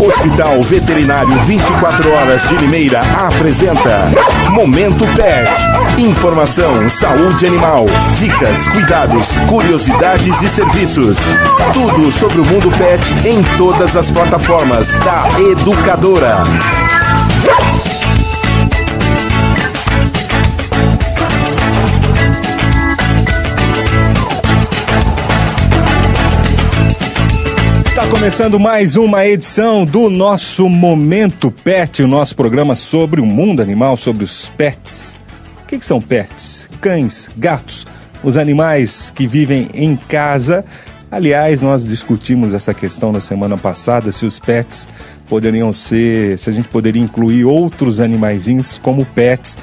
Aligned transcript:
Hospital 0.00 0.62
Veterinário 0.62 1.36
24 1.40 2.12
Horas 2.12 2.48
de 2.48 2.56
Limeira 2.56 3.00
apresenta 3.00 4.08
Momento 4.50 5.04
Pet. 5.16 5.50
Informação, 5.98 6.88
saúde 6.88 7.46
animal, 7.46 7.86
dicas, 8.14 8.68
cuidados, 8.68 9.36
curiosidades 9.48 10.40
e 10.40 10.48
serviços. 10.48 11.18
Tudo 11.74 12.12
sobre 12.12 12.40
o 12.40 12.46
mundo 12.46 12.70
pet 12.78 13.28
em 13.28 13.42
todas 13.56 13.96
as 13.96 14.10
plataformas 14.10 14.96
da 14.98 15.24
Educadora. 15.50 16.42
Começando 28.28 28.60
mais 28.60 28.94
uma 28.94 29.26
edição 29.26 29.86
do 29.86 30.10
nosso 30.10 30.68
Momento 30.68 31.50
Pet, 31.50 32.02
o 32.02 32.06
nosso 32.06 32.36
programa 32.36 32.74
sobre 32.74 33.22
o 33.22 33.26
mundo 33.26 33.62
animal, 33.62 33.96
sobre 33.96 34.22
os 34.22 34.50
pets. 34.50 35.16
O 35.62 35.66
que, 35.66 35.78
que 35.78 35.86
são 35.86 35.98
pets? 35.98 36.68
Cães, 36.78 37.30
gatos, 37.38 37.86
os 38.22 38.36
animais 38.36 39.10
que 39.16 39.26
vivem 39.26 39.70
em 39.72 39.96
casa. 39.96 40.62
Aliás, 41.10 41.62
nós 41.62 41.86
discutimos 41.86 42.52
essa 42.52 42.74
questão 42.74 43.12
na 43.12 43.20
semana 43.20 43.56
passada, 43.56 44.12
se 44.12 44.26
os 44.26 44.38
pets 44.38 44.86
poderiam 45.26 45.72
ser, 45.72 46.38
se 46.38 46.50
a 46.50 46.52
gente 46.52 46.68
poderia 46.68 47.00
incluir 47.00 47.46
outros 47.46 47.98
animaizinhos 47.98 48.78
como 48.82 49.06
pets. 49.06 49.56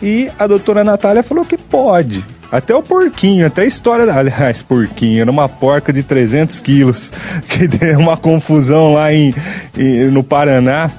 E 0.00 0.30
a 0.38 0.46
doutora 0.46 0.84
Natália 0.84 1.24
falou 1.24 1.44
que 1.44 1.58
pode. 1.58 2.24
Até 2.50 2.74
o 2.74 2.82
porquinho, 2.82 3.46
até 3.46 3.62
a 3.62 3.66
história 3.66 4.06
da. 4.06 4.18
Aliás, 4.18 4.62
porquinho, 4.62 5.20
era 5.20 5.30
uma 5.30 5.48
porca 5.48 5.92
de 5.92 6.02
300 6.02 6.60
quilos, 6.60 7.12
que 7.48 7.66
deu 7.66 7.98
uma 7.98 8.16
confusão 8.16 8.94
lá 8.94 9.12
em, 9.12 9.34
em 9.76 10.10
no 10.10 10.22
Paraná. 10.22 10.90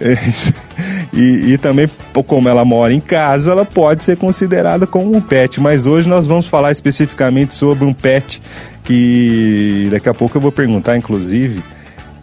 E, 1.12 1.54
e, 1.54 1.58
também, 1.58 1.90
como 2.26 2.48
ela 2.48 2.64
mora 2.64 2.92
em 2.92 3.00
casa, 3.00 3.50
ela 3.50 3.64
pode 3.64 4.04
ser 4.04 4.16
considerada 4.16 4.86
como 4.86 5.16
um 5.16 5.20
pet. 5.20 5.60
Mas 5.60 5.86
hoje 5.86 6.08
nós 6.08 6.28
vamos 6.28 6.46
falar 6.46 6.70
especificamente 6.70 7.54
sobre 7.54 7.84
um 7.84 7.92
pet 7.92 8.40
que 8.84 9.88
daqui 9.90 10.08
a 10.08 10.14
pouco 10.14 10.36
eu 10.36 10.40
vou 10.40 10.52
perguntar, 10.52 10.96
inclusive, 10.96 11.64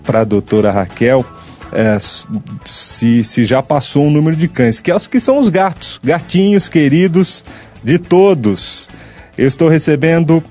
para 0.04 0.22
a 0.22 0.24
doutora 0.24 0.72
Raquel. 0.72 1.26
É, 1.72 1.98
se, 2.00 3.24
se 3.24 3.44
já 3.44 3.62
passou 3.62 4.06
um 4.06 4.12
número 4.12 4.36
de 4.36 4.48
cães, 4.48 4.80
que, 4.80 4.90
é 4.90 4.96
os, 4.96 5.08
que 5.08 5.20
são 5.20 5.40
os 5.40 5.50
gatos, 5.50 6.00
gatinhos 6.02 6.70
queridos 6.70 7.44
de 7.86 8.00
todos. 8.00 8.90
Eu 9.38 9.48
estou 9.48 9.70
recebendo 9.70 10.44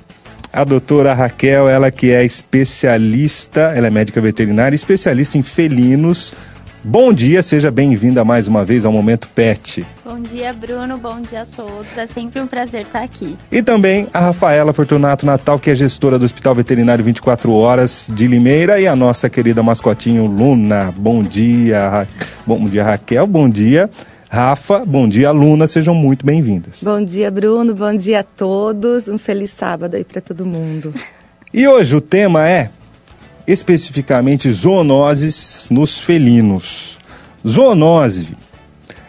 a 0.52 0.62
doutora 0.62 1.12
Raquel, 1.12 1.68
ela 1.68 1.90
que 1.90 2.12
é 2.12 2.24
especialista, 2.24 3.72
ela 3.74 3.88
é 3.88 3.90
médica 3.90 4.20
veterinária, 4.20 4.76
especialista 4.76 5.36
em 5.36 5.42
felinos. 5.42 6.32
Bom 6.84 7.12
dia, 7.12 7.42
seja 7.42 7.70
bem-vinda 7.70 8.24
mais 8.24 8.46
uma 8.46 8.64
vez 8.64 8.84
ao 8.84 8.92
Momento 8.92 9.28
Pet. 9.34 9.84
Bom 10.04 10.20
dia, 10.20 10.52
Bruno. 10.52 10.96
Bom 10.98 11.20
dia 11.22 11.42
a 11.42 11.46
todos. 11.46 11.96
É 11.96 12.06
sempre 12.06 12.40
um 12.40 12.46
prazer 12.46 12.82
estar 12.82 13.02
aqui. 13.02 13.36
E 13.50 13.62
também 13.62 14.06
a 14.12 14.20
Rafaela 14.20 14.72
Fortunato 14.72 15.26
Natal, 15.26 15.58
que 15.58 15.70
é 15.70 15.74
gestora 15.74 16.18
do 16.18 16.26
Hospital 16.26 16.54
Veterinário 16.54 17.02
24 17.02 17.50
Horas 17.52 18.08
de 18.14 18.28
Limeira, 18.28 18.78
e 18.78 18.86
a 18.86 18.94
nossa 18.94 19.28
querida 19.28 19.62
mascotinho 19.62 20.26
Luna. 20.26 20.94
Bom 20.96 21.22
dia, 21.22 21.88
Ra... 21.88 22.06
bom 22.46 22.68
dia 22.68 22.84
Raquel. 22.84 23.26
Bom 23.26 23.48
dia. 23.48 23.90
Rafa, 24.34 24.84
bom 24.84 25.08
dia, 25.08 25.28
aluna, 25.28 25.64
sejam 25.68 25.94
muito 25.94 26.26
bem-vindas. 26.26 26.82
Bom 26.82 27.00
dia, 27.04 27.30
Bruno, 27.30 27.72
bom 27.72 27.94
dia 27.94 28.18
a 28.18 28.22
todos. 28.24 29.06
Um 29.06 29.16
feliz 29.16 29.52
sábado 29.52 29.94
aí 29.94 30.02
para 30.02 30.20
todo 30.20 30.44
mundo. 30.44 30.92
E 31.52 31.68
hoje 31.68 31.94
o 31.94 32.00
tema 32.00 32.48
é 32.48 32.68
especificamente 33.46 34.50
zoonoses 34.50 35.68
nos 35.70 36.00
felinos. 36.00 36.98
Zoonose 37.46 38.36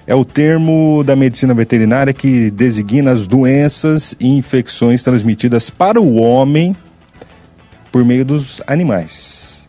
é 0.05 0.13
o 0.13 0.23
termo 0.23 1.03
da 1.03 1.15
medicina 1.15 1.55
veterinária 1.55 2.13
que 2.13 2.51
designa 2.51 3.11
as 3.11 3.25
doenças 3.25 4.15
e 4.19 4.27
infecções 4.27 5.03
transmitidas 5.03 5.71
para 5.71 5.99
o 5.99 6.17
homem 6.17 6.75
por 7.91 8.05
meio 8.05 8.23
dos 8.23 8.61
animais. 8.67 9.67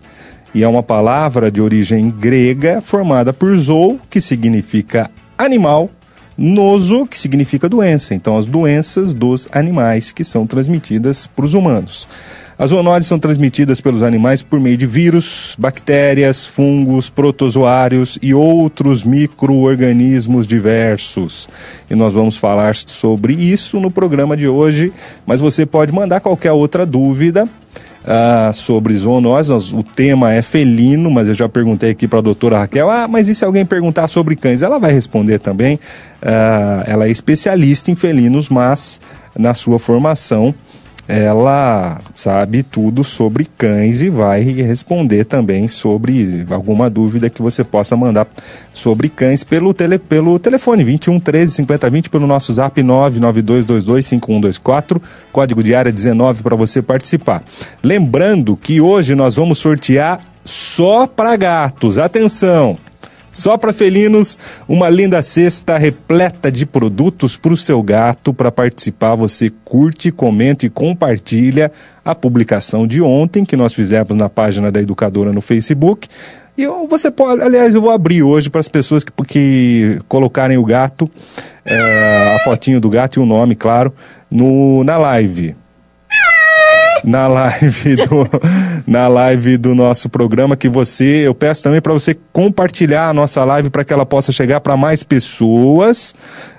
E 0.54 0.62
é 0.62 0.68
uma 0.68 0.82
palavra 0.82 1.50
de 1.50 1.62
origem 1.62 2.10
grega 2.10 2.82
formada 2.82 3.32
por 3.32 3.56
zoo, 3.56 3.98
que 4.10 4.20
significa 4.20 5.10
animal, 5.36 5.90
noso, 6.36 7.06
que 7.06 7.18
significa 7.18 7.68
doença. 7.68 8.14
Então, 8.14 8.36
as 8.36 8.46
doenças 8.46 9.12
dos 9.12 9.48
animais 9.52 10.12
que 10.12 10.24
são 10.24 10.46
transmitidas 10.46 11.26
para 11.26 11.44
os 11.44 11.54
humanos. 11.54 12.06
As 12.58 12.70
zoonoses 12.70 13.06
são 13.06 13.18
transmitidas 13.18 13.82
pelos 13.82 14.02
animais 14.02 14.42
por 14.42 14.58
meio 14.58 14.78
de 14.78 14.86
vírus, 14.86 15.54
bactérias, 15.58 16.46
fungos, 16.46 17.10
protozoários 17.10 18.18
e 18.22 18.32
outros 18.32 19.04
micro-organismos 19.04 20.46
diversos. 20.46 21.46
E 21.90 21.94
nós 21.94 22.14
vamos 22.14 22.34
falar 22.34 22.74
sobre 22.74 23.34
isso 23.34 23.78
no 23.78 23.90
programa 23.90 24.34
de 24.34 24.48
hoje, 24.48 24.90
mas 25.26 25.42
você 25.42 25.66
pode 25.66 25.92
mandar 25.92 26.20
qualquer 26.20 26.52
outra 26.52 26.86
dúvida 26.86 27.46
uh, 28.06 28.52
sobre 28.52 28.94
zoonoses. 28.94 29.72
O 29.72 29.82
tema 29.82 30.32
é 30.32 30.40
felino, 30.40 31.10
mas 31.10 31.28
eu 31.28 31.34
já 31.34 31.48
perguntei 31.48 31.90
aqui 31.90 32.06
para 32.06 32.20
a 32.20 32.22
doutora 32.22 32.58
Raquel: 32.58 32.88
ah, 32.88 33.08
mas 33.08 33.28
e 33.28 33.34
se 33.34 33.44
alguém 33.44 33.66
perguntar 33.66 34.08
sobre 34.08 34.36
cães? 34.36 34.62
Ela 34.62 34.78
vai 34.78 34.92
responder 34.92 35.38
também. 35.38 35.76
Uh, 36.22 36.84
ela 36.86 37.06
é 37.06 37.10
especialista 37.10 37.90
em 37.90 37.94
felinos, 37.94 38.48
mas 38.48 39.00
na 39.36 39.52
sua 39.52 39.78
formação 39.78 40.54
ela 41.08 42.00
sabe 42.12 42.62
tudo 42.62 43.04
sobre 43.04 43.46
cães 43.56 44.02
e 44.02 44.08
vai 44.08 44.42
responder 44.42 45.24
também 45.24 45.68
sobre 45.68 46.44
alguma 46.50 46.90
dúvida 46.90 47.30
que 47.30 47.40
você 47.40 47.62
possa 47.62 47.96
mandar 47.96 48.26
sobre 48.74 49.08
cães 49.08 49.44
pelo, 49.44 49.72
tele, 49.72 49.98
pelo 49.98 50.38
telefone 50.38 50.82
21 50.82 51.20
13 51.20 51.54
50 51.54 51.90
20, 51.90 52.10
pelo 52.10 52.26
nosso 52.26 52.52
zap 52.52 52.82
99222 52.82 54.06
5124, 54.06 55.00
código 55.32 55.62
de 55.62 55.74
área 55.74 55.92
19 55.92 56.42
para 56.42 56.56
você 56.56 56.82
participar. 56.82 57.42
Lembrando 57.82 58.56
que 58.56 58.80
hoje 58.80 59.14
nós 59.14 59.36
vamos 59.36 59.58
sortear 59.58 60.20
só 60.44 61.06
para 61.06 61.36
gatos. 61.36 61.98
Atenção! 61.98 62.78
Só 63.36 63.58
para 63.58 63.70
felinos, 63.70 64.38
uma 64.66 64.88
linda 64.88 65.20
cesta 65.20 65.76
repleta 65.76 66.50
de 66.50 66.64
produtos 66.64 67.36
para 67.36 67.52
o 67.52 67.56
seu 67.56 67.82
gato. 67.82 68.32
Para 68.32 68.50
participar, 68.50 69.14
você 69.14 69.52
curte, 69.62 70.10
comenta 70.10 70.64
e 70.64 70.70
compartilha 70.70 71.70
a 72.02 72.14
publicação 72.14 72.86
de 72.86 73.02
ontem 73.02 73.44
que 73.44 73.54
nós 73.54 73.74
fizemos 73.74 74.16
na 74.16 74.30
página 74.30 74.72
da 74.72 74.80
Educadora 74.80 75.34
no 75.34 75.42
Facebook. 75.42 76.08
E 76.56 76.66
você 76.88 77.10
pode, 77.10 77.42
aliás, 77.42 77.74
eu 77.74 77.82
vou 77.82 77.90
abrir 77.90 78.22
hoje 78.22 78.48
para 78.48 78.62
as 78.62 78.68
pessoas 78.68 79.04
que, 79.04 79.12
que 79.28 79.98
colocarem 80.08 80.56
o 80.56 80.64
gato, 80.64 81.06
é, 81.62 82.36
a 82.36 82.38
fotinho 82.42 82.80
do 82.80 82.88
gato 82.88 83.20
e 83.20 83.22
o 83.22 83.26
nome, 83.26 83.54
claro, 83.54 83.92
no, 84.30 84.82
na 84.82 84.96
live 84.96 85.54
na 87.06 87.28
live 87.28 87.96
do, 87.96 88.28
na 88.84 89.06
live 89.06 89.56
do 89.56 89.74
nosso 89.74 90.08
programa 90.08 90.56
que 90.56 90.68
você, 90.68 91.26
eu 91.26 91.34
peço 91.34 91.62
também 91.62 91.80
para 91.80 91.92
você 91.92 92.16
compartilhar 92.32 93.08
a 93.08 93.14
nossa 93.14 93.44
live 93.44 93.70
para 93.70 93.84
que 93.84 93.92
ela 93.92 94.04
possa 94.04 94.32
chegar 94.32 94.60
para 94.60 94.76
mais 94.76 95.04
pessoas 95.04 96.14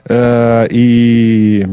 uh, 0.10 0.68
e 0.72 1.68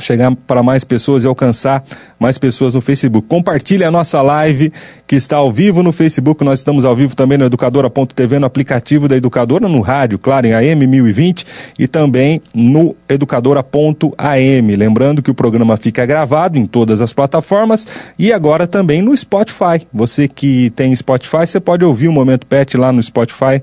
chegar 0.00 0.34
para 0.46 0.62
mais 0.62 0.84
pessoas 0.84 1.24
e 1.24 1.26
alcançar 1.26 1.84
mais 2.18 2.38
pessoas 2.38 2.74
no 2.74 2.80
Facebook. 2.80 3.26
Compartilhe 3.28 3.84
a 3.84 3.90
nossa 3.90 4.20
live 4.22 4.72
que 5.06 5.16
está 5.16 5.36
ao 5.36 5.50
vivo 5.50 5.82
no 5.82 5.92
Facebook. 5.92 6.44
Nós 6.44 6.60
estamos 6.60 6.84
ao 6.84 6.94
vivo 6.94 7.16
também 7.16 7.38
no 7.38 7.44
educadora.tv, 7.44 8.38
no 8.38 8.46
aplicativo 8.46 9.08
da 9.08 9.16
Educadora, 9.16 9.68
no 9.68 9.80
rádio, 9.80 10.18
claro, 10.18 10.46
em 10.46 10.52
AM 10.52 10.86
1020 10.86 11.46
e 11.78 11.88
também 11.88 12.40
no 12.54 12.94
educadora.am. 13.08 14.76
Lembrando 14.76 15.22
que 15.22 15.30
o 15.30 15.34
programa 15.34 15.76
fica 15.76 16.04
gravado 16.06 16.58
em 16.58 16.66
todas 16.66 17.00
as 17.00 17.12
plataformas 17.12 17.86
e 18.18 18.32
agora 18.32 18.66
também 18.66 19.02
no 19.02 19.16
Spotify. 19.16 19.86
Você 19.92 20.28
que 20.28 20.70
tem 20.70 20.94
Spotify, 20.94 21.46
você 21.46 21.60
pode 21.60 21.84
ouvir 21.84 22.08
o 22.08 22.12
Momento 22.12 22.46
Pet 22.46 22.76
lá 22.76 22.92
no 22.92 23.02
Spotify. 23.02 23.62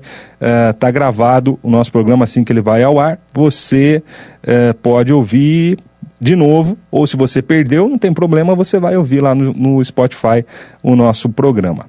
Está 0.70 0.88
uh, 0.88 0.92
gravado 0.92 1.58
o 1.62 1.70
nosso 1.70 1.90
programa 1.90 2.24
assim 2.24 2.44
que 2.44 2.52
ele 2.52 2.60
vai 2.60 2.82
ao 2.82 2.98
ar. 2.98 3.18
Você 3.34 4.02
uh, 4.42 4.74
pode 4.74 5.12
ouvir 5.12 5.78
de 6.20 6.34
novo, 6.34 6.76
ou 6.90 7.06
se 7.06 7.16
você 7.16 7.40
perdeu, 7.40 7.88
não 7.88 7.98
tem 7.98 8.12
problema, 8.12 8.54
você 8.54 8.78
vai 8.78 8.96
ouvir 8.96 9.20
lá 9.20 9.34
no, 9.34 9.52
no 9.52 9.84
Spotify 9.84 10.44
o 10.82 10.96
nosso 10.96 11.28
programa. 11.28 11.86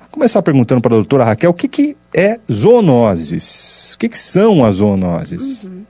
Vou 0.00 0.08
começar 0.10 0.42
perguntando 0.42 0.80
para 0.80 0.94
a 0.94 0.98
doutora 0.98 1.24
Raquel 1.24 1.50
o 1.50 1.54
que, 1.54 1.68
que 1.68 1.96
é 2.14 2.38
zoonoses? 2.50 3.94
O 3.94 3.98
que, 3.98 4.08
que 4.08 4.18
são 4.18 4.64
as 4.64 4.76
zoonoses? 4.76 5.64
Uhum. 5.64 5.82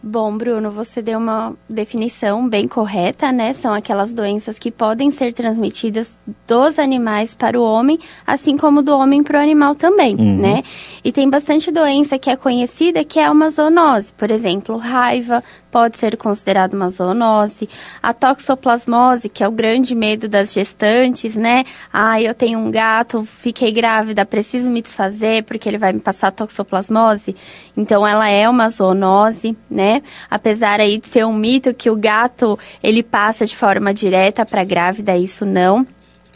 Bom, 0.00 0.36
Bruno, 0.38 0.70
você 0.70 1.02
deu 1.02 1.18
uma 1.18 1.54
definição 1.68 2.48
bem 2.48 2.68
correta, 2.68 3.32
né? 3.32 3.52
São 3.52 3.74
aquelas 3.74 4.14
doenças 4.14 4.56
que 4.56 4.70
podem 4.70 5.10
ser 5.10 5.32
transmitidas 5.32 6.18
dos 6.46 6.78
animais 6.78 7.34
para 7.34 7.58
o 7.58 7.64
homem, 7.64 7.98
assim 8.24 8.56
como 8.56 8.80
do 8.80 8.96
homem 8.96 9.24
para 9.24 9.40
o 9.40 9.42
animal 9.42 9.74
também, 9.74 10.14
uhum. 10.14 10.38
né? 10.38 10.62
E 11.02 11.10
tem 11.10 11.28
bastante 11.28 11.72
doença 11.72 12.16
que 12.16 12.30
é 12.30 12.36
conhecida 12.36 13.02
que 13.02 13.18
é 13.18 13.28
uma 13.28 13.50
zoonose, 13.50 14.12
por 14.12 14.30
exemplo, 14.30 14.76
raiva, 14.76 15.42
pode 15.70 15.98
ser 15.98 16.16
considerado 16.16 16.74
uma 16.74 16.90
zoonose. 16.90 17.68
A 18.00 18.12
toxoplasmose, 18.12 19.28
que 19.28 19.42
é 19.42 19.48
o 19.48 19.52
grande 19.52 19.94
medo 19.96 20.28
das 20.28 20.52
gestantes, 20.52 21.36
né? 21.36 21.64
Ah, 21.92 22.22
eu 22.22 22.34
tenho 22.34 22.58
um 22.60 22.70
gato, 22.70 23.24
fiquei 23.24 23.72
grávida, 23.72 24.24
preciso 24.24 24.70
me 24.70 24.80
desfazer 24.80 25.42
porque 25.42 25.68
ele 25.68 25.78
vai 25.78 25.92
me 25.92 26.00
passar 26.00 26.30
toxoplasmose. 26.30 27.34
Então, 27.76 28.06
ela 28.06 28.28
é 28.28 28.48
uma 28.48 28.68
zoonose, 28.68 29.56
né? 29.70 29.87
Apesar 30.30 30.80
aí 30.80 30.98
de 30.98 31.08
ser 31.08 31.24
um 31.24 31.34
mito 31.34 31.74
que 31.74 31.90
o 31.90 31.96
gato, 31.96 32.58
ele 32.82 33.02
passa 33.02 33.44
de 33.44 33.56
forma 33.56 33.92
direta 33.92 34.44
para 34.44 34.64
grávida, 34.64 35.16
isso 35.16 35.44
não. 35.44 35.86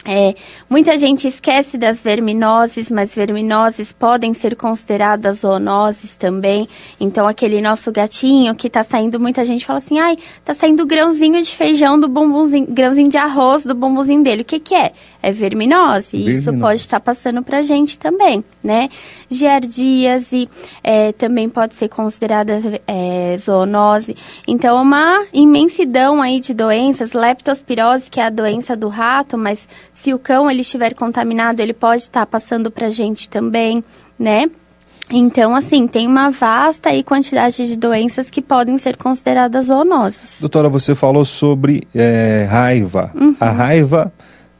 É, 0.04 0.34
muita 0.68 0.98
gente 0.98 1.28
esquece 1.28 1.78
das 1.78 2.00
verminoses, 2.00 2.90
mas 2.90 3.14
verminoses 3.14 3.92
podem 3.92 4.34
ser 4.34 4.56
consideradas 4.56 5.40
zoonoses 5.40 6.16
também. 6.16 6.68
Então, 6.98 7.26
aquele 7.26 7.60
nosso 7.60 7.92
gatinho 7.92 8.54
que 8.54 8.68
tá 8.68 8.82
saindo, 8.82 9.20
muita 9.20 9.44
gente 9.44 9.64
fala 9.64 9.78
assim: 9.78 10.00
ai, 10.00 10.16
tá 10.44 10.54
saindo 10.54 10.84
grãozinho 10.84 11.40
de 11.40 11.54
feijão 11.54 11.98
do 11.98 12.08
bumbumzinho, 12.08 12.66
grãozinho 12.68 13.08
de 13.08 13.16
arroz 13.16 13.64
do 13.64 13.74
bumbumzinho 13.74 14.24
dele. 14.24 14.42
O 14.42 14.44
que, 14.44 14.58
que 14.58 14.74
é? 14.74 14.92
É 15.22 15.30
verminose. 15.30 16.16
E 16.16 16.32
isso 16.32 16.52
pode 16.58 16.80
estar 16.80 16.98
tá 16.98 17.04
passando 17.04 17.42
pra 17.42 17.62
gente 17.62 17.96
também, 17.96 18.44
né? 18.62 18.88
Giardíase 19.28 20.48
é, 20.82 21.12
também 21.12 21.48
pode 21.48 21.74
ser 21.74 21.88
considerada 21.88 22.58
é, 22.86 23.36
zoonose. 23.38 24.16
Então, 24.46 24.80
uma 24.80 25.24
imensidão 25.32 26.22
aí 26.22 26.40
de 26.40 26.54
doenças, 26.54 27.12
leptospirose, 27.12 28.10
que 28.10 28.20
é 28.20 28.26
a 28.26 28.30
doença 28.30 28.76
do 28.76 28.88
rato, 28.88 29.36
mas 29.36 29.68
se 29.92 30.14
o 30.14 30.18
cão 30.18 30.50
ele 30.50 30.60
estiver 30.60 30.94
contaminado, 30.94 31.60
ele 31.60 31.72
pode 31.72 32.02
estar 32.02 32.20
tá 32.20 32.26
passando 32.26 32.70
para 32.70 32.86
a 32.86 32.90
gente 32.90 33.28
também, 33.28 33.82
né? 34.18 34.50
Então, 35.10 35.54
assim, 35.54 35.86
tem 35.86 36.06
uma 36.06 36.30
vasta 36.30 36.88
aí 36.88 37.02
quantidade 37.02 37.68
de 37.68 37.76
doenças 37.76 38.30
que 38.30 38.40
podem 38.40 38.78
ser 38.78 38.96
consideradas 38.96 39.66
zoonoses. 39.66 40.38
Doutora, 40.40 40.70
você 40.70 40.94
falou 40.94 41.24
sobre 41.24 41.82
é, 41.94 42.46
raiva. 42.50 43.10
Uhum. 43.14 43.36
A 43.38 43.50
raiva 43.50 44.12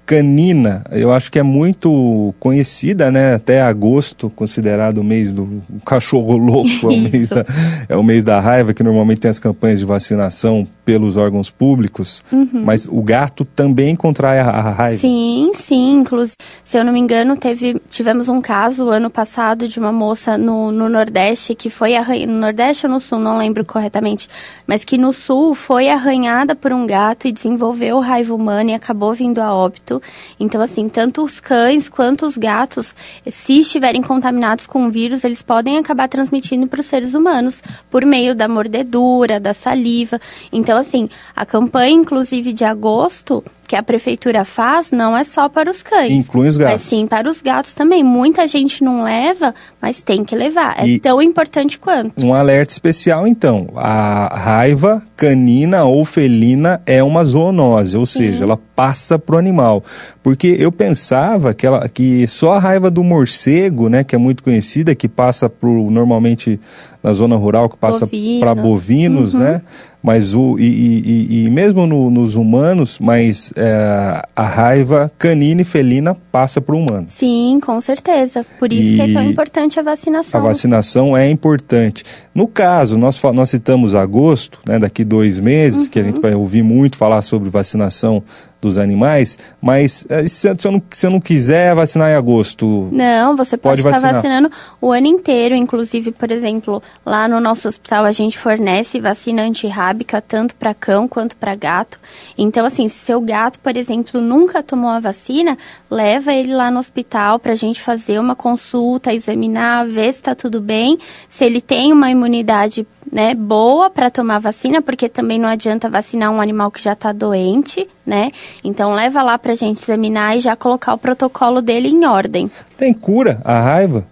canina, 0.05 0.83
eu 0.91 1.13
acho 1.13 1.31
que 1.31 1.39
é 1.39 1.43
muito 1.43 2.35
conhecida, 2.41 3.11
né? 3.11 3.35
Até 3.35 3.63
agosto, 3.63 4.31
considerado 4.31 4.99
o 4.99 5.05
mês 5.05 5.33
do 5.33 5.63
cachorro 5.87 6.37
louco, 6.37 6.69
é 6.85 6.87
o, 6.89 7.03
mês 7.11 7.29
da, 7.31 7.47
é 7.89 7.97
o 7.97 8.03
mês 8.03 8.25
da 8.25 8.41
raiva, 8.41 8.75
que 8.75 8.83
normalmente 8.83 9.21
tem 9.21 9.31
as 9.31 9.39
campanhas 9.39 9.79
de 9.79 9.87
vacinação 9.87 10.67
pelos 10.85 11.17
órgãos 11.17 11.51
públicos, 11.51 12.25
uhum. 12.33 12.63
mas 12.65 12.89
o 12.89 13.03
gato 13.03 13.45
também 13.45 13.95
contrai 13.95 14.39
a, 14.41 14.49
a, 14.49 14.71
raiva. 14.71 15.01
Sim, 15.01 15.53
sim, 15.55 15.93
inclusive, 15.93 16.37
se 16.63 16.77
eu 16.77 16.85
não 16.85 16.93
me 16.93 16.99
engano, 16.99 17.37
teve, 17.37 17.81
tivemos 17.89 18.29
um 18.29 18.41
caso 18.41 18.89
ano 18.89 19.09
passado 19.09 19.69
de 19.69 19.79
uma 19.79 19.93
moça 19.93 20.37
no, 20.37 20.73
no 20.73 20.89
Nordeste 20.89 21.55
que 21.55 21.71
foi 21.71 21.95
arranhada, 21.95 22.33
no 22.33 22.39
Nordeste 22.39 22.87
ou 22.87 22.93
no 22.93 23.01
Sul, 23.01 23.19
não 23.19 23.39
lembro 23.39 23.65
corretamente, 23.65 24.29
mas 24.67 24.85
que 24.85 24.99
no 24.99 25.13
Sul 25.13 25.55
foi 25.55 25.89
arranhada 25.89 26.55
por 26.55 26.73
um 26.73 26.87
gato 26.87 27.29
e 27.29 27.33
desenvolveu 27.33 28.01
raiva 28.01 28.35
humana 28.35 28.73
e 28.73 28.75
acabou 28.75 29.13
vindo 29.15 29.41
a 29.41 29.55
óbito. 29.55 30.03
Então, 30.39 30.61
assim, 30.61 30.89
tanto 30.89 31.23
os 31.23 31.39
cães 31.39 31.89
quanto 31.89 32.27
os 32.27 32.37
gatos, 32.37 32.95
se 33.31 33.59
estiverem 33.59 34.03
contaminados 34.03 34.67
com 34.67 34.87
o 34.87 34.91
vírus, 34.91 35.25
eles 35.25 35.43
podem 35.43 35.79
acabar 35.79 36.09
transmitindo 36.09 36.67
para 36.67 36.81
os 36.81 36.87
seres 36.87 37.15
humanos 37.15 37.63
por 37.91 38.05
meio 38.05 38.35
da 38.35 38.49
mordedura, 38.49 39.39
da 39.39 39.55
saliva. 39.55 40.21
Então, 40.53 40.72
assim, 40.77 41.09
a 41.35 41.45
campanha, 41.45 41.93
inclusive, 41.93 42.53
de 42.53 42.65
agosto, 42.65 43.43
que 43.73 43.77
a 43.77 43.83
prefeitura 43.83 44.45
faz 44.45 44.91
não 44.91 45.17
é 45.17 45.25
só 45.25 45.49
para 45.49 45.71
os 45.71 45.83
cães. 45.83 46.13
Inclui 46.13 46.47
os 46.47 46.59
gatos. 46.59 46.75
Mas 46.75 46.83
sim 46.83 47.07
para 47.07 47.27
os 47.27 47.41
gatos 47.41 47.73
também. 47.73 48.05
Muita 48.05 48.47
gente 48.47 48.85
não 48.85 49.03
leva, 49.03 49.55
mas 49.81 50.03
tem 50.03 50.25
que 50.25 50.37
levar. 50.37 50.79
É 50.79 50.87
e 50.87 50.99
tão 50.99 51.23
importante 51.23 51.79
quanto. 51.79 52.23
Um 52.23 52.35
alerta 52.35 52.71
especial, 52.71 53.27
então. 53.27 53.69
A 53.75 54.39
raiva 54.39 55.03
canina 55.17 55.85
ou 55.85 56.05
felina 56.05 56.83
é 56.85 57.03
uma 57.03 57.25
zoonose, 57.25 57.97
ou 57.97 58.05
sim. 58.05 58.19
seja, 58.19 58.45
ela 58.45 58.59
passa 58.77 59.19
para 59.19 59.37
o 59.37 59.39
animal. 59.39 59.83
Porque 60.23 60.55
eu 60.59 60.71
pensava 60.71 61.55
que, 61.55 61.67
ela, 61.67 61.89
que 61.89 62.27
só 62.27 62.53
a 62.53 62.59
raiva 62.59 62.91
do 62.91 63.03
morcego, 63.03 63.89
né, 63.89 64.05
que 64.05 64.15
é 64.15 64.19
muito 64.19 64.43
conhecida, 64.43 64.95
que 64.95 65.09
passa 65.09 65.49
por 65.49 65.91
normalmente 65.91 66.61
na 67.03 67.13
zona 67.13 67.37
rural, 67.37 67.71
que 67.71 67.77
passa 67.77 68.07
para 68.39 68.55
bovinos, 68.55 69.35
uhum. 69.35 69.41
né? 69.41 69.63
Mas 70.03 70.35
o, 70.35 70.59
e, 70.59 70.65
e, 70.65 71.45
e 71.45 71.51
mesmo 71.51 71.87
no, 71.87 72.11
nos 72.11 72.35
humanos, 72.35 72.99
mas 73.01 73.53
é, 73.55 74.23
a 74.35 74.43
raiva 74.43 75.13
canina 75.17 75.63
e 75.63 75.65
felina 75.65 76.17
passa 76.33 76.61
para 76.61 76.75
o 76.75 76.79
humano. 76.79 77.07
Sim, 77.09 77.61
com 77.65 77.81
certeza. 77.81 78.45
Por 78.59 78.73
isso 78.73 78.93
e 78.93 78.97
que 78.97 79.01
é 79.01 79.13
tão 79.13 79.23
importante 79.23 79.79
a 79.79 79.83
vacinação. 79.83 80.41
A 80.41 80.45
vacinação 80.45 81.17
é 81.17 81.31
importante. 81.31 82.05
No 82.35 82.49
caso, 82.49 82.99
nós, 82.99 83.21
nós 83.33 83.51
citamos 83.51 83.95
agosto, 83.95 84.59
né, 84.67 84.79
daqui 84.79 85.05
dois 85.05 85.39
meses, 85.39 85.85
uhum. 85.85 85.91
que 85.91 85.99
a 86.01 86.03
gente 86.03 86.17
uhum. 86.17 86.23
vai 86.23 86.35
ouvir 86.35 86.63
muito 86.63 86.97
falar 86.97 87.23
sobre 87.23 87.49
vacinação 87.49 88.25
dos 88.63 88.79
animais, 88.79 89.37
mas 89.61 90.07
eh, 90.09 90.29
se 90.29 90.49
eu, 90.49 90.71
não, 90.71 90.83
se 90.93 91.05
eu 91.05 91.11
não 91.11 91.21
quiser 91.21 91.75
vacinar 91.75 92.11
em 92.11 92.15
agosto. 92.15 92.89
Não, 92.93 93.37
você 93.37 93.57
pode, 93.57 93.83
pode 93.83 93.97
estar 93.97 94.13
vacinando 94.13 94.49
o 94.81 94.93
ano 94.93 95.09
inteiro. 95.09 95.57
Inclusive, 95.57 96.13
por 96.13 96.31
exemplo, 96.31 96.81
lá 97.05 97.27
no 97.27 97.41
nosso 97.41 97.67
hospital 97.67 98.05
a 98.05 98.13
gente 98.13 98.39
fornece 98.39 99.01
vacina 99.01 99.43
antirrábica 99.43 100.23
tanto 100.23 100.55
para 100.55 100.73
cão 100.73 101.09
quanto 101.09 101.37
para 101.37 101.57
gato. 101.57 101.99
Então, 102.39 102.65
assim, 102.65 102.87
se 102.89 102.99
seu 103.01 103.21
gato, 103.21 103.59
por 103.59 103.77
exemplo, 103.77 104.21
nunca 104.21 104.63
tomou 104.63 104.91
a 104.91 105.01
vacina, 105.01 105.59
leva 105.91 106.33
ele 106.33 106.55
lá 106.55 106.71
no 106.71 106.79
hospital 106.79 107.41
para 107.41 107.53
a 107.53 107.57
gente 107.57 107.83
fazer 107.83 108.21
uma 108.21 108.37
consulta, 108.37 109.13
examinar, 109.13 109.87
ver 109.87 110.13
se 110.13 110.21
está 110.21 110.37
tudo 110.37 110.61
bem, 110.61 110.99
se 111.29 111.45
ele 111.45 111.61
tem 111.61 111.93
uma 111.93 112.09
imunidade 112.11 112.87
né, 113.13 113.35
boa 113.35 113.91
para 113.91 114.11
tomar 114.11 114.39
vacina, 114.39 114.81
porque 114.81 115.07
também 115.07 115.39
não 115.39 115.47
adianta 115.47 115.91
vacinar 115.91 116.31
um 116.31 116.41
animal 116.41 116.71
que 116.71 116.83
já 116.83 116.95
está 116.95 117.13
doente, 117.13 117.87
né? 118.07 118.31
Então 118.65 118.95
leva 118.95 119.23
lá 119.23 119.39
para 119.39 119.53
a 119.53 119.55
gente 119.55 119.83
examinar 119.83 120.35
e 120.35 120.41
já 120.41 120.57
colocar 120.57 120.95
o 120.95 120.99
protocolo 120.99 121.61
dele 121.61 121.89
em 121.89 122.07
ordem. 122.07 122.51
Tem 122.79 122.95
cura 122.95 123.43
a 123.45 123.61
raiva? 123.61 124.07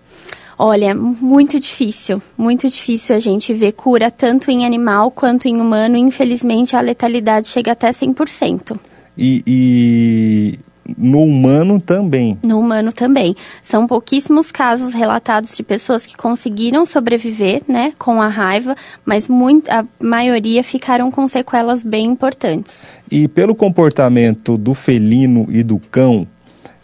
Olha, 0.58 0.94
muito 0.94 1.58
difícil, 1.58 2.20
muito 2.36 2.68
difícil 2.68 3.16
a 3.16 3.18
gente 3.18 3.54
ver 3.54 3.72
cura 3.72 4.10
tanto 4.10 4.50
em 4.50 4.66
animal 4.66 5.10
quanto 5.10 5.48
em 5.48 5.58
humano. 5.58 5.96
Infelizmente, 5.96 6.76
a 6.76 6.82
letalidade 6.82 7.48
chega 7.48 7.72
até 7.72 7.88
100%. 7.88 8.78
E, 9.16 9.42
e 9.46 10.58
no 10.96 11.22
humano 11.22 11.80
também. 11.80 12.38
No 12.44 12.58
humano 12.58 12.92
também. 12.92 13.34
São 13.62 13.86
pouquíssimos 13.86 14.50
casos 14.50 14.92
relatados 14.92 15.52
de 15.52 15.62
pessoas 15.62 16.06
que 16.06 16.16
conseguiram 16.16 16.84
sobreviver, 16.84 17.62
né, 17.68 17.92
com 17.98 18.20
a 18.20 18.28
raiva, 18.28 18.74
mas 19.04 19.28
muito, 19.28 19.70
a 19.70 19.84
maioria 20.02 20.62
ficaram 20.64 21.10
com 21.10 21.26
sequelas 21.28 21.82
bem 21.82 22.06
importantes. 22.06 22.86
E 23.10 23.28
pelo 23.28 23.54
comportamento 23.54 24.56
do 24.56 24.74
felino 24.74 25.46
e 25.48 25.62
do 25.62 25.78
cão, 25.78 26.26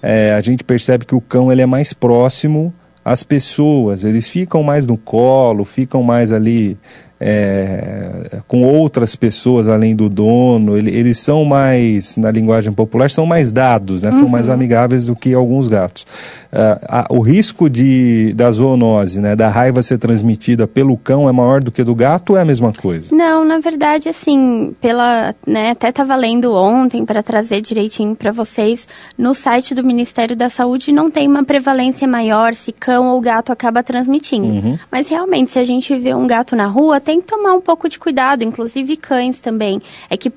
é, 0.03 0.33
a 0.35 0.41
gente 0.41 0.63
percebe 0.63 1.05
que 1.05 1.15
o 1.15 1.21
cão 1.21 1.51
ele 1.51 1.63
é 1.63 1.67
mais 1.67 1.93
próximo 1.93 2.73
às 3.05 3.23
pessoas, 3.23 4.03
eles 4.03 4.29
ficam 4.29 4.63
mais 4.63 4.87
no 4.87 4.97
colo, 4.97 5.65
ficam 5.65 6.03
mais 6.03 6.33
ali 6.33 6.77
é, 7.19 8.41
com 8.47 8.63
outras 8.63 9.17
pessoas 9.17 9.69
além 9.69 9.97
do 9.97 10.09
dono, 10.09 10.77
ele, 10.77 10.95
eles 10.95 11.19
são 11.19 11.45
mais, 11.45 12.17
na 12.17 12.31
linguagem 12.31 12.73
popular, 12.73 13.11
são 13.11 13.25
mais 13.25 13.51
dados, 13.51 14.03
né? 14.03 14.11
Uhum. 14.11 14.19
são 14.21 14.29
mais 14.29 14.49
uhum. 14.49 14.55
amigáveis 14.55 15.07
do 15.07 15.17
que 15.17 15.33
alguns 15.33 15.67
gatos. 15.67 16.03
Uh, 16.53 16.79
a, 16.89 17.07
o 17.11 17.21
risco 17.21 17.69
de, 17.71 18.33
da 18.35 18.51
zoonose, 18.51 19.21
né, 19.21 19.35
da 19.35 19.49
raiva 19.49 19.83
ser 19.83 19.99
transmitida 19.99 20.67
pelo 20.67 20.97
cão 20.97 21.29
é 21.29 21.33
maior 21.33 21.63
do 21.63 21.73
que 21.73 21.83
do 21.83 21.95
gato 21.95 22.31
ou 22.31 22.39
é 22.39 22.43
a 22.43 22.45
mesma 22.45 22.73
coisa? 22.73 23.15
Não, 23.15 23.45
na 23.45 23.59
verdade, 23.59 24.09
assim, 24.09 24.75
pela, 24.81 25.35
né, 25.47 25.71
até 25.71 25.89
estava 25.89 26.15
lendo 26.17 26.53
ontem 26.55 27.05
para 27.05 27.23
trazer 27.23 27.61
direitinho 27.61 28.15
para 28.15 28.31
vocês, 28.31 28.87
no 29.19 29.35
site 29.35 29.75
do 29.75 29.83
Ministério 29.83 30.37
da 30.37 30.49
Saúde 30.49 30.93
não 30.93 31.11
tem 31.11 31.27
uma 31.27 31.45
prevalência 31.45 32.07
maior 32.07 32.55
se 32.55 32.73
cão 32.73 33.09
ou 33.09 33.21
gato 33.21 33.53
acaba 33.53 33.83
transmitindo. 33.83 34.47
Uhum. 34.47 34.79
Mas 34.91 35.09
realmente, 35.09 35.51
se 35.51 35.59
a 35.59 35.65
gente 35.65 35.97
vê 35.97 36.15
um 36.15 36.27
gato 36.27 36.55
na 36.55 36.67
rua, 36.67 37.01
tem 37.07 37.21
que 37.21 37.29
tomar 37.29 37.55
um 37.55 37.61
pouco 37.61 37.89
de 37.89 38.01
cuidado, 38.01 38.43
inclusive 38.43 38.97
cães 38.97 39.39
também. 39.39 39.81
É 40.11 40.17
que 40.17 40.33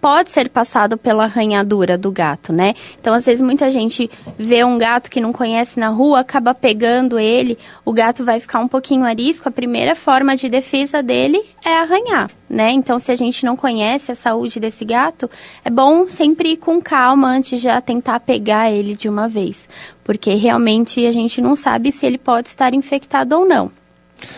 pode 0.00 0.30
ser 0.30 0.48
passado 0.48 0.98
pela 0.98 1.22
arranhadura 1.22 1.96
do 1.96 2.10
gato, 2.10 2.52
né? 2.52 2.74
Então, 3.00 3.14
às 3.14 3.24
vezes, 3.24 3.40
muita 3.40 3.70
gente 3.70 4.10
vê 4.36 4.64
um 4.64 4.76
gato 4.76 5.08
que 5.08 5.20
não 5.20 5.32
conhece 5.32 5.78
na 5.78 5.90
rua, 5.90 6.18
acaba 6.18 6.52
pegando 6.52 7.20
ele, 7.20 7.56
o 7.84 7.92
gato 7.92 8.24
vai 8.24 8.40
ficar 8.40 8.58
um 8.58 8.66
pouquinho 8.66 9.04
arisco. 9.04 9.48
A 9.48 9.52
primeira 9.52 9.94
forma 9.94 10.36
de 10.36 10.48
defesa 10.48 11.00
dele 11.00 11.40
é 11.64 11.72
arranhar, 11.72 12.28
né? 12.48 12.72
Então, 12.72 12.98
se 12.98 13.12
a 13.12 13.16
gente 13.16 13.44
não 13.44 13.56
conhece 13.56 14.10
a 14.10 14.16
saúde 14.16 14.58
desse 14.58 14.84
gato, 14.84 15.30
é 15.64 15.70
bom 15.70 16.08
sempre 16.08 16.54
ir 16.54 16.56
com 16.56 16.82
calma 16.82 17.28
antes 17.28 17.60
de 17.60 17.68
tentar 17.82 18.18
pegar 18.18 18.72
ele 18.72 18.96
de 18.96 19.08
uma 19.08 19.28
vez, 19.28 19.68
porque 20.02 20.34
realmente 20.34 21.06
a 21.06 21.12
gente 21.12 21.40
não 21.40 21.54
sabe 21.54 21.92
se 21.92 22.04
ele 22.04 22.18
pode 22.18 22.48
estar 22.48 22.74
infectado 22.74 23.38
ou 23.38 23.46
não. 23.46 23.70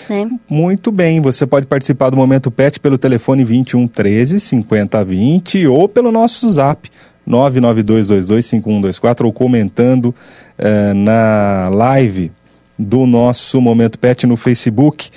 Né? 0.09 0.31
Muito 0.49 0.91
bem, 0.93 1.21
você 1.21 1.47
pode 1.47 1.67
participar 1.67 2.11
do 2.11 2.17
Momento 2.17 2.51
Pet 2.51 2.81
pelo 2.81 2.99
telefone 2.99 3.45
21 3.45 3.87
13 3.89 4.41
50 4.41 5.05
20 5.05 5.67
ou 5.67 5.89
pelo 5.89 6.11
nosso 6.13 6.51
zap 6.51 6.91
992225124 7.29 9.25
ou 9.25 9.33
comentando 9.33 10.15
eh, 10.59 10.93
na 10.95 11.69
live 11.73 12.33
do 12.79 13.07
nosso 13.07 13.61
Momento 13.61 13.99
Pet 13.99 14.27
no 14.27 14.37
Facebook. 14.37 15.11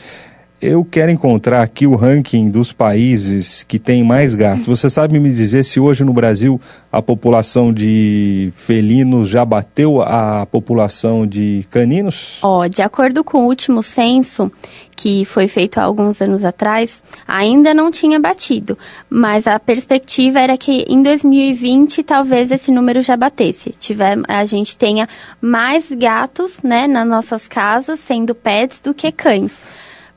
Eu 0.68 0.84
quero 0.84 1.12
encontrar 1.12 1.62
aqui 1.62 1.86
o 1.86 1.96
ranking 1.96 2.50
dos 2.50 2.74
países 2.74 3.62
que 3.62 3.78
têm 3.78 4.04
mais 4.04 4.34
gatos. 4.34 4.66
Você 4.66 4.90
sabe 4.90 5.20
me 5.20 5.32
dizer 5.32 5.64
se 5.64 5.80
hoje 5.80 6.04
no 6.04 6.12
Brasil 6.12 6.60
a 6.92 7.04
população 7.04 7.72
de 7.72 8.52
felinos 8.56 9.30
já 9.30 9.46
bateu 9.46 10.02
a 10.02 10.48
população 10.48 11.28
de 11.28 11.68
caninos? 11.70 12.40
Ó, 12.42 12.66
de 12.66 12.82
acordo 12.82 13.24
com 13.24 13.44
o 13.44 13.46
último 13.46 13.84
censo, 13.84 14.52
que 14.96 15.24
foi 15.26 15.48
feito 15.48 15.78
há 15.78 15.84
alguns 15.84 16.20
anos 16.20 16.44
atrás, 16.44 17.04
ainda 17.28 17.72
não 17.72 17.92
tinha 17.92 18.20
batido, 18.20 18.76
mas 19.08 19.46
a 19.46 19.60
perspectiva 19.60 20.40
era 20.40 20.58
que 20.58 20.84
em 20.90 21.04
2020 21.04 22.02
talvez 22.02 22.50
esse 22.50 22.72
número 22.72 23.04
já 23.04 23.16
batesse. 23.16 23.70
Tiver, 23.70 24.18
a 24.28 24.44
gente 24.46 24.76
tenha 24.76 25.08
mais 25.40 25.92
gatos, 25.92 26.64
né, 26.64 26.88
nas 26.88 27.08
nossas 27.08 27.48
casas, 27.48 28.00
sendo 28.00 28.34
pets, 28.34 28.82
do 28.82 28.96
que 28.96 29.12
cães 29.12 29.62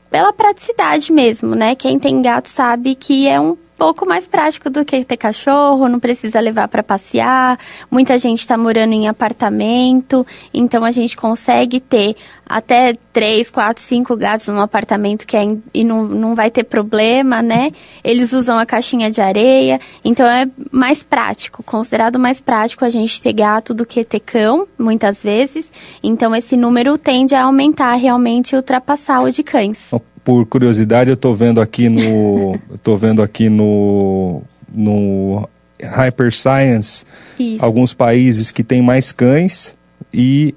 pela 0.09 0.33
praticidade 0.33 1.11
mesmo, 1.11 1.55
né? 1.55 1.75
Quem 1.75 1.99
tem 1.99 2.21
gato 2.21 2.47
sabe 2.47 2.95
que 2.95 3.27
é 3.27 3.39
um 3.39 3.57
pouco 3.79 4.05
mais 4.05 4.27
prático 4.27 4.69
do 4.69 4.83
que 4.83 5.05
ter 5.05 5.15
cachorro, 5.15 5.87
não 5.87 6.01
precisa 6.01 6.41
levar 6.41 6.67
para 6.67 6.83
passear. 6.83 7.57
Muita 7.89 8.19
gente 8.19 8.39
está 8.39 8.57
morando 8.57 8.91
em 8.91 9.07
apartamento, 9.07 10.27
então 10.53 10.83
a 10.83 10.91
gente 10.91 11.15
consegue 11.15 11.79
ter 11.79 12.17
até 12.45 12.97
três, 13.13 13.49
quatro, 13.49 13.81
cinco 13.81 14.17
gatos 14.17 14.49
num 14.49 14.59
apartamento 14.59 15.25
que 15.25 15.37
é, 15.37 15.43
e 15.73 15.85
não, 15.85 16.03
não 16.03 16.35
vai 16.35 16.51
ter 16.51 16.65
problema, 16.65 17.41
né? 17.41 17.71
Eles 18.03 18.33
usam 18.33 18.59
a 18.59 18.65
caixinha 18.65 19.09
de 19.09 19.21
areia, 19.21 19.79
então 20.03 20.27
é 20.27 20.45
mais 20.69 21.01
prático, 21.01 21.63
considerado 21.63 22.19
mais 22.19 22.41
prático 22.41 22.83
a 22.83 22.89
gente 22.89 23.21
ter 23.21 23.31
gato 23.31 23.73
do 23.73 23.85
que 23.85 24.03
ter 24.03 24.19
cão, 24.19 24.67
muitas 24.77 25.23
vezes. 25.23 25.71
Então 26.03 26.35
esse 26.35 26.57
número 26.57 26.97
tende 26.97 27.33
a 27.33 27.43
aumentar 27.43 27.95
realmente 27.95 28.51
e 28.51 28.55
ultrapassar 28.57 29.21
o 29.21 29.31
de 29.31 29.41
cães 29.41 29.89
por 30.23 30.45
curiosidade, 30.45 31.09
eu 31.09 31.15
estou 31.15 31.35
vendo 31.35 31.61
aqui 31.61 31.89
no, 31.89 32.57
tô 32.83 32.97
vendo 32.97 33.21
aqui 33.21 33.49
no, 33.49 34.41
no 34.71 35.47
Hyper 35.81 36.31
Science 36.31 37.05
Isso. 37.39 37.63
alguns 37.63 37.93
países 37.93 38.51
que 38.51 38.63
têm 38.63 38.81
mais 38.81 39.11
cães 39.11 39.77
e 40.13 40.53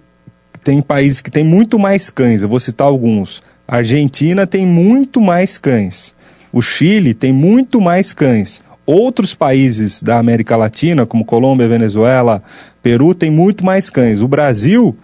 tem 0.64 0.81
países 0.81 1.21
que 1.21 1.31
têm 1.31 1.45
muito 1.45 1.78
mais 1.78 2.11
cães. 2.11 2.42
Eu 2.42 2.49
vou 2.49 2.61
citar 2.61 2.87
alguns. 2.87 3.42
A 3.66 3.76
Argentina 3.76 4.47
tem 4.47 4.66
muito 4.66 5.21
mais 5.21 5.59
cães. 5.59 6.14
O 6.52 6.61
Chile 6.61 7.14
tem 7.14 7.33
muito 7.33 7.81
mais 7.81 8.12
cães. 8.12 8.62
Outros 8.85 9.35
países 9.35 10.02
da 10.02 10.19
América 10.19 10.57
Latina, 10.57 11.07
como 11.07 11.25
Colômbia, 11.25 11.69
Venezuela, 11.69 12.42
Peru, 12.83 13.14
tem 13.14 13.31
muito 13.31 13.64
mais 13.64 13.88
cães. 13.88 14.21
O 14.21 14.28
Brasil 14.28 14.97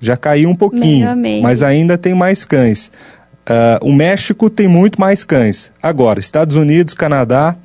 já 0.00 0.16
caiu 0.16 0.50
um 0.50 0.54
pouquinho, 0.54 1.08
mas 1.42 1.62
ainda 1.62 1.96
tem 1.96 2.14
mais 2.14 2.44
cães. 2.44 2.90
Uh, 3.42 3.88
o 3.88 3.92
México 3.92 4.48
tem 4.48 4.68
muito 4.68 5.00
mais 5.00 5.24
cães. 5.24 5.72
Agora, 5.82 6.20
Estados 6.20 6.54
Unidos, 6.54 6.94
Canadá, 6.94 7.56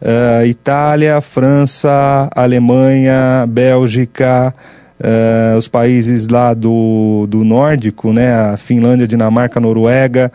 uh, 0.00 0.44
Itália, 0.44 1.20
França, 1.20 2.28
Alemanha, 2.34 3.46
Bélgica, 3.48 4.52
uh, 4.98 5.56
os 5.56 5.68
países 5.68 6.26
lá 6.26 6.52
do, 6.54 7.26
do 7.28 7.44
nórdico, 7.44 8.12
né, 8.12 8.34
a 8.34 8.56
Finlândia, 8.56 9.06
Dinamarca, 9.06 9.60
Noruega, 9.60 10.32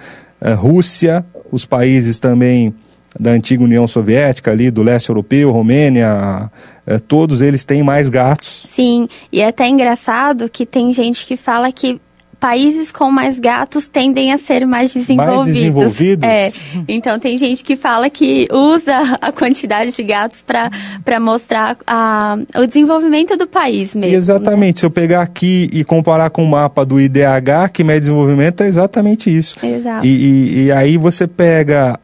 Rússia, 0.56 1.25
os 1.51 1.65
países 1.65 2.20
também 2.20 2.74
da 3.20 3.32
antiga 3.32 3.63
União 3.63 3.88
Soviética, 3.88 4.51
ali 4.51 4.70
do 4.70 4.84
leste 4.84 5.10
europeu, 5.10 5.50
Romênia, 5.50 6.51
todos 7.08 7.41
eles 7.41 7.65
têm 7.65 7.82
mais 7.82 8.08
gatos. 8.08 8.62
Sim, 8.67 9.10
e 9.32 9.41
é 9.41 9.48
até 9.48 9.67
engraçado 9.67 10.48
que 10.48 10.63
tem 10.63 10.91
gente 10.91 11.25
que 11.25 11.36
fala 11.36 11.72
que 11.72 12.00
países 12.39 12.91
com 12.91 13.12
mais 13.12 13.39
gatos 13.39 13.89
tendem 13.89 14.32
a 14.32 14.38
ser 14.38 14.65
mais 14.65 14.94
desenvolvidos. 14.94 15.46
Mais 15.46 15.53
desenvolvidos? 15.53 16.29
É. 16.29 16.50
Então 16.88 17.20
tem 17.20 17.38
gente 17.38 17.63
que 17.63 17.75
fala 17.75 18.10
que 18.10 18.48
usa 18.51 19.17
a 19.22 19.32
quantidade 19.32 19.91
de 19.91 20.03
gatos 20.03 20.44
para 20.44 21.20
mostrar 21.20 21.77
a, 21.86 22.38
o 22.56 22.65
desenvolvimento 22.65 23.36
do 23.36 23.48
país 23.48 23.96
mesmo. 23.96 24.15
Exatamente. 24.15 24.77
Né? 24.77 24.79
Se 24.82 24.86
eu 24.86 24.91
pegar 24.91 25.22
aqui 25.22 25.67
e 25.74 25.84
comparar 25.84 26.29
com 26.29 26.44
o 26.44 26.48
mapa 26.48 26.86
do 26.86 27.00
IDH, 27.00 27.70
que 27.74 27.84
mede 27.84 28.01
desenvolvimento, 28.01 28.62
é 28.62 28.67
exatamente 28.67 29.36
isso. 29.36 29.58
Exato. 29.65 30.06
E, 30.06 30.10
e, 30.10 30.63
e 30.65 30.72
aí 30.72 30.98
você 30.98 31.27
pega 31.27 32.00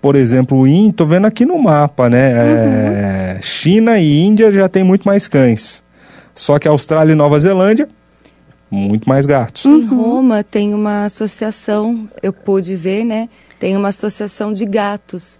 por 0.00 0.14
exemplo, 0.14 0.60
o 0.60 0.92
tô 0.92 1.04
vendo 1.04 1.26
aqui 1.26 1.44
no 1.44 1.58
mapa, 1.58 2.08
né? 2.08 2.32
Uhum. 2.32 2.38
É, 2.38 3.38
China 3.42 3.98
e 3.98 4.20
Índia 4.20 4.52
já 4.52 4.68
tem 4.68 4.84
muito 4.84 5.02
mais 5.04 5.26
cães. 5.26 5.82
Só 6.36 6.56
que 6.56 6.68
Austrália 6.68 7.12
e 7.12 7.16
Nova 7.16 7.40
Zelândia 7.40 7.88
muito 8.70 9.08
mais 9.08 9.26
gatos. 9.26 9.64
Em 9.64 9.84
Roma 9.84 10.44
tem 10.44 10.74
uma 10.74 11.04
associação, 11.04 12.08
eu 12.22 12.32
pude 12.32 12.74
ver, 12.74 13.04
né? 13.04 13.28
Tem 13.58 13.76
uma 13.76 13.88
associação 13.88 14.52
de 14.52 14.64
gatos. 14.64 15.38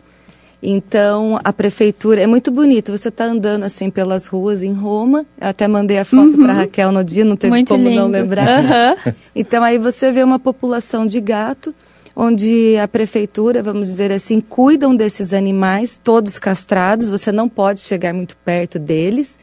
Então, 0.60 1.38
a 1.44 1.52
prefeitura 1.52 2.20
é 2.20 2.26
muito 2.26 2.50
bonito. 2.50 2.90
Você 2.90 3.10
está 3.10 3.24
andando 3.24 3.62
assim 3.64 3.90
pelas 3.90 4.26
ruas 4.26 4.62
em 4.62 4.72
Roma. 4.72 5.24
Eu 5.40 5.48
até 5.48 5.68
mandei 5.68 5.98
a 5.98 6.04
foto 6.04 6.36
uhum. 6.36 6.42
para 6.44 6.52
Raquel 6.52 6.90
no 6.90 7.04
dia, 7.04 7.24
não 7.24 7.36
teve 7.36 7.52
muito 7.52 7.68
como 7.68 7.88
lindo. 7.88 8.00
não 8.00 8.08
lembrar. 8.08 8.64
Uhum. 8.64 9.12
Então, 9.36 9.62
aí 9.62 9.78
você 9.78 10.10
vê 10.10 10.24
uma 10.24 10.40
população 10.40 11.06
de 11.06 11.20
gato, 11.20 11.72
onde 12.16 12.76
a 12.76 12.88
prefeitura, 12.88 13.62
vamos 13.62 13.86
dizer 13.86 14.10
assim, 14.10 14.40
cuidam 14.40 14.96
desses 14.96 15.32
animais, 15.32 16.00
todos 16.02 16.40
castrados. 16.40 17.08
Você 17.08 17.30
não 17.30 17.48
pode 17.48 17.78
chegar 17.78 18.12
muito 18.12 18.36
perto 18.38 18.80
deles 18.80 19.38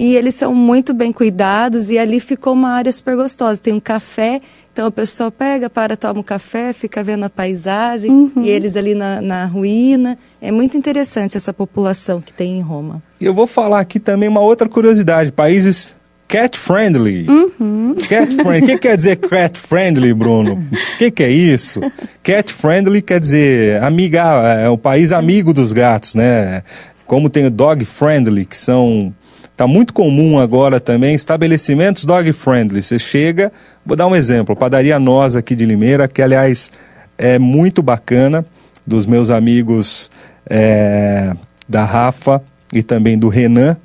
e 0.00 0.16
eles 0.16 0.34
são 0.34 0.54
muito 0.54 0.94
bem 0.94 1.12
cuidados 1.12 1.90
e 1.90 1.98
ali 1.98 2.20
ficou 2.20 2.54
uma 2.54 2.70
área 2.70 2.90
super 2.90 3.16
gostosa. 3.16 3.60
Tem 3.60 3.74
um 3.74 3.78
café, 3.78 4.40
então 4.72 4.86
a 4.86 4.90
pessoa 4.90 5.30
pega, 5.30 5.68
para, 5.68 5.94
toma 5.94 6.20
um 6.20 6.22
café, 6.22 6.72
fica 6.72 7.04
vendo 7.04 7.24
a 7.24 7.28
paisagem 7.28 8.10
uhum. 8.10 8.42
e 8.42 8.48
eles 8.48 8.78
ali 8.78 8.94
na, 8.94 9.20
na 9.20 9.44
ruína. 9.44 10.16
É 10.40 10.50
muito 10.50 10.74
interessante 10.74 11.36
essa 11.36 11.52
população 11.52 12.18
que 12.18 12.32
tem 12.32 12.56
em 12.56 12.62
Roma. 12.62 13.02
Eu 13.20 13.34
vou 13.34 13.46
falar 13.46 13.80
aqui 13.80 14.00
também 14.00 14.26
uma 14.26 14.40
outra 14.40 14.66
curiosidade. 14.70 15.30
Países 15.32 15.94
cat 16.26 16.58
friendly. 16.58 17.28
Uhum. 17.28 17.94
Cat 18.08 18.34
friendly. 18.34 18.62
O 18.62 18.66
que 18.68 18.78
quer 18.78 18.96
dizer 18.96 19.16
cat 19.16 19.58
friendly, 19.58 20.14
Bruno? 20.14 20.54
O 20.54 20.96
que, 20.96 21.10
que, 21.10 21.22
é 21.22 21.30
isso? 21.30 21.78
Cat 22.22 22.50
friendly 22.50 23.02
quer 23.02 23.20
dizer 23.20 23.82
amiga, 23.82 24.22
é 24.62 24.68
o 24.70 24.78
país 24.78 25.12
amigo 25.12 25.52
dos 25.52 25.74
gatos, 25.74 26.14
né? 26.14 26.62
Como 27.06 27.28
tem 27.28 27.44
o 27.44 27.50
dog 27.50 27.84
friendly, 27.84 28.46
que 28.46 28.56
são 28.56 29.12
Está 29.60 29.68
muito 29.68 29.92
comum 29.92 30.38
agora 30.38 30.80
também 30.80 31.14
estabelecimentos 31.14 32.06
dog 32.06 32.32
friendly. 32.32 32.80
Você 32.80 32.98
chega, 32.98 33.52
vou 33.84 33.94
dar 33.94 34.06
um 34.06 34.16
exemplo, 34.16 34.56
padaria 34.56 34.98
Nós 34.98 35.36
aqui 35.36 35.54
de 35.54 35.66
Limeira, 35.66 36.08
que 36.08 36.22
aliás 36.22 36.70
é 37.18 37.38
muito 37.38 37.82
bacana, 37.82 38.42
dos 38.86 39.04
meus 39.04 39.28
amigos 39.28 40.10
é, 40.48 41.34
da 41.68 41.84
Rafa 41.84 42.42
e 42.72 42.82
também 42.82 43.18
do 43.18 43.28
Renan. 43.28 43.76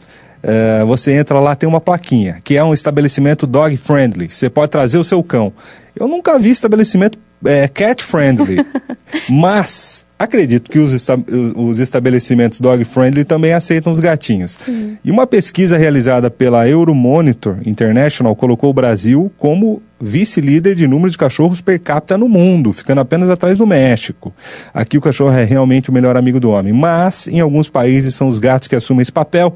É, 0.41 0.86
você 0.86 1.12
entra 1.12 1.41
lá, 1.41 1.58
tem 1.58 1.67
uma 1.67 1.82
plaquinha, 1.82 2.39
que 2.41 2.55
é 2.55 2.63
um 2.63 2.74
estabelecimento 2.74 3.46
dog 3.46 3.75
friendly. 3.75 4.32
Você 4.32 4.50
pode 4.50 4.72
trazer 4.72 4.98
o 4.98 5.03
seu 5.03 5.22
cão. 5.22 5.51
Eu 5.94 6.08
nunca 6.08 6.39
vi 6.39 6.51
estabelecimento 6.51 7.20
é, 7.44 7.67
cat 7.67 8.01
friendly, 8.01 8.65
mas 9.29 10.04
acredito 10.17 10.72
que 10.72 10.79
os, 10.79 10.93
esta 10.93 11.17
os 11.55 11.79
estabelecimentos 11.79 12.60
dog 12.60 12.84
friendly 12.86 13.25
também 13.25 13.53
aceitam 13.53 13.91
os 13.91 14.00
gatinhos. 14.00 14.57
Sim. 14.60 14.98
E 15.03 15.12
uma 15.12 15.27
pesquisa 15.27 15.77
realizada 15.77 16.31
pela 16.31 16.67
Euromonitor 16.67 17.57
International 17.65 18.36
colocou 18.36 18.69
o 18.69 18.74
Brasil 18.74 19.31
como 19.38 19.81
vice-líder 20.00 20.75
de 20.75 20.88
número 20.88 21.10
de 21.10 21.17
cachorros 21.17 21.62
per 21.62 21.79
capita 21.79 22.17
no 22.17 22.27
mundo, 22.27 22.74
ficando 22.74 23.01
apenas 23.01 23.29
atrás 23.29 23.57
do 23.57 23.67
México. 23.67 24.34
Aqui 24.74 24.98
o 24.98 25.01
cachorro 25.01 25.34
é 25.34 25.43
realmente 25.43 25.89
o 25.89 25.93
melhor 25.93 26.17
amigo 26.17 26.39
do 26.39 26.50
homem, 26.50 26.74
mas 26.74 27.27
em 27.27 27.39
alguns 27.39 27.69
países 27.69 28.15
são 28.15 28.27
os 28.27 28.39
gatos 28.39 28.67
que 28.67 28.75
assumem 28.75 29.01
esse 29.01 29.12
papel. 29.12 29.53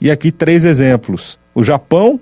E 0.00 0.10
aqui 0.10 0.32
três 0.32 0.64
exemplos: 0.64 1.38
o 1.54 1.62
Japão, 1.62 2.20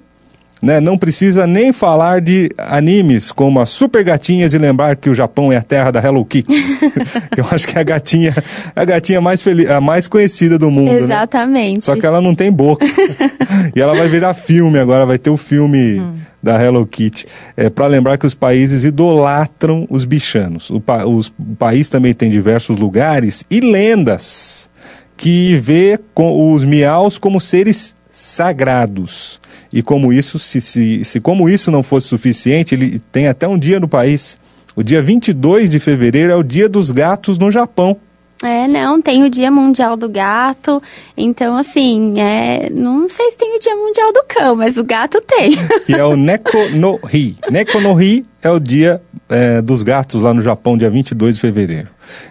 né? 0.63 0.81
Não 0.81 0.99
precisa 0.99 1.47
nem 1.47 1.73
falar 1.73 2.21
de 2.21 2.51
animes 2.59 3.33
como 3.33 3.61
as 3.61 3.71
Super 3.71 4.05
Gatinhas 4.05 4.53
e 4.53 4.59
lembrar 4.59 4.97
que 4.97 5.09
o 5.09 5.15
Japão 5.15 5.53
é 5.53 5.57
a 5.57 5.63
terra 5.63 5.91
da 5.91 6.01
Hello 6.01 6.25
Kitty. 6.25 6.53
eu 7.37 7.47
acho 7.51 7.67
que 7.67 7.77
é 7.77 7.81
a 7.81 7.85
gatinha, 7.85 8.35
a 8.77 8.85
gatinha 8.85 9.21
mais 9.21 9.41
feliz, 9.41 9.69
a 9.71 9.81
mais 9.81 10.07
conhecida 10.07 10.59
do 10.59 10.71
mundo. 10.71 10.93
Né? 10.93 11.01
Exatamente. 11.01 11.77
Né? 11.77 11.81
Só 11.81 11.97
que 11.97 12.05
ela 12.05 12.21
não 12.21 12.35
tem 12.35 12.53
boca. 12.53 12.85
e 13.75 13.81
ela 13.81 13.95
vai 13.95 14.09
virar 14.09 14.35
filme 14.35 14.79
agora, 14.79 15.07
vai 15.07 15.19
ter 15.19 15.31
o 15.31 15.37
filme 15.37 16.01
hum. 16.01 16.15
da 16.43 16.63
Hello 16.63 16.87
Kitty. 16.87 17.27
É 17.57 17.71
para 17.71 17.87
lembrar 17.87 18.19
que 18.19 18.27
os 18.27 18.35
países 18.35 18.85
idolatram 18.85 19.87
os 19.89 20.05
bichanos. 20.05 20.69
O, 20.69 20.81
pa 20.81 21.07
os, 21.07 21.29
o 21.29 21.57
país 21.59 21.89
também 21.89 22.13
tem 22.13 22.31
diversos 22.31 22.77
lugares 22.77 23.45
e 23.51 23.61
lendas 23.61 24.69
que 25.17 25.57
vê 25.57 25.99
com 26.15 26.53
os 26.55 26.65
miaus 26.65 27.19
como 27.19 27.41
seres 27.41 27.95
sagrados. 28.11 29.41
E 29.73 29.83
como 29.83 30.13
isso, 30.13 30.39
se, 30.39 30.61
se, 30.61 31.05
se 31.05 31.21
como 31.21 31.49
isso 31.49 31.71
não 31.71 31.83
fosse 31.83 32.09
suficiente, 32.09 32.75
ele 32.75 33.01
tem 33.13 33.29
até 33.29 33.47
um 33.47 33.59
dia 33.59 33.79
no 33.79 33.89
país 33.89 34.41
O 34.75 34.83
dia 34.83 35.03
22 35.03 35.71
de 35.71 35.79
fevereiro 35.79 36.33
é 36.33 36.37
o 36.37 36.43
dia 36.43 36.69
dos 36.69 36.91
gatos 36.91 37.39
no 37.39 37.51
Japão. 37.51 37.97
É, 38.43 38.67
não, 38.67 39.03
tem 39.03 39.23
o 39.23 39.29
Dia 39.29 39.51
Mundial 39.51 39.99
do 39.99 40.09
Gato, 40.09 40.83
então 41.15 41.59
assim, 41.59 42.19
é, 42.19 42.71
não 42.71 43.07
sei 43.07 43.31
se 43.33 43.37
tem 43.37 43.55
o 43.55 43.61
Dia 43.61 43.77
Mundial 43.77 44.13
do 44.13 44.25
Cão, 44.27 44.57
mas 44.57 44.79
o 44.79 44.85
gato 44.85 45.21
tem. 45.21 45.51
Que 45.85 45.93
é 45.93 46.05
o 46.05 46.17
Neko 46.17 46.71
no 46.71 46.99
Hi. 47.13 47.37
Neko 47.51 47.81
no 47.81 48.01
Hi 48.01 48.25
é 48.43 48.51
o 48.51 48.59
dia 48.59 49.03
é, 49.29 49.61
dos 49.61 49.83
gatos 49.83 50.23
lá 50.23 50.33
no 50.33 50.41
Japão, 50.41 50.79
dia 50.79 50.89
22 50.89 51.35
de 51.35 51.41
fevereiro. 51.41 51.89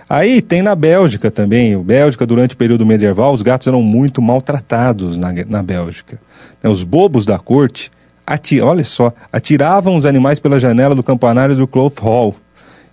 Aí 0.09 0.41
tem 0.41 0.61
na 0.61 0.73
Bélgica 0.73 1.29
também. 1.29 1.75
O 1.75 1.83
Bélgica, 1.83 2.25
durante 2.25 2.55
o 2.55 2.57
período 2.57 2.85
medieval, 2.85 3.31
os 3.31 3.41
gatos 3.41 3.67
eram 3.67 3.81
muito 3.81 4.21
maltratados 4.21 5.17
na, 5.17 5.31
na 5.47 5.61
Bélgica. 5.61 6.19
Né, 6.61 6.69
os 6.69 6.83
bobos 6.83 7.25
da 7.25 7.37
corte, 7.37 7.91
ati 8.25 8.59
olha 8.59 8.83
só, 8.83 9.13
atiravam 9.31 9.95
os 9.95 10.05
animais 10.05 10.39
pela 10.39 10.59
janela 10.59 10.95
do 10.95 11.03
campanário 11.03 11.55
do 11.55 11.67
Cloth 11.67 11.99
Hall. 12.01 12.35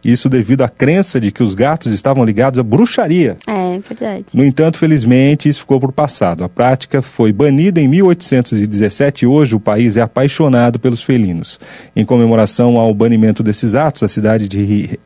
Isso 0.07 0.29
devido 0.29 0.63
à 0.63 0.69
crença 0.69 1.21
de 1.21 1.33
que 1.33 1.43
os 1.43 1.53
gatos 1.53 1.93
estavam 1.93 2.25
ligados 2.25 2.61
à 2.61 2.63
bruxaria. 2.63 3.37
É, 3.45 3.81
verdade. 3.81 4.27
No 4.35 4.45
entanto, 4.45 4.79
felizmente, 4.79 5.49
isso 5.49 5.61
ficou 5.61 5.81
por 5.81 5.91
passado. 5.91 6.45
A 6.45 6.49
prática 6.49 7.03
foi 7.03 7.33
banida 7.33 7.81
em 7.81 7.89
1817 7.89 9.25
e 9.25 9.27
hoje 9.27 9.57
o 9.57 9.61
país 9.61 9.97
é 9.97 10.03
apaixonado 10.03 10.79
pelos 10.79 11.03
felinos. 11.03 11.59
Em 11.95 12.05
comemoração 12.05 12.77
ao 12.77 12.95
banimento 12.95 13.43
desses 13.43 13.75
atos, 13.75 14.05
a 14.05 14.09
cidade 14.09 14.47
de, 14.47 14.97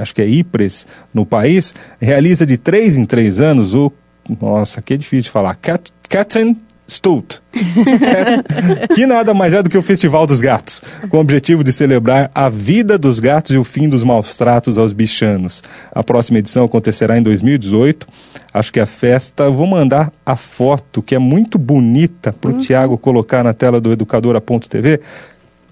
acho 0.00 0.12
que 0.12 0.22
é 0.22 0.28
Ypres, 0.28 0.88
no 1.14 1.24
país, 1.24 1.72
realiza 2.00 2.44
de 2.44 2.56
três 2.56 2.96
em 2.96 3.04
três 3.04 3.38
anos 3.38 3.74
o, 3.74 3.92
nossa, 4.40 4.82
que 4.82 4.94
é 4.94 4.96
difícil 4.96 5.24
de 5.24 5.30
falar, 5.30 5.54
Cat, 5.54 5.92
Katzen 6.08 6.56
Stut, 6.88 7.42
que 8.94 9.04
nada 9.04 9.34
mais 9.34 9.52
é 9.52 9.62
do 9.62 9.68
que 9.68 9.76
o 9.76 9.82
Festival 9.82 10.26
dos 10.26 10.40
Gatos, 10.40 10.80
com 11.10 11.18
o 11.18 11.20
objetivo 11.20 11.62
de 11.62 11.70
celebrar 11.70 12.30
a 12.34 12.48
vida 12.48 12.96
dos 12.96 13.20
gatos 13.20 13.50
e 13.50 13.58
o 13.58 13.64
fim 13.64 13.90
dos 13.90 14.02
maus 14.02 14.38
tratos 14.38 14.78
aos 14.78 14.94
bichanos. 14.94 15.62
A 15.94 16.02
próxima 16.02 16.38
edição 16.38 16.64
acontecerá 16.64 17.18
em 17.18 17.22
2018. 17.22 18.06
Acho 18.54 18.72
que 18.72 18.80
a 18.80 18.86
festa, 18.86 19.50
vou 19.50 19.66
mandar 19.66 20.10
a 20.24 20.34
foto, 20.34 21.02
que 21.02 21.14
é 21.14 21.18
muito 21.18 21.58
bonita, 21.58 22.32
para 22.32 22.50
o 22.50 22.54
uhum. 22.54 22.60
Tiago 22.60 22.96
colocar 22.96 23.44
na 23.44 23.52
tela 23.52 23.82
do 23.82 23.92
educadora.tv. 23.92 25.00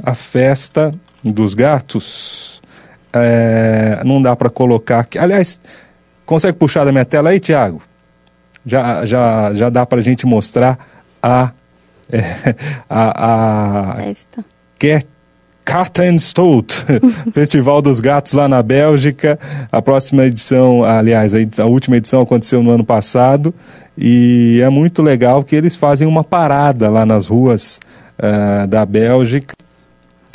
A 0.02 0.14
festa 0.14 0.94
dos 1.25 1.54
gatos. 1.54 2.61
É, 3.11 4.02
não 4.04 4.20
dá 4.20 4.37
para 4.37 4.50
colocar 4.50 5.00
aqui. 5.00 5.18
Aliás, 5.18 5.58
consegue 6.26 6.58
puxar 6.58 6.85
da 6.85 6.92
minha 6.92 7.06
tela 7.06 7.30
aí, 7.30 7.40
Tiago? 7.40 7.80
Já, 8.66 9.06
já, 9.06 9.54
já 9.54 9.70
dá 9.70 9.87
para 9.87 10.00
a 10.00 10.02
gente 10.02 10.26
mostrar 10.26 10.96
a, 11.23 11.50
é, 12.11 12.20
a, 12.88 13.92
a 13.92 13.96
Festa. 13.96 14.44
Kattenstoot, 15.66 16.73
Festival 17.35 17.82
dos 17.82 17.99
Gatos 17.99 18.32
lá 18.32 18.46
na 18.46 18.62
Bélgica. 18.62 19.37
A 19.70 19.82
próxima 19.82 20.25
edição, 20.25 20.85
aliás, 20.85 21.35
a, 21.35 21.40
edição, 21.40 21.66
a, 21.66 21.68
última 21.68 21.96
edição 21.96 22.23
aconteceu 22.23 22.62
no 22.62 22.70
ano 22.70 22.85
passado 22.85 23.52
e 23.99 24.61
é 24.62 24.70
muito 24.70 25.02
legal 25.02 25.42
que 25.42 25.56
eles 25.56 25.75
fazem 25.75 26.06
uma 26.06 26.23
parada 26.23 26.88
lá 26.88 27.04
nas 27.04 27.26
ruas 27.26 27.80
uh, 28.18 28.66
da 28.68 28.87
Bélgica 28.87 29.56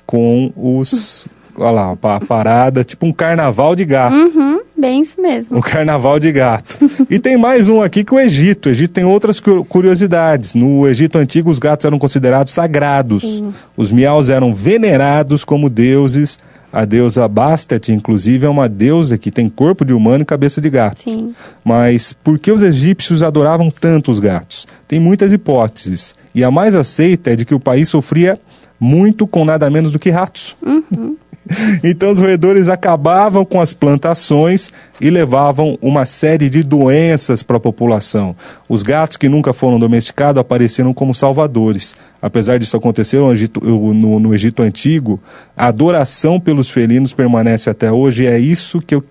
com 0.06 0.52
os, 0.54 1.26
olha 1.58 1.72
lá, 1.72 1.98
a 2.02 2.20
parada, 2.20 2.84
tipo 2.84 3.06
um 3.06 3.14
carnaval 3.14 3.74
de 3.74 3.86
gato. 3.86 4.14
Uhum. 4.14 4.60
Bem 4.82 5.04
isso 5.04 5.22
mesmo. 5.22 5.60
O 5.60 5.62
carnaval 5.62 6.18
de 6.18 6.32
gato. 6.32 6.80
e 7.08 7.20
tem 7.20 7.38
mais 7.38 7.70
um 7.70 7.84
aqui 7.84 8.04
que 8.04 8.16
o 8.16 8.20
Egito. 8.20 8.68
O 8.68 8.72
Egito 8.72 8.94
tem 8.94 9.04
outras 9.04 9.40
curiosidades. 9.40 10.56
No 10.56 10.88
Egito 10.88 11.20
antigo, 11.20 11.52
os 11.52 11.60
gatos 11.60 11.86
eram 11.86 12.00
considerados 12.00 12.52
sagrados. 12.52 13.22
Sim. 13.22 13.54
Os 13.78 13.92
miaus 13.92 14.28
eram 14.28 14.56
venerados 14.56 15.46
como 15.46 15.70
deuses. 15.70 16.40
A 16.74 16.84
deusa 16.84 17.28
Bastet, 17.28 17.92
inclusive, 17.92 18.48
é 18.48 18.50
uma 18.50 18.68
deusa 18.68 19.20
que 19.20 19.30
tem 19.30 19.48
corpo 19.48 19.86
de 19.86 19.94
humano 19.94 20.24
e 20.24 20.26
cabeça 20.26 20.60
de 20.60 20.70
gato. 20.72 21.04
Sim. 21.04 21.36
Mas 21.64 22.14
por 22.14 22.40
que 22.40 22.52
os 22.52 22.64
egípcios 22.64 23.22
adoravam 23.22 23.70
tanto 23.70 24.10
os 24.10 24.18
gatos? 24.18 24.68
Tem 24.88 25.00
muitas 25.00 25.32
hipóteses. 25.32 26.16
E 26.34 26.44
a 26.44 26.50
mais 26.50 26.74
aceita 26.74 27.34
é 27.34 27.36
de 27.36 27.46
que 27.46 27.54
o 27.54 27.60
país 27.60 27.88
sofria 27.88 28.40
muito 28.80 29.28
com 29.28 29.46
nada 29.46 29.70
menos 29.70 29.92
do 29.92 30.00
que 30.00 30.10
ratos. 30.10 30.56
Uhum. 30.66 31.18
Então 31.84 32.12
os 32.12 32.20
roedores 32.20 32.70
acabavam 32.70 33.44
com 33.46 33.60
as 33.60 33.74
plantações 33.74 34.72
e 35.00 35.10
levavam 35.10 35.78
uma 35.82 36.06
série 36.06 36.50
de 36.50 36.64
doenças 36.64 37.44
para 37.44 37.58
a 37.58 37.60
população. 37.60 38.36
Os 38.70 38.84
gatos 38.84 39.18
que 39.18 39.28
nunca 39.28 39.54
foram 39.54 39.80
domesticados 39.80 40.40
apareceram 40.40 40.94
como 40.94 41.14
salvadores. 41.14 41.96
Apesar 42.22 42.60
disso 42.60 42.78
acontecer 42.78 43.18
no 43.18 43.32
Egito, 43.32 43.60
no, 43.60 44.20
no 44.20 44.34
Egito 44.34 44.62
Antigo, 44.62 45.20
a 45.56 45.68
adoração 45.68 46.40
pelos 46.40 46.70
felinos 46.70 47.14
permanece 47.14 47.70
até 47.70 47.92
hoje. 47.92 48.24
E 48.24 48.28
é 48.28 48.40
isso 48.40 48.82
que 48.82 48.96
eu, 48.96 49.04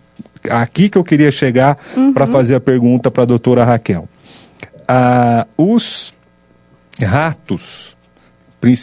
aqui 0.48 0.88
que 0.88 0.96
eu 0.96 1.04
queria 1.04 1.30
chegar 1.30 1.76
uhum. 1.96 2.12
para 2.12 2.26
fazer 2.26 2.54
a 2.54 2.60
pergunta 2.60 3.10
para 3.10 3.24
a 3.24 3.26
doutora 3.26 3.64
Raquel. 3.64 4.08
Ah, 4.86 5.46
os 5.56 6.14
ratos, 7.00 7.96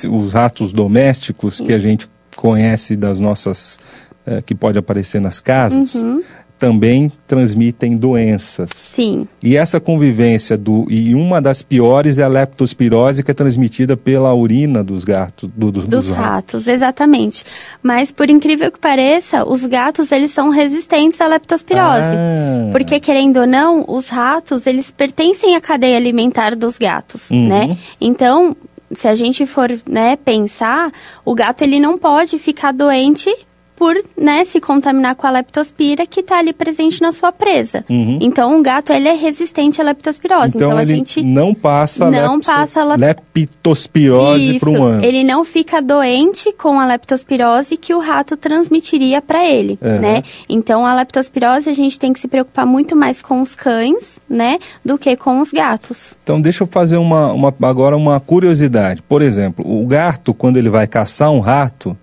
os 0.10 0.34
ratos 0.34 0.74
domésticos 0.74 1.60
que 1.62 1.74
a 1.74 1.80
gente 1.80 2.10
conhece 2.38 2.96
das 2.96 3.20
nossas 3.20 3.80
uh, 4.26 4.42
que 4.44 4.56
pode 4.56 4.78
aparecer 4.78 5.20
nas 5.20 5.40
casas, 5.40 5.96
uhum. 5.96 6.24
também 6.58 7.12
transmitem 7.28 7.98
doenças. 7.98 8.70
Sim. 8.74 9.28
E 9.42 9.58
essa 9.58 9.80
convivência 9.80 10.56
do 10.56 10.86
e 10.90 11.16
uma 11.16 11.42
das 11.42 11.62
piores 11.62 12.20
é 12.20 12.24
a 12.24 12.28
leptospirose 12.28 13.24
que 13.24 13.32
é 13.32 13.34
transmitida 13.34 13.98
pela 13.98 14.34
urina 14.34 14.84
dos 14.84 15.04
gatos, 15.04 15.50
do, 15.50 15.72
do, 15.72 15.82
dos, 15.82 15.86
dos 15.88 16.10
ratos. 16.10 16.26
ratos. 16.26 16.68
exatamente. 16.68 17.44
Mas 17.82 18.12
por 18.12 18.30
incrível 18.30 18.72
que 18.72 18.80
pareça, 18.80 19.44
os 19.48 19.66
gatos 19.66 20.12
eles 20.12 20.32
são 20.32 20.50
resistentes 20.50 21.20
à 21.20 21.28
leptospirose. 21.28 22.14
Ah. 22.14 22.70
Porque 22.72 23.00
querendo 23.00 23.38
ou 23.38 23.48
não, 23.48 23.84
os 23.88 24.10
ratos 24.10 24.68
eles 24.68 24.92
pertencem 24.92 25.56
à 25.56 25.62
cadeia 25.62 25.98
alimentar 25.98 26.56
dos 26.56 26.78
gatos, 26.78 27.32
uhum. 27.32 27.48
né? 27.48 27.78
Então 28.00 28.56
se 28.92 29.08
a 29.08 29.16
gente 29.16 29.46
for 29.46 29.70
né, 29.88 30.16
pensar, 30.16 30.92
o 31.26 31.36
gato 31.36 31.62
ele 31.62 31.80
não 31.80 31.98
pode 31.98 32.40
ficar 32.40 32.72
doente 32.72 33.34
por 33.78 33.96
né, 34.18 34.44
se 34.44 34.60
contaminar 34.60 35.16
com 35.16 35.28
a 35.28 35.30
leptospira 35.30 36.06
que 36.08 36.22
está 36.22 36.40
ali 36.40 36.52
presente 36.52 37.00
na 37.00 37.12
sua 37.12 37.32
presa. 37.32 37.86
Uhum. 37.88 38.18
Então 38.20 38.60
o 38.60 38.64
gato 38.64 38.92
ele 38.92 39.08
é 39.08 39.14
resistente 39.14 39.80
à 39.80 39.84
leptospirose. 39.84 40.56
Então, 40.56 40.70
então 40.70 40.78
a 40.80 40.84
gente 40.84 41.22
não 41.22 41.54
passa 41.54 42.10
não 42.10 42.42
passa 42.42 42.84
lep... 42.84 43.22
leptospirose 43.36 44.60
para 44.60 44.70
um 44.70 44.84
ano. 44.84 45.06
Ele 45.06 45.24
não 45.24 45.46
fica 45.46 45.80
doente 45.80 46.52
com 46.54 46.80
a 46.80 46.88
leptospirose 46.88 47.78
que 47.78 47.94
o 47.94 48.00
rato 48.00 48.36
transmitiria 48.36 49.22
para 49.22 49.46
ele, 49.46 49.78
uhum. 49.80 50.00
né? 50.00 50.24
Então 50.50 50.84
a 50.84 50.96
leptospirose 50.96 51.70
a 51.70 51.74
gente 51.74 52.00
tem 52.00 52.12
que 52.12 52.20
se 52.20 52.28
preocupar 52.28 52.66
muito 52.66 52.96
mais 52.96 53.22
com 53.22 53.42
os 53.42 53.54
cães, 53.54 54.20
né, 54.28 54.58
do 54.84 54.98
que 54.98 55.16
com 55.16 55.40
os 55.40 55.52
gatos. 55.52 56.16
Então 56.24 56.42
deixa 56.42 56.64
eu 56.64 56.68
fazer 56.68 56.98
uma, 56.98 57.32
uma 57.32 57.54
agora 57.62 57.96
uma 57.96 58.20
curiosidade. 58.20 59.04
Por 59.04 59.22
exemplo, 59.22 59.64
o 59.68 59.86
gato 59.86 60.34
quando 60.34 60.58
ele 60.58 60.70
vai 60.70 60.88
caçar 60.88 61.30
um 61.30 61.40
rato, 61.40 61.96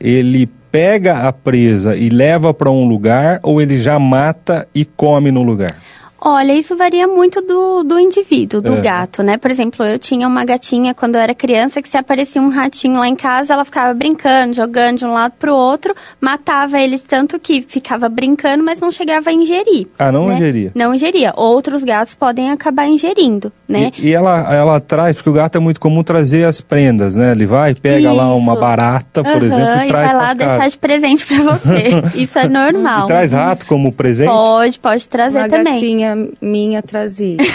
ele 0.00 0.48
pega 0.70 1.28
a 1.28 1.32
presa 1.32 1.96
e 1.96 2.08
leva 2.08 2.54
para 2.54 2.70
um 2.70 2.86
lugar 2.86 3.40
ou 3.42 3.60
ele 3.60 3.76
já 3.78 3.98
mata 3.98 4.66
e 4.74 4.84
come 4.84 5.30
no 5.30 5.42
lugar? 5.42 5.74
Olha, 6.20 6.52
isso 6.52 6.76
varia 6.76 7.08
muito 7.08 7.40
do, 7.40 7.82
do 7.82 7.98
indivíduo, 7.98 8.60
do 8.60 8.74
é. 8.74 8.80
gato, 8.80 9.22
né? 9.22 9.38
Por 9.38 9.50
exemplo, 9.50 9.84
eu 9.86 9.98
tinha 9.98 10.28
uma 10.28 10.44
gatinha 10.44 10.94
quando 10.94 11.14
eu 11.14 11.20
era 11.20 11.34
criança 11.34 11.80
que 11.80 11.88
se 11.88 11.96
aparecia 11.96 12.42
um 12.42 12.50
ratinho 12.50 12.98
lá 12.98 13.08
em 13.08 13.16
casa, 13.16 13.54
ela 13.54 13.64
ficava 13.64 13.94
brincando, 13.94 14.54
jogando 14.54 14.98
de 14.98 15.04
um 15.06 15.12
lado 15.14 15.32
pro 15.38 15.54
outro, 15.54 15.94
matava 16.20 16.78
ele 16.78 16.98
tanto 16.98 17.38
que 17.38 17.62
ficava 17.62 18.08
brincando, 18.08 18.62
mas 18.62 18.80
não 18.80 18.90
chegava 18.90 19.30
a 19.30 19.32
ingerir. 19.32 19.86
Ah, 19.98 20.12
não 20.12 20.26
né? 20.26 20.34
ingeria? 20.34 20.72
Não 20.74 20.94
ingeria. 20.94 21.32
Outros 21.36 21.82
gatos 21.82 22.14
podem 22.14 22.50
acabar 22.50 22.86
ingerindo, 22.86 23.50
né? 23.66 23.90
E, 23.98 24.08
e, 24.08 24.12
ela, 24.12 24.54
ela 24.54 24.78
traz, 24.78 25.16
porque 25.16 25.30
o 25.30 25.32
gato 25.32 25.56
é 25.56 25.60
muito 25.60 25.80
comum 25.80 26.02
trazer 26.02 26.44
as 26.44 26.60
prendas, 26.60 27.16
né? 27.16 27.32
Ele 27.32 27.46
vai, 27.46 27.74
pega 27.74 27.98
isso. 27.98 28.12
lá 28.12 28.34
uma 28.34 28.56
barata, 28.56 29.22
por 29.22 29.40
uhum, 29.40 29.48
exemplo, 29.48 29.82
e, 29.82 29.86
e 29.86 29.88
traz 29.88 30.12
vai 30.12 30.20
lá 30.20 30.34
deixar 30.34 30.68
de 30.68 30.76
presente 30.76 31.24
para 31.24 31.42
você. 31.44 31.88
isso 32.20 32.38
é 32.38 32.46
normal. 32.46 33.04
E 33.04 33.08
traz 33.08 33.32
rato 33.32 33.64
como 33.64 33.90
presente? 33.90 34.28
Pode, 34.28 34.78
pode 34.78 35.08
trazer 35.08 35.38
uma 35.38 35.48
também. 35.48 35.74
Gatinha 35.74 36.09
minha 36.40 36.82
trazia. 36.82 37.36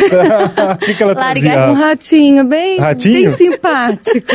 O 0.75 0.77
que, 0.77 0.93
que 0.93 1.03
ela 1.03 1.15
trazia? 1.15 1.69
Um 1.69 1.73
ratinho 1.73 2.43
bem, 2.43 2.77
ratinho? 2.77 3.29
bem 3.29 3.37
simpático. 3.37 4.27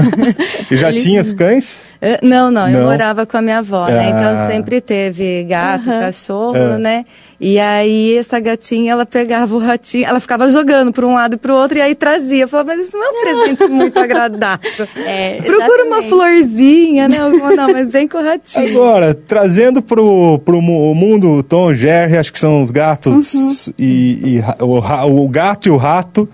e 0.70 0.76
já 0.76 0.88
Ele... 0.88 1.02
tinha 1.02 1.20
os 1.20 1.32
cães? 1.32 1.82
É, 2.00 2.18
não, 2.22 2.50
não, 2.50 2.68
eu 2.68 2.82
morava 2.82 3.24
com 3.26 3.36
a 3.36 3.42
minha 3.42 3.58
avó, 3.58 3.86
né? 3.86 4.08
Então 4.08 4.36
ah. 4.36 4.48
sempre 4.50 4.80
teve 4.80 5.44
gato, 5.44 5.88
uhum. 5.88 6.00
cachorro, 6.00 6.56
é. 6.56 6.78
né? 6.78 7.06
E 7.46 7.58
aí 7.58 8.16
essa 8.16 8.40
gatinha, 8.40 8.92
ela 8.92 9.04
pegava 9.04 9.54
o 9.54 9.58
ratinho, 9.58 10.06
ela 10.06 10.18
ficava 10.18 10.50
jogando 10.50 10.90
para 10.90 11.06
um 11.06 11.12
lado 11.12 11.34
e 11.34 11.36
para 11.36 11.52
o 11.52 11.56
outro 11.58 11.76
e 11.76 11.80
aí 11.82 11.94
trazia. 11.94 12.44
Eu 12.44 12.48
falava, 12.48 12.74
mas 12.74 12.86
isso 12.86 12.96
não 12.96 13.04
é 13.04 13.10
um 13.10 13.20
presente 13.20 13.70
muito 13.70 13.98
agradável. 13.98 14.88
É, 15.06 15.42
Procura 15.42 15.84
uma 15.84 16.02
florzinha, 16.04 17.06
né? 17.08 17.18
Não, 17.18 17.68
mas 17.70 17.92
vem 17.92 18.08
com 18.08 18.16
o 18.16 18.22
ratinho. 18.22 18.70
Agora, 18.70 19.12
trazendo 19.12 19.82
pro, 19.82 20.38
pro 20.38 20.62
mundo 20.62 21.42
Tom 21.42 21.74
Jerry, 21.74 22.16
acho 22.16 22.32
que 22.32 22.40
são 22.40 22.62
os 22.62 22.70
gatos 22.70 23.66
uhum. 23.66 23.74
e, 23.78 24.38
e 24.38 24.44
o, 24.62 25.24
o 25.24 25.28
gato 25.28 25.68
e 25.68 25.70
o 25.70 25.76
rato 25.76 26.26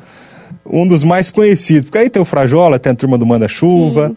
um 0.64 0.86
dos 0.86 1.02
mais 1.02 1.30
conhecidos. 1.30 1.84
Porque 1.84 1.98
aí 1.98 2.10
tem 2.10 2.22
o 2.22 2.24
Frajola, 2.24 2.78
tem 2.78 2.92
a 2.92 2.94
turma 2.94 3.18
do 3.18 3.26
Manda-Chuva. 3.26 4.12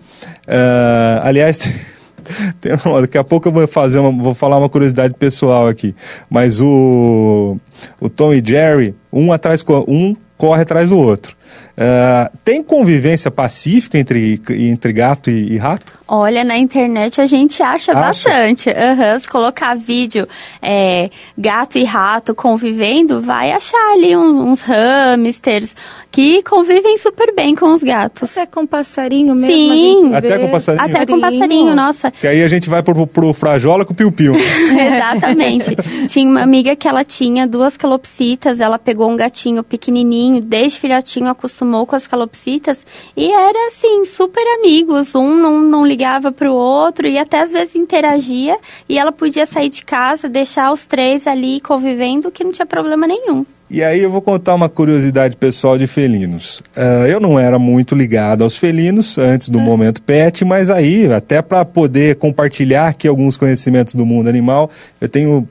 Uh, 0.48 1.24
aliás, 1.24 1.68
Tem 2.62 2.74
uma- 2.86 3.02
daqui 3.02 3.18
a 3.18 3.24
pouco 3.24 3.48
eu 3.48 3.52
vou 3.52 3.68
fazer 3.68 4.00
uma, 4.00 4.12
vou 4.24 4.34
falar 4.34 4.58
uma 4.58 4.70
curiosidade 4.70 5.14
pessoal 5.14 5.68
aqui. 5.68 5.96
Mas 6.30 6.60
o, 6.62 7.58
o 8.00 8.10
Tom 8.10 8.34
e 8.34 8.44
Jerry, 8.46 8.96
um 9.12 9.32
atrás 9.32 9.64
um 9.88 10.16
corre 10.38 10.62
atrás 10.62 10.90
do 10.90 10.98
outro. 10.98 11.36
Ah, 11.76 12.32
tem 12.44 12.62
convivência 12.62 13.32
pacífica 13.32 13.98
entre, 13.98 14.40
entre 14.50 14.94
gato 14.94 15.32
e, 15.32 15.54
e 15.54 15.58
rato? 15.58 15.94
Olha, 16.08 16.44
na 16.44 16.58
internet 16.58 17.20
a 17.20 17.26
gente 17.26 17.64
acha, 17.64 17.92
Acha? 17.92 18.00
bastante. 18.00 18.70
Aham, 18.70 19.18
Se 19.18 19.28
colocar 19.28 19.74
vídeo 19.76 20.28
é, 20.62 21.10
gato 21.36 21.78
e 21.78 21.84
rato 21.84 22.36
convivendo, 22.36 23.20
vai 23.22 23.52
achar 23.52 23.94
ali 23.94 24.16
uns, 24.16 24.38
uns 24.38 24.62
hamsters 24.62 25.76
que 26.12 26.44
convivem 26.44 26.96
super 27.00 27.34
bem 27.34 27.56
com 27.56 27.74
os 27.74 27.82
gatos. 27.82 28.38
Até 28.38 28.46
com 28.46 28.68
passarinho 28.68 29.34
mesmo. 29.34 29.56
Sim. 29.56 30.14
a 30.14 30.22
gente 30.22 30.28
Até 30.28 30.38
com 30.38 30.52
passarinho? 30.52 30.86
Até 30.86 31.06
com 31.08 31.20
passarinho, 31.20 31.76
nossa. 31.76 32.12
Que 32.12 32.28
aí 32.28 32.44
a 32.44 32.48
gente 32.48 32.70
vai 32.70 32.84
pro, 32.84 33.08
pro 33.08 33.34
Frajola 33.34 33.84
com 33.84 33.94
o 33.94 33.96
piu-piu. 33.96 34.36
Exatamente. 34.38 35.76
tinha 36.08 36.30
uma 36.30 36.44
amiga 36.44 36.76
que 36.76 36.88
ela 36.88 37.04
tinha 37.04 37.48
duas 37.48 37.76
calopsitas, 37.76 38.60
ela 38.60 38.78
pegou 38.78 39.10
um 39.10 39.16
gatinho 39.16 39.64
pequenininho, 39.64 40.40
desde 40.40 40.80
filhotinho 40.80 41.30
acostumou 41.64 41.88
com 41.88 41.96
as 41.96 42.06
calopsitas 42.06 42.86
e 43.16 43.32
era 43.32 43.68
assim, 43.68 44.06
super 44.06 44.46
amigos, 44.60 45.16
um 45.16 45.36
não, 45.36 45.60
não 45.62 45.86
ligava 45.86 46.32
pro 46.32 46.54
outro 46.54 47.08
e 47.08 47.18
até 47.18 47.42
às 47.42 47.54
vezes 47.54 47.76
interagia 47.76 48.58
e 48.88 48.98
ela 48.98 49.12
podia 49.12 49.46
sair 49.46 49.70
de 49.70 49.84
casa, 49.84 50.28
deixar 50.28 50.72
os 50.72 50.86
três 50.86 51.26
ali 51.26 51.60
convivendo 51.62 52.30
que 52.30 52.44
não 52.44 52.52
tinha 52.52 52.66
problema 52.66 53.08
nenhum. 53.08 53.46
E 53.70 53.82
aí 53.82 54.04
eu 54.04 54.12
vou 54.12 54.22
contar 54.22 54.54
uma 54.54 54.70
curiosidade 54.70 55.36
pessoal 55.36 55.80
de 55.80 55.88
felinos. 55.88 56.62
Ah, 56.76 57.08
eu 57.08 57.20
não 57.20 57.40
era 57.40 57.58
muito 57.58 57.96
ligado 57.96 58.44
aos 58.44 58.56
felinos 58.56 59.18
antes 59.18 59.50
do 59.50 59.60
momento 59.60 60.02
pet, 60.02 60.46
mas 60.46 60.70
aí, 60.70 61.12
até 61.12 61.42
para 61.42 61.66
poder 61.66 62.18
compartilhar 62.18 62.90
aqui 62.90 63.08
alguns 63.08 63.36
conhecimentos 63.36 63.96
do 63.96 64.06
mundo 64.06 64.30
animal, 64.30 64.70
eu 65.02 65.10
tenho 65.10 65.48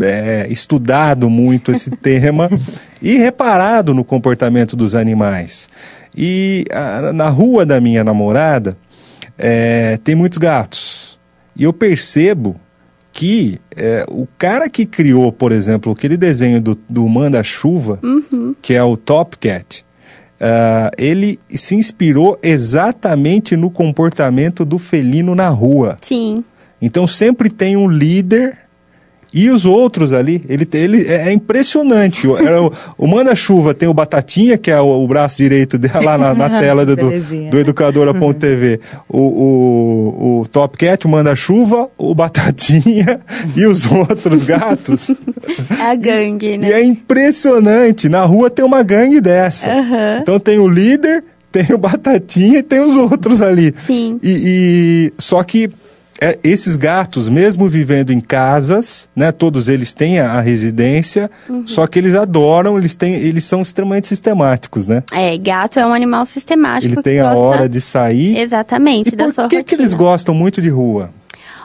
é, 0.00 0.46
estudado 0.50 1.28
muito 1.30 1.72
esse 1.72 1.90
tema 1.96 2.50
e 3.00 3.16
reparado 3.16 3.94
no 3.94 4.04
comportamento 4.04 4.76
dos 4.76 4.94
animais. 4.94 5.68
E 6.16 6.64
ah, 6.72 7.12
na 7.12 7.28
rua 7.28 7.66
da 7.66 7.80
minha 7.80 8.04
namorada 8.04 8.76
é, 9.38 9.98
tem 10.02 10.14
muitos 10.14 10.38
gatos. 10.38 11.18
E 11.56 11.64
eu 11.64 11.72
percebo 11.72 12.56
que 13.12 13.60
é, 13.76 14.04
o 14.08 14.26
cara 14.38 14.68
que 14.68 14.84
criou, 14.84 15.30
por 15.32 15.52
exemplo, 15.52 15.92
aquele 15.92 16.16
desenho 16.16 16.60
do, 16.60 16.78
do 16.88 17.08
Manda-Chuva, 17.08 18.00
que 18.60 18.74
é 18.74 18.82
o 18.82 18.96
Top 18.96 19.38
Cat, 19.38 19.84
ah, 20.40 20.90
ele 20.98 21.38
se 21.48 21.76
inspirou 21.76 22.38
exatamente 22.42 23.56
no 23.56 23.70
comportamento 23.70 24.64
do 24.64 24.78
felino 24.78 25.34
na 25.34 25.48
rua. 25.48 25.96
Sim. 26.00 26.44
Então 26.82 27.06
sempre 27.06 27.48
tem 27.48 27.76
um 27.76 27.88
líder 27.88 28.58
e 29.34 29.50
os 29.50 29.66
outros 29.66 30.12
ali, 30.12 30.44
ele, 30.48 30.64
te- 30.64 30.78
ele 30.78 31.06
é 31.08 31.28
é 31.28 31.32
impressionante. 31.32 32.26
O, 32.26 32.36
era 32.36 32.62
o, 32.62 32.72
o 32.96 33.06
Manda-Chuva 33.06 33.74
tem 33.74 33.88
o 33.88 33.94
Batatinha, 33.94 34.56
que 34.56 34.70
é 34.70 34.80
o, 34.80 35.02
o 35.02 35.06
braço 35.08 35.36
direito 35.36 35.76
dela 35.78 36.00
lá 36.16 36.18
na, 36.18 36.34
na 36.34 36.48
tela 36.60 36.86
do, 36.86 36.94
do, 36.96 37.10
do 37.50 37.58
educadora.tv. 37.58 38.80
O, 39.08 39.18
o, 39.18 40.40
o 40.40 40.46
Top 40.48 40.76
Cat, 40.78 41.06
o 41.06 41.10
Manda-Chuva, 41.10 41.88
o 41.98 42.14
Batatinha 42.14 43.20
e 43.56 43.66
os 43.66 43.84
outros 43.90 44.44
gatos. 44.44 45.10
É 45.78 45.82
a 45.90 45.94
gangue, 45.94 46.54
E 46.54 46.58
né? 46.58 46.72
é 46.72 46.82
impressionante. 46.84 48.08
Na 48.08 48.24
rua 48.24 48.50
tem 48.50 48.64
uma 48.64 48.82
gangue 48.82 49.20
dessa. 49.20 49.68
Aham. 49.70 50.18
Então 50.22 50.38
tem 50.38 50.58
o 50.58 50.68
líder, 50.68 51.24
tem 51.50 51.66
o 51.72 51.78
Batatinha 51.78 52.58
e 52.58 52.62
tem 52.62 52.80
os 52.80 52.94
outros 52.96 53.40
ali. 53.42 53.74
Sim. 53.78 54.18
E, 54.22 54.30
e- 54.30 55.12
só 55.18 55.42
que 55.42 55.70
é, 56.24 56.38
esses 56.42 56.76
gatos, 56.76 57.28
mesmo 57.28 57.68
vivendo 57.68 58.10
em 58.12 58.20
casas, 58.20 59.08
né, 59.14 59.30
todos 59.30 59.68
eles 59.68 59.92
têm 59.92 60.18
a, 60.18 60.32
a 60.32 60.40
residência, 60.40 61.30
Uhum. 61.48 61.66
só 61.66 61.86
que 61.86 61.98
eles 61.98 62.14
adoram, 62.14 62.78
eles 62.78 62.94
têm, 62.94 63.14
eles 63.14 63.44
são 63.44 63.60
extremamente 63.60 64.06
sistemáticos, 64.06 64.88
né? 64.88 65.02
É, 65.12 65.36
gato 65.36 65.78
é 65.78 65.86
um 65.86 65.92
animal 65.92 66.24
sistemático 66.24 66.94
Ele 66.94 67.02
tem 67.02 67.20
a 67.20 67.24
gosta 67.34 67.40
hora 67.44 67.68
de 67.68 67.80
sair. 67.80 68.38
exatamente 68.38 69.08
E 69.08 69.16
da 69.16 69.24
por 69.26 69.34
sua 69.34 69.48
que, 69.48 69.62
que 69.62 69.74
eles 69.74 69.92
gostam 69.92 70.34
muito 70.34 70.62
de 70.62 70.68
rua? 70.68 71.10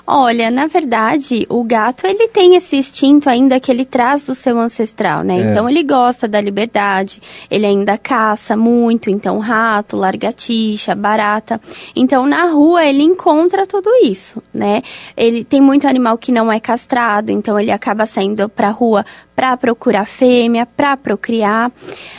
Olha, 0.05 0.49
na 0.49 0.67
verdade, 0.67 1.45
o 1.49 1.63
gato 1.63 2.05
ele 2.07 2.27
tem 2.27 2.55
esse 2.55 2.75
instinto 2.75 3.29
ainda 3.29 3.59
que 3.59 3.71
ele 3.71 3.85
traz 3.85 4.27
do 4.27 4.35
seu 4.35 4.57
ancestral, 4.57 5.23
né? 5.23 5.39
É. 5.39 5.51
Então 5.51 5.69
ele 5.69 5.83
gosta 5.83 6.27
da 6.27 6.41
liberdade, 6.41 7.21
ele 7.49 7.65
ainda 7.65 7.97
caça 7.97 8.57
muito, 8.57 9.09
então 9.09 9.39
rato, 9.39 9.95
largatixa, 9.95 10.95
barata. 10.95 11.59
Então 11.95 12.25
na 12.25 12.45
rua 12.45 12.85
ele 12.85 13.03
encontra 13.03 13.65
tudo 13.65 13.89
isso, 14.03 14.41
né? 14.53 14.81
Ele 15.15 15.43
tem 15.43 15.61
muito 15.61 15.87
animal 15.87 16.17
que 16.17 16.31
não 16.31 16.51
é 16.51 16.59
castrado, 16.59 17.31
então 17.31 17.59
ele 17.59 17.71
acaba 17.71 18.05
saindo 18.05 18.49
pra 18.49 18.69
rua 18.69 19.05
para 19.39 19.55
procurar 19.55 20.03
fêmea, 20.03 20.65
para 20.65 20.97
procriar. 20.97 21.71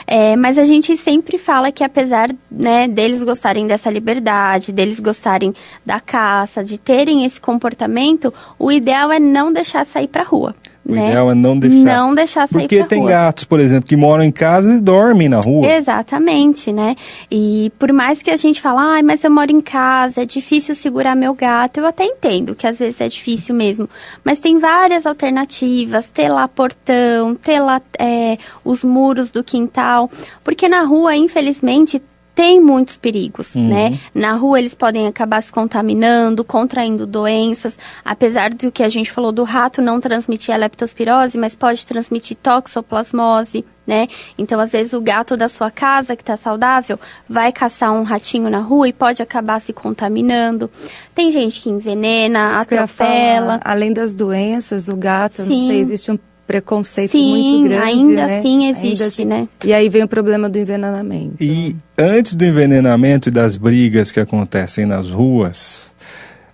É, 0.07 0.35
mas 0.37 0.57
a 0.57 0.65
gente 0.65 0.97
sempre 0.97 1.37
fala 1.37 1.71
que 1.71 1.85
apesar 1.85 2.31
né, 2.51 2.89
deles 2.89 3.23
gostarem 3.23 3.67
dessa 3.67 3.91
liberdade, 3.91 4.73
deles 4.73 4.99
gostarem 4.99 5.55
da 5.85 6.01
caça, 6.01 6.65
de 6.65 6.79
terem 6.79 7.27
esse 7.27 7.39
comportamento, 7.39 8.33
o 8.59 8.73
ideal 8.73 9.13
é 9.13 9.21
não 9.21 9.53
deixar 9.53 9.85
sair 9.85 10.09
para 10.09 10.23
rua. 10.23 10.57
O 10.91 10.95
né? 10.95 11.09
ideal 11.09 11.31
é 11.31 11.35
não 11.35 11.59
deixar. 11.59 11.85
Não 11.85 12.15
deixar 12.15 12.49
sair 12.49 12.63
Porque 12.63 12.85
tem 12.85 13.01
rua. 13.01 13.09
gatos, 13.09 13.45
por 13.45 13.61
exemplo, 13.61 13.89
que 13.89 13.97
moram 13.97 14.25
em 14.25 14.33
casa 14.33 14.75
e 14.75 14.81
dormem 14.81 15.29
na 15.29 15.41
rua. 15.41 15.67
Exatamente, 15.67 16.73
né? 16.73 16.97
E 17.31 17.73
por 17.79 17.93
mais 17.93 18.23
que 18.23 18.31
a 18.31 18.37
gente 18.37 18.61
fale, 18.61 18.79
ai, 18.79 19.03
mas 19.03 19.23
eu 19.23 19.31
moro 19.31 19.51
em 19.51 19.61
casa, 19.61 20.23
é 20.23 20.27
difícil 20.27 20.75
segurar 20.75 21.15
meu 21.15 21.35
gato, 21.35 21.79
eu 21.79 21.87
até 21.87 22.05
entendo 22.05 22.55
que 22.55 22.67
às 22.67 22.79
vezes 22.79 23.01
é 23.01 23.09
difícil 23.09 23.55
mesmo. 23.55 23.89
Mas 24.25 24.41
tem 24.41 24.59
várias 24.59 25.07
alternativas, 25.07 26.11
ter 26.11 26.29
lá 26.29 26.49
portão, 26.49 27.35
ter 27.35 27.61
lá 27.61 27.81
é, 27.99 28.39
os 28.65 28.85
muros 28.85 29.31
do 29.31 29.45
quintal. 29.45 30.11
Porque 30.43 30.69
na 30.69 30.83
rua, 30.83 31.17
infelizmente, 31.17 32.03
tem 32.35 32.61
muitos 32.61 32.97
perigos, 32.97 33.55
né? 33.55 33.99
Na 34.15 34.33
rua 34.35 34.59
eles 34.59 34.75
podem 34.75 35.07
acabar 35.07 35.43
se 35.43 35.53
contaminando, 35.53 36.45
contraindo 36.45 37.07
doenças, 37.07 37.79
apesar 38.05 38.51
do 38.51 38.73
que 38.73 38.83
a 38.83 38.89
gente 38.89 39.11
falou 39.11 39.33
do 39.33 39.45
rato 39.45 39.83
não 39.83 40.01
transmitir 40.01 40.55
a 40.55 40.57
leptospirose, 40.57 41.37
mas 41.37 41.55
pode 41.55 41.85
transmitir 41.87 42.37
toxoplasmose, 42.43 43.65
né? 43.87 44.09
Então, 44.39 44.61
às 44.61 44.73
vezes 44.73 44.93
o 44.93 45.01
gato 45.01 45.37
da 45.37 45.49
sua 45.49 45.71
casa 45.71 46.15
que 46.17 46.23
está 46.23 46.37
saudável 46.37 46.99
vai 47.29 47.51
caçar 47.53 47.93
um 47.93 48.05
ratinho 48.05 48.49
na 48.49 48.61
rua 48.61 48.89
e 48.89 48.93
pode 48.93 49.21
acabar 49.23 49.61
se 49.61 49.73
contaminando. 49.73 50.71
Tem 51.15 51.31
gente 51.31 51.61
que 51.61 51.69
envenena, 51.69 52.53
Isso 52.53 52.69
que 52.69 52.75
atropela. 52.75 53.59
falar. 53.59 53.61
Além 53.65 53.93
das 53.93 54.15
doenças, 54.15 54.89
o 54.89 54.97
gato, 54.97 55.43
eu 55.43 55.47
não 55.47 55.57
Sim. 55.57 55.67
sei, 55.67 55.81
existe 55.81 56.11
um 56.11 56.19
preconceito 56.51 57.13
Sim, 57.13 57.31
muito 57.31 57.69
grande, 57.69 57.85
ainda 57.85 58.27
né? 58.27 58.39
assim 58.39 58.67
Ainda 58.67 58.79
existe, 58.79 59.03
assim- 59.05 59.25
né? 59.25 59.49
E 59.65 59.73
aí 59.73 59.89
vem 59.89 60.03
o 60.03 60.09
problema 60.09 60.49
do 60.49 60.59
envenenamento. 60.59 61.37
E 61.41 61.77
antes 61.97 62.35
do 62.35 62.45
envenenamento 62.45 63.29
e 63.29 63.33
das 63.33 63.57
brigas 63.57 64.11
que 64.11 64.19
acontecem 64.19 64.85
nas 64.85 65.09
ruas, 65.11 65.93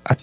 a, 0.04 0.14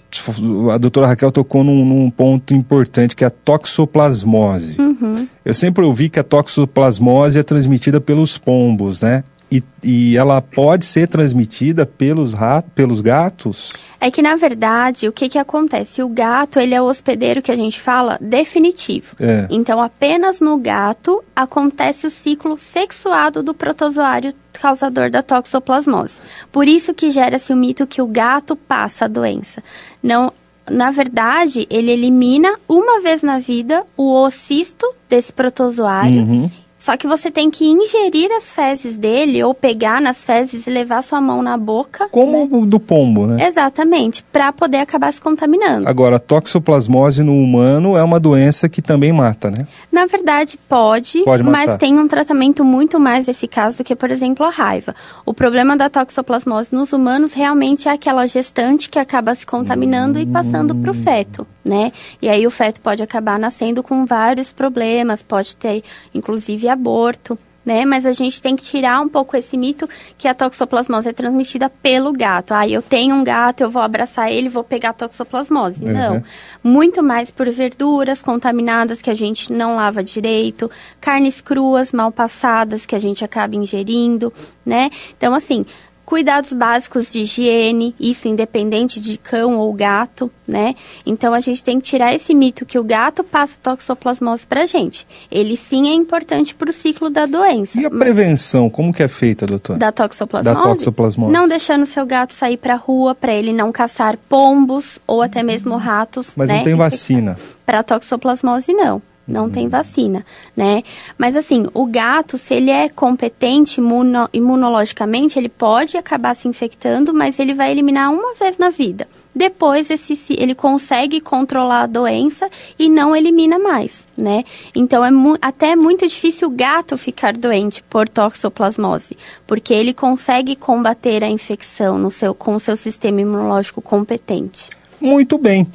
a 0.76 0.78
doutora 0.78 1.08
Raquel 1.08 1.32
tocou 1.32 1.64
num, 1.64 1.84
num 1.84 2.08
ponto 2.12 2.54
importante 2.54 3.16
que 3.16 3.24
é 3.24 3.28
a 3.28 3.32
toxoplasmose. 3.32 4.80
Uhum. 4.80 5.28
Eu 5.44 5.56
sempre 5.56 5.84
ouvi 5.84 6.08
que 6.08 6.20
a 6.20 6.24
toxoplasmose 6.24 7.40
é 7.40 7.44
transmitida 7.44 8.00
pelos 8.00 8.38
pombos, 8.38 9.02
né? 9.02 9.24
E, 9.54 9.64
e 9.84 10.18
ela 10.18 10.42
pode 10.42 10.84
ser 10.84 11.08
transmitida 11.08 11.86
pelos, 11.86 12.34
ratos, 12.34 12.72
pelos 12.74 13.02
gatos? 13.02 13.72
É 14.02 14.10
que, 14.10 14.20
na 14.20 14.36
verdade, 14.36 15.08
o 15.08 15.12
que 15.12 15.30
que 15.30 15.38
acontece? 15.38 16.02
O 16.02 16.10
gato, 16.10 16.60
ele 16.60 16.74
é 16.74 16.82
o 16.82 16.86
hospedeiro 16.86 17.40
que 17.40 17.52
a 17.52 17.56
gente 17.56 17.80
fala 17.80 18.18
definitivo. 18.20 19.16
É. 19.20 19.46
Então, 19.52 19.80
apenas 19.80 20.40
no 20.40 20.58
gato 20.58 21.24
acontece 21.36 22.08
o 22.08 22.10
ciclo 22.10 22.58
sexuado 22.58 23.44
do 23.44 23.54
protozoário 23.54 24.34
causador 24.54 25.12
da 25.12 25.22
toxoplasmose. 25.22 26.20
Por 26.52 26.68
isso 26.68 26.92
que 26.92 27.12
gera-se 27.12 27.54
o 27.54 27.56
mito 27.56 27.86
que 27.86 28.02
o 28.02 28.08
gato 28.08 28.56
passa 28.56 29.06
a 29.06 29.08
doença. 29.08 29.64
Não, 30.02 30.34
na 30.68 30.90
verdade, 30.90 31.68
ele 31.70 31.92
elimina 31.92 32.56
uma 32.68 33.02
vez 33.02 33.22
na 33.22 33.38
vida 33.38 33.84
o 33.96 34.14
ocisto 34.24 34.92
desse 35.08 35.32
protozoário. 35.32 36.22
Uhum. 36.22 36.52
Só 36.84 36.98
que 36.98 37.08
você 37.08 37.32
tem 37.32 37.50
que 37.50 37.64
ingerir 37.66 38.30
as 38.34 38.52
fezes 38.52 38.98
dele 38.98 39.42
ou 39.42 39.54
pegar 39.54 40.02
nas 40.02 40.26
fezes 40.26 40.68
e 40.68 40.70
levar 40.70 41.02
sua 41.02 41.22
mão 41.22 41.42
na 41.42 41.56
boca. 41.56 42.10
Como 42.12 42.44
o 42.52 42.66
do 42.66 42.78
pombo, 42.78 43.26
né? 43.26 43.48
Exatamente, 43.48 44.22
para 44.22 44.52
poder 44.52 44.80
acabar 44.80 45.14
se 45.14 45.22
contaminando. 45.22 45.88
Agora, 45.88 46.18
a 46.18 46.20
toxoplasmose 46.20 47.24
no 47.24 47.38
humano 47.38 47.96
é 47.96 48.04
uma 48.04 48.20
doença 48.20 48.68
que 48.68 48.82
também 48.82 49.14
mata, 49.14 49.50
né? 49.50 49.66
Na 49.90 50.06
verdade, 50.06 50.60
pode, 50.68 51.24
Pode 51.24 51.42
matar. 51.42 51.68
mas 51.68 51.78
tem 51.78 51.98
um 51.98 52.06
tratamento 52.06 52.66
muito 52.66 53.00
mais 53.00 53.30
eficaz 53.30 53.78
do 53.78 53.84
que, 53.86 53.96
por 53.96 54.12
exemplo, 54.12 54.46
a 54.46 54.50
raiva. 54.50 54.94
O 55.26 55.34
problema 55.34 55.78
da 55.78 55.90
toxoplasmose 55.90 56.76
nos 56.76 56.92
humanos 56.92 57.32
realmente 57.32 57.88
é 57.88 57.94
aquela 57.94 58.28
gestante 58.28 58.90
que 58.90 59.00
acaba 59.00 59.34
se 59.34 59.46
contaminando 59.46 60.20
e 60.20 60.26
passando 60.26 60.76
para 60.76 60.92
o 60.92 60.94
feto, 60.94 61.48
né? 61.64 61.92
E 62.22 62.28
aí 62.30 62.46
o 62.46 62.52
feto 62.52 62.82
pode 62.82 63.02
acabar 63.02 63.40
nascendo 63.40 63.82
com 63.82 64.06
vários 64.06 64.52
problemas, 64.52 65.24
pode 65.24 65.56
ter, 65.56 65.84
inclusive, 66.14 66.68
aborto. 66.68 67.38
né? 67.66 67.86
Mas 67.86 68.06
a 68.06 68.12
gente 68.12 68.42
tem 68.42 68.56
que 68.56 68.64
tirar 68.64 69.00
um 69.02 69.08
pouco 69.08 69.38
esse 69.38 69.56
mito 69.56 69.88
que 70.18 70.28
a 70.28 70.34
toxoplasmose 70.34 71.08
é 71.08 71.14
transmitida 71.14 71.70
pelo 71.70 72.12
gato. 72.12 72.54
Ah, 72.54 72.68
eu 72.68 72.82
tenho 72.82 73.16
um 73.16 73.24
gato, 73.24 73.62
eu 73.62 73.70
vou 73.70 73.82
abraçar 73.82 74.30
ele, 74.32 74.50
vou 74.50 74.64
pegar 74.64 74.90
a 74.90 74.94
toxoplasmose. 74.94 75.86
Uhum. 75.86 75.94
Não. 75.94 76.24
Muito 76.62 77.02
mais 77.02 77.32
por 77.32 77.50
verduras 77.50 78.22
contaminadas 78.22 79.02
que 79.02 79.10
a 79.10 79.16
gente 79.16 79.52
não 79.52 79.78
lava 79.78 80.04
direito, 80.04 80.70
carnes 81.00 81.40
cruas 81.40 81.94
mal 81.94 82.12
passadas 82.12 82.86
que 82.86 82.96
a 82.96 83.00
gente 83.00 83.24
acaba 83.24 83.56
ingerindo, 83.56 84.34
né? 84.66 84.90
Então, 85.18 85.34
assim, 85.34 85.66
Cuidados 86.14 86.54
básicos 86.54 87.12
de 87.12 87.22
higiene, 87.22 87.96
isso 88.00 88.28
independente 88.28 89.02
de 89.02 89.18
cão 89.18 89.58
ou 89.58 89.74
gato, 89.74 90.32
né? 90.48 90.76
Então 91.04 91.34
a 91.34 91.40
gente 91.40 91.64
tem 91.64 91.80
que 91.80 91.88
tirar 91.88 92.14
esse 92.14 92.36
mito 92.36 92.68
que 92.68 92.78
o 92.78 92.84
gato 92.84 93.24
passa 93.24 93.58
toxoplasmose 93.64 94.46
pra 94.46 94.64
gente. 94.68 95.08
Ele 95.32 95.58
sim 95.58 95.90
é 95.90 95.92
importante 95.92 96.54
para 96.54 96.70
o 96.70 96.72
ciclo 96.72 97.10
da 97.10 97.26
doença. 97.26 97.82
E 97.82 97.88
a 97.88 97.90
prevenção, 97.90 98.70
como 98.70 98.94
que 98.94 99.02
é 99.02 99.08
feita, 99.08 99.48
doutor? 99.48 99.76
Da 99.76 99.92
toxoplasmose? 99.92 100.56
Da 100.56 100.62
toxoplasmose. 100.62 101.34
Não 101.34 101.48
deixando 101.48 101.84
seu 101.84 102.06
gato 102.06 102.32
sair 102.32 102.58
pra 102.58 102.76
rua 102.76 103.16
para 103.16 103.34
ele 103.34 103.52
não 103.52 103.72
caçar 103.72 104.16
pombos 104.30 105.00
ou 105.08 105.20
até 105.24 105.42
mesmo 105.42 105.78
ratos, 105.78 106.36
Mas 106.38 106.48
né? 106.48 106.58
não 106.58 106.64
tem 106.64 106.76
vacina. 106.76 107.36
Para 107.66 107.82
toxoplasmose 107.82 108.72
não 108.72 109.02
não 109.28 109.50
tem 109.50 109.68
vacina, 109.68 110.26
né? 110.56 110.84
Mas 111.18 111.36
assim, 111.36 111.66
o 111.74 111.86
gato, 111.86 112.38
se 112.38 112.54
ele 112.54 112.70
é 112.70 112.90
competente 112.90 113.80
imuno, 113.80 114.30
imunologicamente, 114.34 115.40
ele 115.40 115.50
pode 115.50 115.98
acabar 115.98 116.36
se 116.36 116.48
infectando, 116.48 117.14
mas 117.14 117.40
ele 117.40 117.54
vai 117.54 117.72
eliminar 117.72 118.12
uma 118.12 118.34
vez 118.36 118.58
na 118.58 118.70
vida. 118.70 119.08
Depois, 119.36 119.90
esse, 119.90 120.36
ele 120.38 120.54
consegue 120.54 121.20
controlar 121.20 121.84
a 121.84 121.88
doença 121.88 122.50
e 122.78 122.88
não 122.90 123.16
elimina 123.16 123.58
mais, 123.58 124.08
né? 124.16 124.44
Então, 124.76 125.04
é 125.04 125.10
mu 125.10 125.36
até 125.42 125.76
muito 125.76 126.08
difícil 126.08 126.50
o 126.50 126.52
gato 126.52 126.98
ficar 126.98 127.34
doente 127.36 127.82
por 127.90 128.08
toxoplasmose, 128.08 129.18
porque 129.48 129.74
ele 129.74 129.94
consegue 129.94 130.56
combater 130.56 131.24
a 131.24 131.30
infecção 131.30 131.98
no 131.98 132.12
seu, 132.12 132.36
com 132.36 132.56
o 132.56 132.60
seu 132.60 132.78
sistema 132.78 133.22
imunológico 133.22 133.82
competente. 133.82 134.70
Muito 135.02 135.38
bem. 135.38 135.68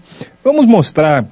Vamos 0.44 0.64
mostrar 0.64 1.26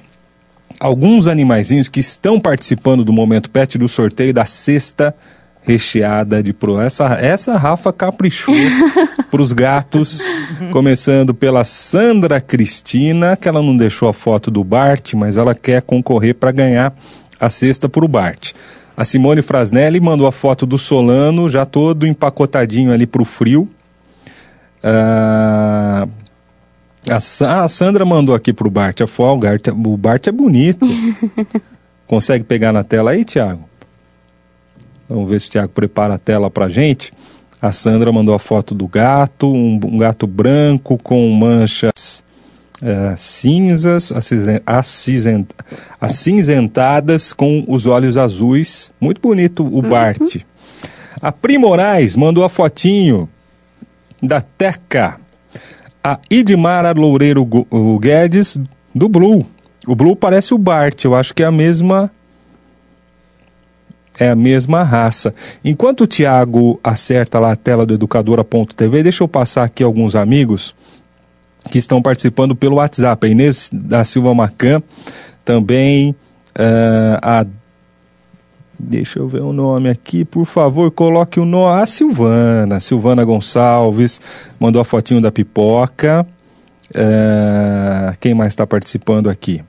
alguns 0.79 1.27
animaizinhos 1.27 1.87
que 1.87 1.99
estão 1.99 2.39
participando 2.39 3.03
do 3.03 3.13
Momento 3.13 3.49
Pet 3.49 3.77
do 3.77 3.87
sorteio 3.87 4.33
da 4.33 4.45
sexta 4.45 5.15
recheada 5.61 6.41
de 6.41 6.53
pro. 6.53 6.79
Essa, 6.79 7.15
essa 7.15 7.57
Rafa 7.57 7.91
caprichou 7.91 8.55
para 9.29 9.41
os 9.41 9.51
gatos, 9.51 10.23
começando 10.71 11.33
pela 11.33 11.63
Sandra 11.65 12.39
Cristina, 12.39 13.35
que 13.35 13.49
ela 13.49 13.61
não 13.61 13.75
deixou 13.75 14.07
a 14.07 14.13
foto 14.13 14.49
do 14.49 14.63
Bart, 14.63 15.13
mas 15.13 15.35
ela 15.35 15.53
quer 15.53 15.81
concorrer 15.81 16.35
para 16.35 16.51
ganhar 16.51 16.95
a 17.39 17.49
cesta 17.49 17.89
para 17.89 18.05
o 18.05 18.07
Bart. 18.07 18.53
A 18.95 19.03
Simone 19.03 19.41
Frasnelli 19.41 19.99
mandou 19.99 20.25
a 20.25 20.31
foto 20.31 20.65
do 20.65 20.77
Solano, 20.77 21.49
já 21.49 21.65
todo 21.65 22.07
empacotadinho 22.07 22.91
ali 22.91 23.05
para 23.05 23.21
o 23.21 23.25
frio. 23.25 23.69
Uh, 24.83 26.09
a, 27.09 27.63
a 27.63 27.69
Sandra 27.69 28.05
mandou 28.05 28.35
aqui 28.35 28.53
pro 28.53 28.69
Bart 28.69 29.01
a 29.01 29.07
foto. 29.07 29.45
O 29.71 29.97
Bart 29.97 30.27
é 30.27 30.31
bonito. 30.31 30.85
Consegue 32.07 32.43
pegar 32.43 32.71
na 32.71 32.83
tela 32.83 33.11
aí, 33.11 33.25
Tiago? 33.25 33.67
Vamos 35.09 35.29
ver 35.29 35.39
se 35.39 35.47
o 35.47 35.51
Tiago 35.51 35.69
prepara 35.69 36.15
a 36.15 36.17
tela 36.17 36.49
pra 36.49 36.67
gente. 36.67 37.13
A 37.61 37.71
Sandra 37.71 38.11
mandou 38.11 38.35
a 38.35 38.39
foto 38.39 38.75
do 38.75 38.87
gato, 38.87 39.51
um, 39.51 39.79
um 39.83 39.97
gato 39.97 40.27
branco 40.27 40.97
com 40.97 41.27
manchas 41.29 42.23
é, 42.81 43.15
cinzas, 43.17 44.11
acinzent, 44.65 45.49
acinzentadas 45.99 47.33
com 47.33 47.65
os 47.67 47.85
olhos 47.85 48.17
azuis. 48.17 48.91
Muito 48.99 49.19
bonito 49.21 49.63
o 49.63 49.75
uhum. 49.75 49.81
Bart. 49.81 50.43
A 51.19 51.31
Pri 51.31 51.57
Moraes 51.57 52.15
mandou 52.15 52.43
a 52.43 52.49
fotinho 52.49 53.27
da 54.21 54.39
Teca 54.39 55.19
a 56.07 56.19
Idmara 56.29 56.93
Loureiro 56.93 57.45
Guedes, 57.99 58.57
do 58.95 59.09
Blue. 59.09 59.45
O 59.85 59.93
Blue 59.93 60.15
parece 60.15 60.53
o 60.53 60.57
Bart, 60.57 61.03
eu 61.03 61.13
acho 61.13 61.33
que 61.33 61.43
é 61.43 61.45
a 61.45 61.51
mesma 61.51 62.09
é 64.19 64.29
a 64.29 64.35
mesma 64.35 64.81
raça. 64.83 65.33
Enquanto 65.63 66.01
o 66.01 66.07
Tiago 66.07 66.79
acerta 66.83 67.39
lá 67.39 67.51
a 67.51 67.55
tela 67.55 67.85
do 67.85 67.93
educadora.tv, 67.93 69.03
deixa 69.03 69.23
eu 69.23 69.27
passar 69.27 69.63
aqui 69.65 69.83
alguns 69.83 70.15
amigos 70.15 70.73
que 71.69 71.77
estão 71.77 72.01
participando 72.01 72.55
pelo 72.55 72.77
WhatsApp. 72.77 73.27
A 73.27 73.29
Inês 73.29 73.69
da 73.71 74.03
Silva 74.03 74.33
Macan, 74.33 74.81
também 75.45 76.11
uh, 76.57 77.19
a 77.21 77.45
Deixa 78.79 79.19
eu 79.19 79.27
ver 79.27 79.41
o 79.41 79.51
nome 79.51 79.89
aqui, 79.89 80.23
por 80.23 80.45
favor, 80.45 80.91
coloque 80.91 81.39
o 81.39 81.45
nome. 81.45 81.81
A 81.81 81.85
Silvana, 81.85 82.79
Silvana 82.79 83.23
Gonçalves, 83.23 84.21
mandou 84.59 84.81
a 84.81 84.85
fotinho 84.85 85.19
da 85.19 85.31
pipoca. 85.31 86.25
É... 86.93 88.13
Quem 88.19 88.35
mais 88.35 88.53
está 88.53 88.67
participando 88.67 89.29
aqui? 89.29 89.63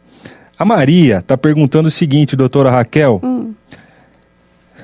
A 0.58 0.64
Maria 0.64 1.18
está 1.18 1.38
perguntando 1.38 1.88
o 1.88 1.90
seguinte, 1.90 2.36
doutora 2.36 2.70
Raquel. 2.70 3.20
Hum. 3.22 3.54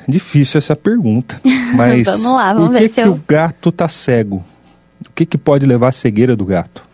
Difícil 0.09 0.59
essa 0.59 0.77
pergunta, 0.77 1.41
mas 1.75 2.07
vamos 2.07 2.33
lá, 2.33 2.53
vamos 2.53 2.69
por 2.69 2.77
que, 2.77 2.83
ver 2.83 2.89
que 2.91 3.01
eu... 3.01 3.13
o 3.13 3.21
gato 3.27 3.71
está 3.71 3.89
cego? 3.89 4.45
O 5.07 5.13
que, 5.15 5.25
que 5.25 5.39
pode 5.39 5.65
levar 5.65 5.89
à 5.89 5.93
cegueira 5.93 6.37
do 6.37 6.45
gato? 6.45 6.85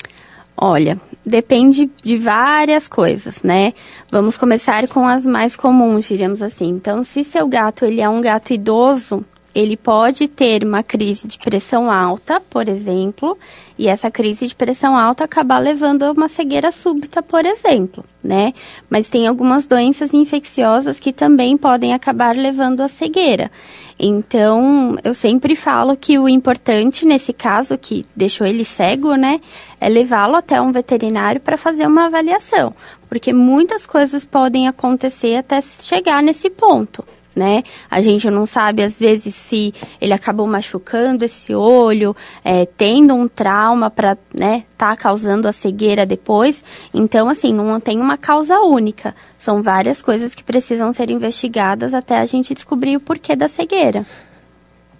Olha, 0.62 1.00
depende 1.24 1.90
de 2.02 2.18
várias 2.18 2.86
coisas, 2.86 3.42
né? 3.42 3.72
Vamos 4.10 4.36
começar 4.36 4.86
com 4.88 5.06
as 5.06 5.24
mais 5.24 5.56
comuns, 5.56 6.06
diríamos 6.06 6.42
assim. 6.42 6.68
Então, 6.68 7.02
se 7.02 7.24
seu 7.24 7.48
gato 7.48 7.86
ele 7.86 8.02
é 8.02 8.08
um 8.08 8.20
gato 8.20 8.52
idoso, 8.52 9.24
ele 9.54 9.76
pode 9.76 10.28
ter 10.28 10.62
uma 10.64 10.82
crise 10.82 11.26
de 11.26 11.38
pressão 11.38 11.90
alta, 11.90 12.40
por 12.40 12.68
exemplo, 12.68 13.36
e 13.76 13.88
essa 13.88 14.10
crise 14.10 14.46
de 14.46 14.54
pressão 14.54 14.96
alta 14.96 15.24
acabar 15.24 15.58
levando 15.58 16.04
a 16.04 16.12
uma 16.12 16.28
cegueira 16.28 16.70
súbita, 16.70 17.22
por 17.22 17.44
exemplo, 17.44 18.04
né? 18.22 18.52
Mas 18.88 19.08
tem 19.08 19.26
algumas 19.26 19.66
doenças 19.66 20.14
infecciosas 20.14 21.00
que 21.00 21.12
também 21.12 21.56
podem 21.56 21.92
acabar 21.92 22.36
levando 22.36 22.80
a 22.80 22.88
cegueira. 22.88 23.50
Então, 23.98 24.96
eu 25.04 25.12
sempre 25.12 25.54
falo 25.54 25.96
que 25.96 26.18
o 26.18 26.28
importante 26.28 27.04
nesse 27.04 27.32
caso, 27.32 27.76
que 27.76 28.06
deixou 28.14 28.46
ele 28.46 28.64
cego, 28.64 29.14
né, 29.14 29.40
é 29.80 29.88
levá-lo 29.88 30.36
até 30.36 30.60
um 30.60 30.72
veterinário 30.72 31.40
para 31.40 31.56
fazer 31.56 31.86
uma 31.86 32.06
avaliação, 32.06 32.74
porque 33.08 33.32
muitas 33.32 33.84
coisas 33.84 34.24
podem 34.24 34.68
acontecer 34.68 35.36
até 35.36 35.60
chegar 35.60 36.22
nesse 36.22 36.48
ponto 36.48 37.04
né? 37.34 37.62
A 37.90 38.00
gente 38.00 38.30
não 38.30 38.46
sabe, 38.46 38.82
às 38.82 38.98
vezes, 38.98 39.34
se 39.34 39.72
ele 40.00 40.12
acabou 40.12 40.46
machucando 40.46 41.24
esse 41.24 41.54
olho, 41.54 42.14
é, 42.44 42.66
tendo 42.66 43.14
um 43.14 43.28
trauma 43.28 43.90
para, 43.90 44.16
né, 44.34 44.64
tá 44.76 44.96
causando 44.96 45.46
a 45.46 45.52
cegueira 45.52 46.04
depois. 46.04 46.64
Então, 46.92 47.28
assim, 47.28 47.52
não 47.52 47.80
tem 47.80 48.00
uma 48.00 48.16
causa 48.16 48.60
única. 48.60 49.14
São 49.36 49.62
várias 49.62 50.02
coisas 50.02 50.34
que 50.34 50.42
precisam 50.42 50.92
ser 50.92 51.10
investigadas 51.10 51.94
até 51.94 52.18
a 52.18 52.24
gente 52.24 52.54
descobrir 52.54 52.96
o 52.96 53.00
porquê 53.00 53.36
da 53.36 53.48
cegueira. 53.48 54.04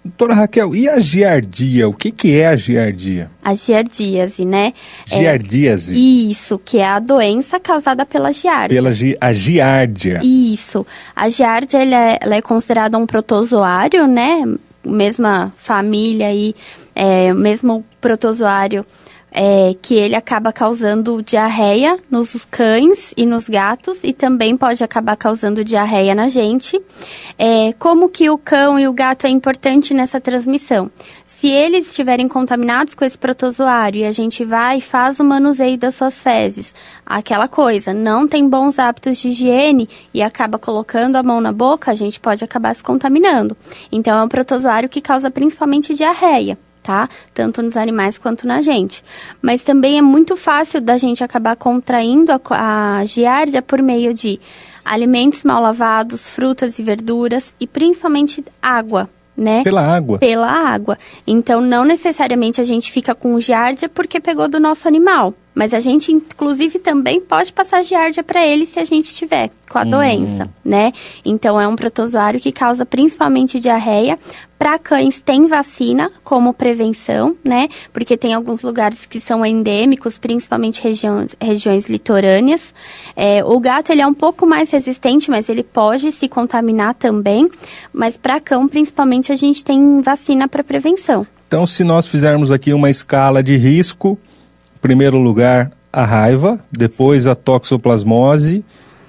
Doutora 0.03 0.33
Raquel, 0.33 0.75
e 0.75 0.89
a 0.89 0.99
giardia? 0.99 1.87
O 1.87 1.93
que, 1.93 2.11
que 2.11 2.39
é 2.39 2.47
a 2.47 2.55
giardia? 2.55 3.29
A 3.43 3.53
giardíase, 3.53 4.45
né? 4.45 4.73
Giardíase. 5.05 5.95
É, 5.95 5.99
isso, 6.31 6.57
que 6.57 6.79
é 6.79 6.85
a 6.85 6.97
doença 6.97 7.59
causada 7.59 8.03
pela 8.03 8.33
giardia. 8.33 8.75
Pela 8.75 8.91
gi 8.91 9.15
a 9.21 9.31
giardia. 9.31 10.19
Isso. 10.23 10.85
A 11.15 11.29
giardia, 11.29 11.83
ela 11.83 11.95
é, 11.95 12.19
ela 12.19 12.35
é 12.35 12.41
considerada 12.41 12.97
um 12.97 13.05
protozoário, 13.05 14.07
né? 14.07 14.43
Mesma 14.83 15.53
família 15.55 16.33
e 16.33 16.55
é, 16.95 17.31
mesmo 17.31 17.85
protozoário 17.99 18.83
é, 19.31 19.73
que 19.81 19.95
ele 19.95 20.15
acaba 20.15 20.51
causando 20.51 21.23
diarreia 21.23 21.97
nos 22.09 22.43
cães 22.45 23.13
e 23.15 23.25
nos 23.25 23.47
gatos 23.47 24.03
e 24.03 24.11
também 24.11 24.57
pode 24.57 24.83
acabar 24.83 25.15
causando 25.15 25.63
diarreia 25.63 26.13
na 26.13 26.27
gente. 26.27 26.79
É, 27.39 27.73
como 27.79 28.09
que 28.09 28.29
o 28.29 28.37
cão 28.37 28.77
e 28.77 28.87
o 28.87 28.93
gato 28.93 29.25
é 29.25 29.29
importante 29.29 29.93
nessa 29.93 30.19
transmissão? 30.19 30.91
Se 31.25 31.47
eles 31.47 31.89
estiverem 31.89 32.27
contaminados 32.27 32.93
com 32.93 33.05
esse 33.05 33.17
protozoário 33.17 34.01
e 34.01 34.05
a 34.05 34.11
gente 34.11 34.43
vai 34.43 34.79
e 34.79 34.81
faz 34.81 35.19
o 35.19 35.23
manuseio 35.23 35.77
das 35.77 35.95
suas 35.95 36.21
fezes, 36.21 36.75
aquela 37.05 37.47
coisa, 37.47 37.93
não 37.93 38.27
tem 38.27 38.47
bons 38.47 38.77
hábitos 38.77 39.17
de 39.17 39.29
higiene 39.29 39.87
e 40.13 40.21
acaba 40.21 40.59
colocando 40.59 41.15
a 41.15 41.23
mão 41.23 41.39
na 41.39 41.53
boca, 41.53 41.89
a 41.89 41.95
gente 41.95 42.19
pode 42.19 42.43
acabar 42.43 42.75
se 42.75 42.83
contaminando. 42.83 43.55
Então 43.91 44.19
é 44.19 44.23
um 44.23 44.27
protozoário 44.27 44.89
que 44.89 44.99
causa 44.99 45.31
principalmente 45.31 45.95
diarreia 45.95 46.57
tá? 46.81 47.07
Tanto 47.33 47.61
nos 47.61 47.77
animais 47.77 48.17
quanto 48.17 48.47
na 48.47 48.61
gente. 48.61 49.03
Mas 49.41 49.63
também 49.63 49.97
é 49.97 50.01
muito 50.01 50.35
fácil 50.35 50.81
da 50.81 50.97
gente 50.97 51.23
acabar 51.23 51.55
contraindo 51.55 52.31
a, 52.31 52.97
a 52.97 53.05
giardia 53.05 53.61
por 53.61 53.81
meio 53.81 54.13
de 54.13 54.39
alimentos 54.83 55.43
mal 55.43 55.61
lavados, 55.61 56.27
frutas 56.27 56.79
e 56.79 56.83
verduras 56.83 57.53
e 57.59 57.67
principalmente 57.67 58.43
água. 58.61 59.09
Né? 59.37 59.63
Pela 59.63 59.81
água. 59.81 60.19
Pela 60.19 60.51
água. 60.51 60.97
Então, 61.25 61.61
não 61.61 61.85
necessariamente 61.85 62.59
a 62.59 62.63
gente 62.63 62.91
fica 62.91 63.15
com 63.15 63.39
giardia 63.39 63.89
porque 63.89 64.19
pegou 64.19 64.47
do 64.47 64.59
nosso 64.59 64.87
animal 64.87 65.33
Mas 65.53 65.73
a 65.73 65.79
gente, 65.79 66.11
inclusive, 66.11 66.79
também 66.79 67.19
pode 67.19 67.51
passar 67.51 67.83
giardia 67.83 68.23
para 68.23 68.45
ele 68.45 68.65
se 68.65 68.79
a 68.79 68.85
gente 68.85 69.13
tiver 69.13 69.51
com 69.69 69.77
a 69.77 69.83
hum. 69.83 69.89
doença, 69.89 70.49
né? 70.63 70.91
Então, 71.23 71.59
é 71.59 71.67
um 71.67 71.75
protozoário 71.75 72.39
que 72.39 72.51
causa 72.51 72.85
principalmente 72.85 73.59
diarreia. 73.59 74.17
Para 74.57 74.77
cães, 74.77 75.19
tem 75.21 75.47
vacina 75.47 76.11
como 76.23 76.53
prevenção, 76.53 77.35
né? 77.43 77.67
Porque 77.91 78.15
tem 78.15 78.33
alguns 78.33 78.61
lugares 78.61 79.05
que 79.05 79.19
são 79.19 79.45
endêmicos, 79.45 80.17
principalmente 80.17 80.83
regiões, 80.83 81.35
regiões 81.41 81.89
litorâneas. 81.89 82.73
É, 83.15 83.43
o 83.43 83.59
gato, 83.59 83.91
ele 83.91 84.01
é 84.01 84.07
um 84.07 84.13
pouco 84.13 84.45
mais 84.45 84.69
resistente, 84.69 85.31
mas 85.31 85.49
ele 85.49 85.63
pode 85.63 86.11
se 86.11 86.27
contaminar 86.27 86.93
também. 86.93 87.49
Mas 87.91 88.17
para 88.17 88.39
cão, 88.39 88.67
principalmente, 88.67 89.31
a 89.31 89.35
gente 89.35 89.63
tem 89.63 89.99
vacina 90.01 90.47
para 90.47 90.63
prevenção. 90.63 91.25
Então, 91.47 91.65
se 91.65 91.83
nós 91.83 92.07
fizermos 92.07 92.51
aqui 92.51 92.71
uma 92.71 92.89
escala 92.89 93.41
de 93.41 93.57
risco, 93.57 94.17
primeiro 94.81 95.17
lugar 95.17 95.71
a 95.93 96.03
raiva, 96.03 96.59
depois 96.71 97.27
a 97.27 97.35
toxoplasmose 97.35 98.63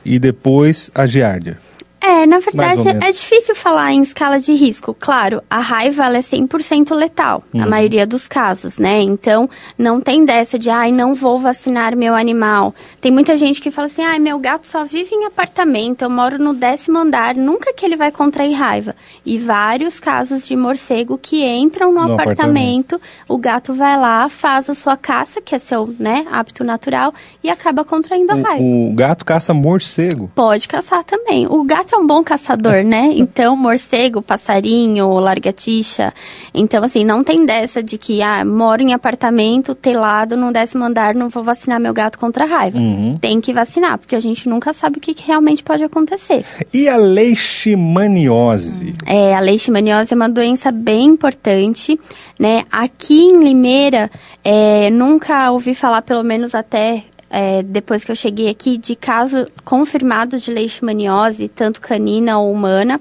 e 0.05 0.19
depois 0.19 0.91
a 0.95 1.07
giardia. 1.07 1.59
É, 2.03 2.27
na 2.27 2.41
verdade, 2.41 2.89
é 2.89 3.11
difícil 3.13 3.55
falar 3.55 3.93
em 3.93 4.03
escala 4.03 4.41
de 4.41 4.53
risco. 4.55 4.95
Claro, 4.99 5.41
a 5.49 5.61
raiva 5.61 6.05
ela 6.05 6.19
é 6.19 6.21
100% 6.21 6.95
letal, 6.95 7.45
uhum. 7.55 7.61
na 7.61 7.67
maioria 7.67 8.05
dos 8.05 8.27
casos, 8.27 8.79
né? 8.79 9.01
Então, 9.01 9.49
não 9.79 10.01
tem 10.01 10.25
dessa 10.25 10.59
de, 10.59 10.69
ai, 10.69 10.91
não 10.91 11.15
vou 11.15 11.39
vacinar 11.39 11.97
meu 11.97 12.15
animal. 12.15 12.75
Tem 13.01 13.13
muita 13.13 13.37
gente 13.37 13.61
que 13.61 13.71
fala 13.71 13.87
assim, 13.87 14.03
ai, 14.03 14.19
meu 14.19 14.39
gato 14.39 14.67
só 14.67 14.85
vive 14.85 15.15
em 15.15 15.27
apartamento, 15.27 16.03
eu 16.03 16.11
moro 16.11 16.39
no 16.39 16.53
décimo 16.53 16.99
andar, 16.99 17.37
nunca 17.37 17.73
que 17.73 17.87
ele 17.87 17.95
vai 17.97 18.11
contrair 18.11 18.53
raiva. 18.55 18.97
E 19.25 19.39
vários 19.39 20.01
casos 20.01 20.47
de 20.47 20.57
morcego 20.57 21.17
que 21.17 21.45
entram 21.47 21.93
no, 21.93 21.95
no 21.95 22.15
apartamento, 22.15 22.33
apartamento, 22.33 23.01
o 23.29 23.39
gato 23.39 23.75
vai 23.75 23.97
lá, 23.97 24.29
faz 24.29 24.69
a 24.69 24.75
sua 24.75 24.97
caça, 24.97 25.41
que 25.41 25.55
é 25.55 25.59
seu, 25.59 25.95
né, 25.99 26.27
hábito 26.33 26.65
natural, 26.65 27.15
e 27.43 27.49
acaba 27.49 27.85
contraindo 27.85 28.33
a 28.33 28.35
raiva. 28.35 28.63
O 28.63 28.93
gato 28.93 29.25
caça 29.25 29.55
morcego? 29.55 30.31
Pode 30.35 30.67
caçar 30.67 31.05
também. 31.05 31.47
O 31.47 31.63
gato 31.63 31.92
é 31.95 31.99
um 31.99 32.07
bom 32.07 32.23
caçador, 32.23 32.85
né? 32.85 33.13
Então, 33.33 33.57
morcego, 33.57 34.21
passarinho, 34.21 35.09
largatixa. 35.15 36.13
Então, 36.53 36.83
assim, 36.83 37.05
não 37.05 37.23
tem 37.23 37.47
dessa 37.47 37.83
de 37.83 37.97
que, 37.97 38.21
ah, 38.21 38.45
moro 38.45 38.83
em 38.83 38.93
apartamento, 38.93 39.75
telado, 39.75 40.37
no 40.37 40.53
décimo 40.53 40.85
andar, 40.85 41.15
não 41.15 41.29
vou 41.29 41.43
vacinar 41.43 41.81
meu 41.81 41.95
gato 41.95 42.19
contra 42.19 42.45
a 42.45 42.47
raiva. 42.47 42.79
Uhum. 42.79 43.17
Tem 43.21 43.41
que 43.41 43.53
vacinar, 43.53 43.97
porque 43.99 44.17
a 44.17 44.21
gente 44.21 44.49
nunca 44.49 44.73
sabe 44.73 44.99
o 44.99 45.01
que, 45.01 45.15
que 45.15 45.27
realmente 45.27 45.63
pode 45.63 45.85
acontecer. 45.85 46.45
E 46.75 46.89
a 46.89 46.97
leishmaniose? 46.97 48.95
É, 49.07 49.35
a 49.35 49.41
leishmaniose 49.41 50.13
é 50.13 50.17
uma 50.17 50.29
doença 50.29 50.71
bem 50.73 51.05
importante, 51.05 51.99
né? 52.39 52.65
Aqui 52.71 53.21
em 53.21 53.41
Limeira, 53.43 54.11
é, 54.45 54.91
nunca 54.91 55.51
ouvi 55.53 55.75
falar, 55.75 56.03
pelo 56.03 56.23
menos 56.23 56.55
até 56.55 57.05
é, 57.35 57.63
depois 57.63 58.05
que 58.05 58.11
eu 58.11 58.17
cheguei 58.17 58.51
aqui, 58.51 58.77
de 58.77 58.95
caso 58.95 59.49
confirmado 59.65 60.37
de 60.37 60.53
leishmaniose, 60.53 61.49
tanto 61.49 61.81
canina 61.81 62.39
ou 62.39 62.53
humana. 62.53 63.01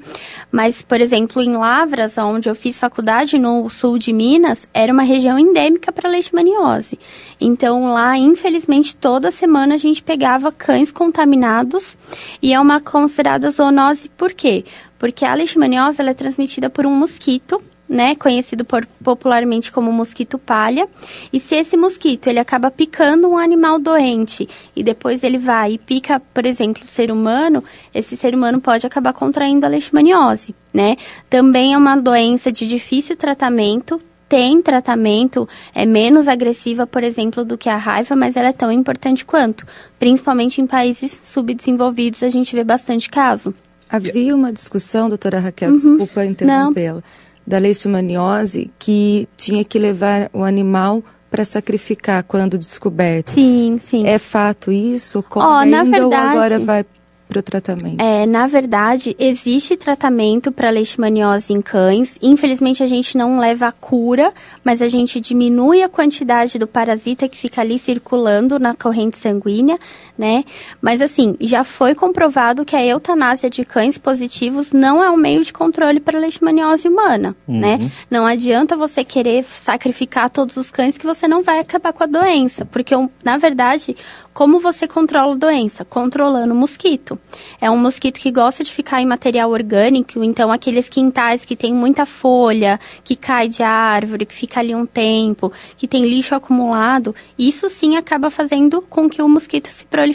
Mas, 0.49 0.81
por 0.81 1.01
exemplo, 1.01 1.41
em 1.41 1.57
Lavras, 1.57 2.17
onde 2.17 2.47
eu 2.47 2.55
fiz 2.55 2.79
faculdade 2.79 3.37
no 3.37 3.67
sul 3.69 3.97
de 3.97 4.13
Minas, 4.13 4.69
era 4.73 4.93
uma 4.93 5.03
região 5.03 5.37
endêmica 5.37 5.91
para 5.91 6.09
leishmaniose. 6.09 6.97
Então, 7.41 7.91
lá, 7.91 8.17
infelizmente, 8.17 8.95
toda 8.95 9.31
semana 9.31 9.75
a 9.75 9.77
gente 9.77 10.01
pegava 10.01 10.49
cães 10.49 10.93
contaminados 10.93 11.97
e 12.41 12.53
é 12.53 12.59
uma 12.59 12.79
considerada 12.79 13.49
zoonose 13.49 14.07
por 14.09 14.31
quê? 14.31 14.63
Porque 14.97 15.25
a 15.25 15.33
leishmaniose 15.33 15.99
ela 15.99 16.11
é 16.11 16.13
transmitida 16.13 16.69
por 16.69 16.85
um 16.85 16.95
mosquito 16.95 17.61
né, 17.91 18.15
conhecido 18.15 18.63
por, 18.63 18.87
popularmente 19.03 19.69
como 19.69 19.91
mosquito 19.91 20.39
palha. 20.39 20.87
E 21.31 21.41
se 21.41 21.55
esse 21.55 21.75
mosquito 21.75 22.27
ele 22.27 22.39
acaba 22.39 22.71
picando 22.71 23.27
um 23.27 23.37
animal 23.37 23.77
doente 23.77 24.47
e 24.73 24.81
depois 24.81 25.23
ele 25.25 25.37
vai 25.37 25.73
e 25.73 25.77
pica, 25.77 26.21
por 26.33 26.45
exemplo, 26.45 26.83
o 26.85 26.87
ser 26.87 27.11
humano, 27.11 27.61
esse 27.93 28.15
ser 28.15 28.33
humano 28.33 28.61
pode 28.61 28.87
acabar 28.87 29.11
contraindo 29.11 29.65
a 29.65 29.69
leishmaniose, 29.69 30.55
né? 30.73 30.95
Também 31.29 31.73
é 31.73 31.77
uma 31.77 31.97
doença 31.97 32.49
de 32.49 32.65
difícil 32.65 33.17
tratamento, 33.17 34.01
tem 34.29 34.61
tratamento, 34.61 35.47
é 35.75 35.85
menos 35.85 36.29
agressiva, 36.29 36.87
por 36.87 37.03
exemplo, 37.03 37.43
do 37.43 37.57
que 37.57 37.67
a 37.67 37.75
raiva, 37.75 38.15
mas 38.15 38.37
ela 38.37 38.47
é 38.47 38.53
tão 38.53 38.71
importante 38.71 39.25
quanto. 39.25 39.67
Principalmente 39.99 40.61
em 40.61 40.65
países 40.65 41.21
subdesenvolvidos, 41.25 42.23
a 42.23 42.29
gente 42.29 42.55
vê 42.55 42.63
bastante 42.63 43.09
caso. 43.09 43.53
Havia 43.89 44.33
uma 44.33 44.53
discussão, 44.53 45.09
doutora 45.09 45.41
Raquel, 45.41 45.71
uhum. 45.71 45.75
desculpa 45.75 46.23
interrompê-la 46.23 47.03
da 47.45 47.57
leishmaniose 47.57 48.71
que 48.77 49.27
tinha 49.35 49.63
que 49.63 49.79
levar 49.79 50.29
o 50.33 50.43
animal 50.43 51.03
para 51.29 51.45
sacrificar 51.45 52.23
quando 52.23 52.57
descoberto. 52.57 53.31
Sim, 53.31 53.77
sim. 53.79 54.05
É 54.05 54.19
fato 54.19 54.71
isso? 54.71 55.23
Como 55.23 55.45
oh, 55.45 55.49
ainda 55.49 55.77
na 55.77 55.83
verdade, 55.83 56.05
ou 56.05 56.13
agora 56.13 56.59
vai 56.59 56.85
para 57.31 57.39
o 57.39 57.41
tratamento? 57.41 58.01
É, 58.01 58.25
na 58.25 58.45
verdade, 58.45 59.15
existe 59.17 59.77
tratamento 59.77 60.51
para 60.51 60.69
leishmaniose 60.69 61.53
em 61.53 61.61
cães. 61.61 62.17
Infelizmente, 62.21 62.83
a 62.83 62.87
gente 62.87 63.17
não 63.17 63.39
leva 63.39 63.67
a 63.67 63.71
cura, 63.71 64.33
mas 64.63 64.81
a 64.81 64.89
gente 64.89 65.21
diminui 65.21 65.81
a 65.81 65.87
quantidade 65.87 66.59
do 66.59 66.67
parasita 66.67 67.29
que 67.29 67.37
fica 67.37 67.61
ali 67.61 67.79
circulando 67.79 68.59
na 68.59 68.75
corrente 68.75 69.17
sanguínea, 69.17 69.79
né? 70.21 70.45
Mas 70.79 71.01
assim, 71.01 71.35
já 71.41 71.63
foi 71.63 71.95
comprovado 71.95 72.63
que 72.63 72.75
a 72.75 72.85
eutanásia 72.85 73.49
de 73.49 73.63
cães 73.63 73.97
positivos 73.97 74.71
não 74.71 75.03
é 75.03 75.09
um 75.09 75.17
meio 75.17 75.43
de 75.43 75.51
controle 75.51 75.99
para 75.99 76.19
leishmaniose 76.19 76.87
humana, 76.87 77.35
uhum. 77.47 77.59
né? 77.59 77.91
Não 78.07 78.23
adianta 78.23 78.77
você 78.77 79.03
querer 79.03 79.43
sacrificar 79.43 80.29
todos 80.29 80.57
os 80.57 80.69
cães 80.69 80.95
que 80.95 81.07
você 81.07 81.27
não 81.27 81.41
vai 81.41 81.57
acabar 81.57 81.91
com 81.91 82.03
a 82.03 82.05
doença, 82.05 82.65
porque 82.65 82.93
na 83.23 83.39
verdade, 83.39 83.95
como 84.31 84.59
você 84.59 84.87
controla 84.87 85.33
a 85.33 85.37
doença? 85.37 85.83
Controlando 85.83 86.53
o 86.53 86.57
mosquito. 86.57 87.19
É 87.59 87.69
um 87.71 87.77
mosquito 87.77 88.19
que 88.19 88.31
gosta 88.31 88.63
de 88.63 88.71
ficar 88.71 89.01
em 89.01 89.07
material 89.07 89.49
orgânico, 89.49 90.23
então 90.23 90.51
aqueles 90.51 90.87
quintais 90.87 91.43
que 91.43 91.55
tem 91.55 91.73
muita 91.73 92.05
folha, 92.05 92.79
que 93.03 93.15
cai 93.15 93.49
de 93.49 93.63
árvore, 93.63 94.27
que 94.27 94.35
fica 94.35 94.59
ali 94.59 94.75
um 94.75 94.85
tempo, 94.85 95.51
que 95.75 95.87
tem 95.87 96.03
lixo 96.05 96.35
acumulado, 96.35 97.15
isso 97.39 97.67
sim 97.69 97.97
acaba 97.97 98.29
fazendo 98.29 98.83
com 98.83 99.09
que 99.09 99.19
o 99.19 99.27
mosquito 99.27 99.69
se 99.69 99.83
prolifere 99.83 100.10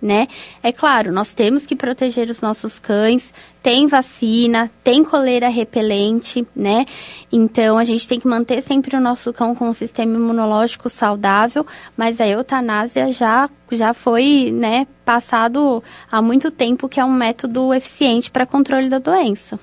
né? 0.00 0.28
É 0.62 0.70
claro, 0.70 1.12
nós 1.12 1.34
temos 1.34 1.66
que 1.66 1.74
proteger 1.74 2.28
os 2.28 2.40
nossos 2.40 2.78
cães, 2.78 3.32
tem 3.62 3.86
vacina, 3.86 4.70
tem 4.82 5.02
coleira 5.02 5.48
repelente, 5.48 6.46
né? 6.54 6.84
Então 7.32 7.78
a 7.78 7.84
gente 7.84 8.06
tem 8.06 8.20
que 8.20 8.28
manter 8.28 8.62
sempre 8.62 8.96
o 8.96 9.00
nosso 9.00 9.32
cão 9.32 9.54
com 9.54 9.68
um 9.68 9.72
sistema 9.72 10.14
imunológico 10.16 10.90
saudável, 10.90 11.66
mas 11.96 12.20
a 12.20 12.26
eutanásia 12.26 13.10
já, 13.10 13.48
já 13.72 13.94
foi, 13.94 14.50
né, 14.52 14.86
passado 15.04 15.82
há 16.10 16.20
muito 16.20 16.50
tempo 16.50 16.88
que 16.88 17.00
é 17.00 17.04
um 17.04 17.12
método 17.12 17.72
eficiente 17.72 18.30
para 18.30 18.44
controle 18.44 18.88
da 18.88 18.98
doença. 18.98 19.58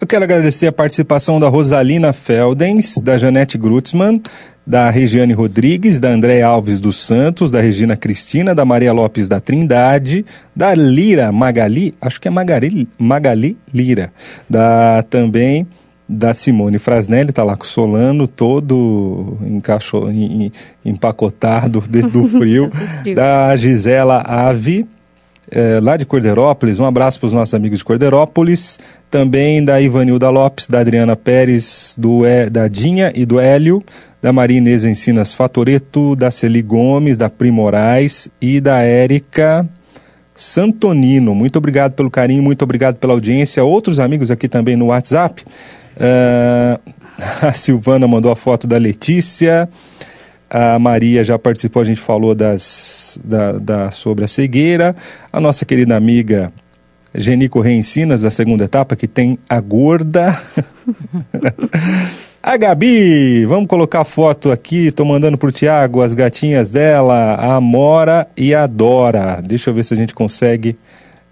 Eu 0.00 0.06
quero 0.06 0.22
agradecer 0.22 0.68
a 0.68 0.72
participação 0.72 1.40
da 1.40 1.48
Rosalina 1.48 2.12
Feldens, 2.12 2.98
da 2.98 3.18
Janete 3.18 3.58
Grutzmann, 3.58 4.22
da 4.68 4.90
Regiane 4.90 5.32
Rodrigues, 5.32 5.98
da 5.98 6.10
André 6.10 6.42
Alves 6.42 6.78
dos 6.78 6.98
Santos, 6.98 7.50
da 7.50 7.58
Regina 7.58 7.96
Cristina, 7.96 8.54
da 8.54 8.66
Maria 8.66 8.92
Lopes 8.92 9.26
da 9.26 9.40
Trindade, 9.40 10.26
da 10.54 10.74
Lira 10.74 11.32
Magali, 11.32 11.94
acho 11.98 12.20
que 12.20 12.28
é 12.28 12.30
Magali, 12.30 12.86
Magali 12.98 13.56
Lira, 13.72 14.12
da 14.48 15.02
também 15.08 15.66
da 16.06 16.34
Simone 16.34 16.78
Frasnelli, 16.78 17.30
está 17.30 17.42
lá 17.42 17.56
com 17.56 17.64
o 17.64 17.66
Solano 17.66 18.28
todo 18.28 19.38
encaixo, 19.40 20.04
empacotado 20.84 21.80
do 21.80 22.28
frio, 22.28 22.68
da 23.14 23.56
Gisela 23.56 24.22
Ave, 24.26 24.86
é, 25.50 25.80
lá 25.80 25.96
de 25.96 26.04
Corderópolis. 26.04 26.78
Um 26.78 26.84
abraço 26.84 27.18
para 27.18 27.26
os 27.26 27.32
nossos 27.32 27.54
amigos 27.54 27.78
de 27.78 27.84
Corderópolis. 27.84 28.78
Também 29.10 29.64
da 29.64 29.80
Ivanilda 29.80 30.28
Lopes, 30.30 30.68
da 30.68 30.80
Adriana 30.80 31.16
Pérez, 31.16 31.94
do, 31.98 32.22
da 32.50 32.68
Dinha 32.68 33.12
e 33.14 33.24
do 33.24 33.40
Hélio, 33.40 33.82
da 34.20 34.32
Maria 34.32 34.58
Inês 34.58 34.84
Encinas 34.84 35.32
Fatoreto, 35.32 36.14
da 36.14 36.30
Celi 36.30 36.60
Gomes, 36.62 37.16
da 37.16 37.30
Primorais 37.30 38.28
e 38.40 38.60
da 38.60 38.82
Érica 38.82 39.68
Santonino. 40.34 41.34
Muito 41.34 41.56
obrigado 41.56 41.94
pelo 41.94 42.10
carinho, 42.10 42.42
muito 42.42 42.62
obrigado 42.62 42.96
pela 42.96 43.12
audiência. 43.12 43.64
Outros 43.64 43.98
amigos 43.98 44.30
aqui 44.30 44.48
também 44.48 44.76
no 44.76 44.86
WhatsApp. 44.86 45.44
Uh, 45.96 46.78
a 47.42 47.52
Silvana 47.52 48.06
mandou 48.06 48.30
a 48.30 48.36
foto 48.36 48.66
da 48.66 48.76
Letícia. 48.76 49.68
A 50.50 50.78
Maria 50.78 51.22
já 51.22 51.38
participou, 51.38 51.82
a 51.82 51.84
gente 51.84 52.00
falou 52.00 52.34
das, 52.34 53.18
da, 53.22 53.52
da, 53.52 53.90
sobre 53.90 54.24
a 54.24 54.28
cegueira. 54.28 54.96
A 55.32 55.40
nossa 55.40 55.64
querida 55.64 55.94
amiga 55.94 56.52
Genico 57.14 57.60
Reensinas, 57.60 58.22
da 58.22 58.30
segunda 58.30 58.64
etapa, 58.64 58.96
que 58.96 59.06
tem 59.06 59.38
a 59.48 59.60
gorda. 59.60 60.40
a 62.42 62.56
Gabi, 62.56 63.44
vamos 63.44 63.66
colocar 63.66 64.04
foto 64.04 64.50
aqui, 64.50 64.86
estou 64.86 65.04
mandando 65.04 65.36
para 65.36 65.48
o 65.48 65.52
Tiago 65.52 66.00
as 66.00 66.14
gatinhas 66.14 66.70
dela, 66.70 67.34
a 67.34 67.56
Amora 67.56 68.26
e 68.36 68.54
a 68.54 68.66
Dora. 68.66 69.42
Deixa 69.42 69.68
eu 69.68 69.74
ver 69.74 69.84
se 69.84 69.92
a 69.92 69.96
gente 69.96 70.14
consegue 70.14 70.78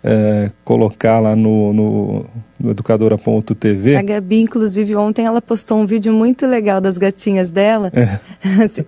uh, 0.04 0.52
colocar 0.64 1.20
lá 1.20 1.34
no, 1.34 1.72
no 1.72 2.26
no 2.58 2.70
educadora.tv. 2.70 3.96
A 3.96 4.02
Gabi, 4.02 4.40
inclusive, 4.40 4.96
ontem 4.96 5.24
ela 5.24 5.42
postou 5.42 5.78
um 5.78 5.86
vídeo 5.86 6.12
muito 6.12 6.46
legal 6.46 6.80
das 6.80 6.98
gatinhas 6.98 7.50
dela. 7.50 7.92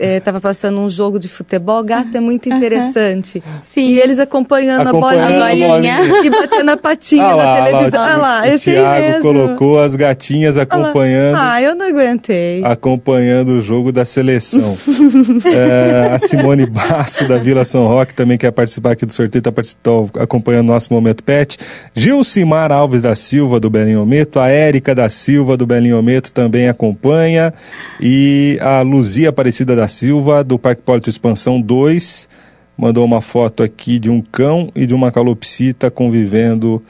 Estava 0.01 0.39
é, 0.39 0.41
passando 0.43 0.81
um 0.81 0.89
jogo 0.89 1.19
de 1.19 1.29
futebol, 1.29 1.83
gato 1.85 2.17
é 2.17 2.21
muito 2.21 2.49
interessante. 2.49 3.43
Sim. 3.69 3.81
E 3.81 4.01
eles 4.01 4.19
acompanhando, 4.19 4.89
acompanhando 4.89 5.43
a 5.43 5.49
bolinha, 5.49 5.97
a 5.97 5.99
bolinha. 5.99 6.25
e 6.25 6.31
batendo 6.31 6.71
a 6.71 6.77
patinha 6.77 7.25
ah, 7.25 7.37
na 7.37 7.45
lá, 7.45 7.65
televisão. 7.65 8.03
Olha 8.03 8.17
lá, 8.17 8.43
o 8.43 8.45
esse 8.47 8.71
Thiago 8.71 9.01
mesmo. 9.01 9.23
colocou 9.23 9.81
as 9.81 9.95
gatinhas 9.95 10.57
acompanhando. 10.57 11.37
Ah, 11.39 11.61
eu 11.61 11.75
não 11.75 11.87
aguentei. 11.87 12.63
Acompanhando 12.65 13.59
o 13.59 13.63
jogo 13.63 13.93
da 13.93 14.05
seleção. 14.05 14.77
é, 15.45 16.15
a 16.15 16.19
Simone 16.19 16.67
Basso, 16.67 17.27
da 17.29 17.37
Vila 17.37 17.65
São 17.65 17.87
Roque, 17.87 18.15
também 18.15 18.39
quer 18.39 18.51
participar 18.51 18.93
aqui 18.93 19.05
do 19.05 19.13
sorteio, 19.13 19.41
está 19.41 19.91
acompanhando 20.21 20.69
o 20.69 20.73
nosso 20.73 20.93
Momento 20.93 21.23
Pet. 21.23 21.59
Gilcimar 21.95 22.73
Alves 22.73 23.03
da 23.03 23.15
Silva, 23.15 23.58
do 23.59 23.71
Belinho 23.71 24.03
Ometo, 24.03 24.41
a 24.41 24.49
Érica 24.49 24.95
da 24.95 25.09
Silva, 25.09 25.57
do 25.57 25.67
Belinho 25.67 25.99
Ometo, 25.99 26.33
também 26.33 26.69
acompanha, 26.69 27.53
e 28.01 28.59
a 28.61 28.83
Luzia 28.83 29.29
Aparecida 29.31 29.75
da 29.75 29.89
Silva, 29.89 30.43
do 30.43 30.59
Parque 30.59 30.83
Pólito 30.83 31.11
Expansão 31.11 31.61
2, 31.61 32.29
mandou 32.77 33.05
uma 33.05 33.21
foto 33.21 33.63
aqui 33.63 33.99
de 33.99 34.09
um 34.09 34.21
cão 34.21 34.71
e 34.75 34.87
de 34.87 34.95
uma 34.95 35.11
calopsita 35.11 35.91
convivendo 35.91 36.83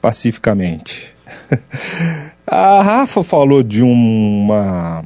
pacificamente. 0.00 1.14
a 2.46 2.82
Rafa 2.82 3.22
falou 3.22 3.62
de 3.62 3.82
uma 3.82 5.04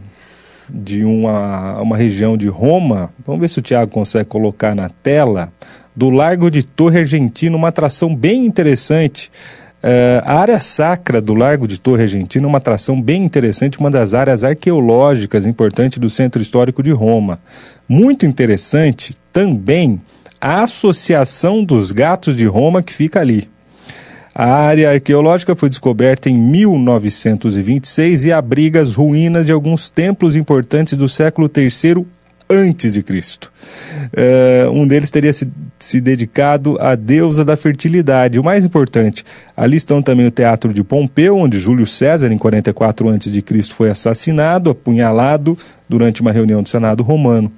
de 0.68 1.05
uma, 1.05 1.80
uma 1.80 1.96
região 1.96 2.36
de 2.36 2.49
Roma. 2.49 3.11
Vamos 3.24 3.40
ver 3.40 3.49
se 3.49 3.59
o 3.59 3.62
Tiago 3.62 3.90
consegue 3.90 4.28
colocar 4.28 4.74
na 4.74 4.88
tela 4.88 5.51
do 5.96 6.11
Largo 6.11 6.51
de 6.51 6.62
Torre 6.62 7.01
Argentina, 7.01 7.57
uma 7.57 7.68
atração 7.68 8.14
bem 8.14 8.44
interessante. 8.44 9.30
Uh, 9.83 10.18
a 10.24 10.41
área 10.41 10.59
sacra 10.59 11.20
do 11.20 11.35
Largo 11.35 11.68
de 11.68 11.79
Torre 11.79 12.03
Argentina 12.03 12.45
é 12.45 12.49
uma 12.49 12.59
atração 12.59 13.01
bem 13.01 13.24
interessante, 13.24 13.79
uma 13.79 13.91
das 13.91 14.12
áreas 14.12 14.43
arqueológicas 14.43 15.47
importantes 15.47 15.99
do 15.99 16.11
Centro 16.11 16.43
Histórico 16.43 16.83
de 16.83 16.91
Roma. 16.91 17.39
Muito 17.89 18.26
interessante 18.26 19.14
também 19.33 20.01
a 20.41 20.64
Associação 20.64 21.64
dos 21.64 21.93
Gatos 21.93 22.35
de 22.35 22.45
Roma 22.45 22.83
que 22.83 22.93
fica 22.93 23.20
ali. 23.20 23.49
A 24.35 24.53
área 24.53 24.91
arqueológica 24.91 25.57
foi 25.57 25.68
descoberta 25.68 26.29
em 26.29 26.35
1926 26.35 28.24
e 28.24 28.33
abriga 28.33 28.81
as 28.81 28.95
ruínas 28.95 29.47
de 29.47 29.53
alguns 29.53 29.89
templos 29.89 30.37
importantes 30.37 30.97
do 30.97 31.09
século 31.09 31.51
III 31.53 32.07
antes 32.49 32.92
de 32.92 33.03
Cristo. 33.03 33.53
Uh, 34.12 34.70
um 34.70 34.86
deles 34.86 35.11
teria 35.11 35.32
se, 35.32 35.49
se, 35.78 36.01
dedicado 36.01 36.76
à 36.80 36.94
deusa 36.94 37.44
da 37.44 37.57
fertilidade. 37.57 38.38
O 38.38 38.44
mais 38.44 38.64
importante, 38.64 39.24
ali 39.57 39.76
estão 39.76 40.01
também 40.01 40.26
o 40.26 40.30
Teatro 40.30 40.72
de 40.72 40.82
Pompeu, 40.82 41.36
onde 41.36 41.59
Júlio 41.59 41.86
César, 41.86 42.32
em 42.32 42.38
44 42.38 43.09
a.C., 43.11 43.62
foi 43.72 43.90
assassinado, 43.90 44.70
apunhalado 44.70 45.59
durante 45.88 46.20
uma 46.20 46.32
reunião 46.32 46.62
do 46.62 46.68
Senado 46.68 47.03
romano. 47.03 47.53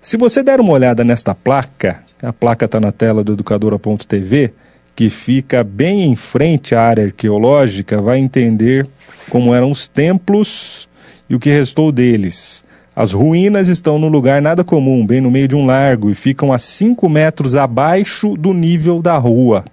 Se 0.00 0.16
você 0.16 0.42
der 0.42 0.60
uma 0.60 0.72
olhada 0.72 1.04
nesta 1.04 1.34
placa, 1.34 2.00
a 2.22 2.32
placa 2.32 2.64
está 2.64 2.80
na 2.80 2.90
tela 2.90 3.22
do 3.22 3.34
educadora.tv, 3.34 4.52
que 4.96 5.08
fica 5.08 5.62
bem 5.62 6.02
em 6.04 6.16
frente 6.16 6.74
à 6.74 6.82
área 6.82 7.04
arqueológica, 7.04 8.00
vai 8.00 8.18
entender 8.18 8.86
como 9.30 9.54
eram 9.54 9.70
os 9.70 9.88
templos 9.88 10.88
e 11.28 11.34
o 11.34 11.40
que 11.40 11.50
restou 11.50 11.90
deles. 11.90 12.64
As 12.94 13.12
ruínas 13.12 13.68
estão 13.68 13.98
num 13.98 14.08
lugar 14.08 14.42
nada 14.42 14.62
comum, 14.62 15.06
bem 15.06 15.18
no 15.18 15.30
meio 15.30 15.48
de 15.48 15.56
um 15.56 15.64
largo, 15.64 16.10
e 16.10 16.14
ficam 16.14 16.52
a 16.52 16.58
5 16.58 17.08
metros 17.08 17.54
abaixo 17.54 18.36
do 18.36 18.52
nível 18.52 19.00
da 19.00 19.16
rua. 19.16 19.64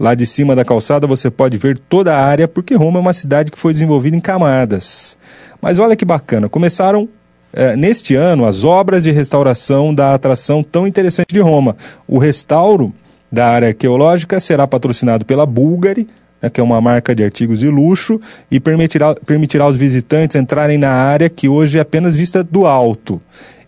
Lá 0.00 0.14
de 0.14 0.24
cima 0.24 0.56
da 0.56 0.64
calçada 0.64 1.06
você 1.06 1.30
pode 1.30 1.58
ver 1.58 1.78
toda 1.78 2.16
a 2.16 2.24
área, 2.24 2.48
porque 2.48 2.74
Roma 2.74 2.98
é 2.98 3.02
uma 3.02 3.12
cidade 3.12 3.50
que 3.50 3.58
foi 3.58 3.74
desenvolvida 3.74 4.16
em 4.16 4.20
camadas. 4.20 5.16
Mas 5.60 5.78
olha 5.78 5.94
que 5.94 6.06
bacana, 6.06 6.48
começaram 6.48 7.06
eh, 7.52 7.76
neste 7.76 8.14
ano 8.14 8.46
as 8.46 8.64
obras 8.64 9.04
de 9.04 9.10
restauração 9.10 9.94
da 9.94 10.14
atração 10.14 10.62
tão 10.62 10.86
interessante 10.86 11.34
de 11.34 11.40
Roma. 11.40 11.76
O 12.08 12.18
restauro 12.18 12.94
da 13.30 13.46
área 13.46 13.68
arqueológica 13.68 14.40
será 14.40 14.66
patrocinado 14.66 15.26
pela 15.26 15.44
Bulgari, 15.44 16.08
né, 16.44 16.50
que 16.50 16.60
é 16.60 16.64
uma 16.64 16.78
marca 16.78 17.14
de 17.14 17.24
artigos 17.24 17.60
de 17.60 17.68
luxo, 17.68 18.20
e 18.50 18.60
permitirá, 18.60 19.14
permitirá 19.14 19.64
aos 19.64 19.78
visitantes 19.78 20.36
entrarem 20.36 20.76
na 20.76 20.90
área 20.90 21.30
que 21.30 21.48
hoje 21.48 21.78
é 21.78 21.80
apenas 21.80 22.14
vista 22.14 22.44
do 22.44 22.66
alto. 22.66 23.20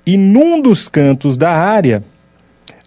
E 0.05 0.19
num 0.19 0.61
dos 0.61 0.87
cantos 0.87 1.39
da 1.39 1.51
área, 1.51 2.05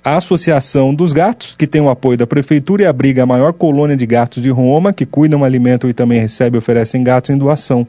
a 0.04 0.16
Associação 0.16 0.94
dos 0.94 1.12
Gatos, 1.12 1.56
que 1.58 1.66
tem 1.66 1.82
o 1.82 1.90
apoio 1.90 2.18
da 2.18 2.28
Prefeitura 2.28 2.84
e 2.84 2.86
abriga 2.86 3.24
a 3.24 3.26
maior 3.26 3.52
colônia 3.52 3.98
de 3.98 4.06
gatos 4.06 4.44
de 4.44 4.50
Roma, 4.50 4.94
que 4.94 5.08
cuidam, 5.08 5.44
alimentam 5.44 5.90
e 5.90 5.94
também 5.94 6.20
recebem 6.20 6.58
e 6.58 6.60
oferecem 6.60 7.04
gatos 7.04 7.32
em 7.32 7.38
doação 7.38 7.88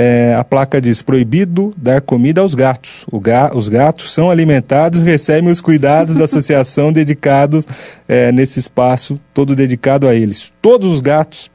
é, 0.00 0.32
a 0.38 0.44
placa 0.44 0.80
diz 0.80 1.02
proibido 1.02 1.74
dar 1.76 2.00
comida 2.00 2.40
aos 2.40 2.54
gatos. 2.54 3.04
Ga, 3.14 3.50
os 3.52 3.68
gatos 3.68 4.14
são 4.14 4.30
alimentados 4.30 5.02
e 5.02 5.04
recebem 5.04 5.50
os 5.50 5.60
cuidados 5.60 6.14
da 6.14 6.26
associação 6.26 6.92
dedicados 6.92 7.66
é, 8.06 8.30
nesse 8.30 8.60
espaço, 8.60 9.18
todo 9.34 9.56
dedicado 9.56 10.06
a 10.06 10.14
eles. 10.14 10.52
Todos 10.62 10.88
os 10.88 11.00
gatos 11.00 11.50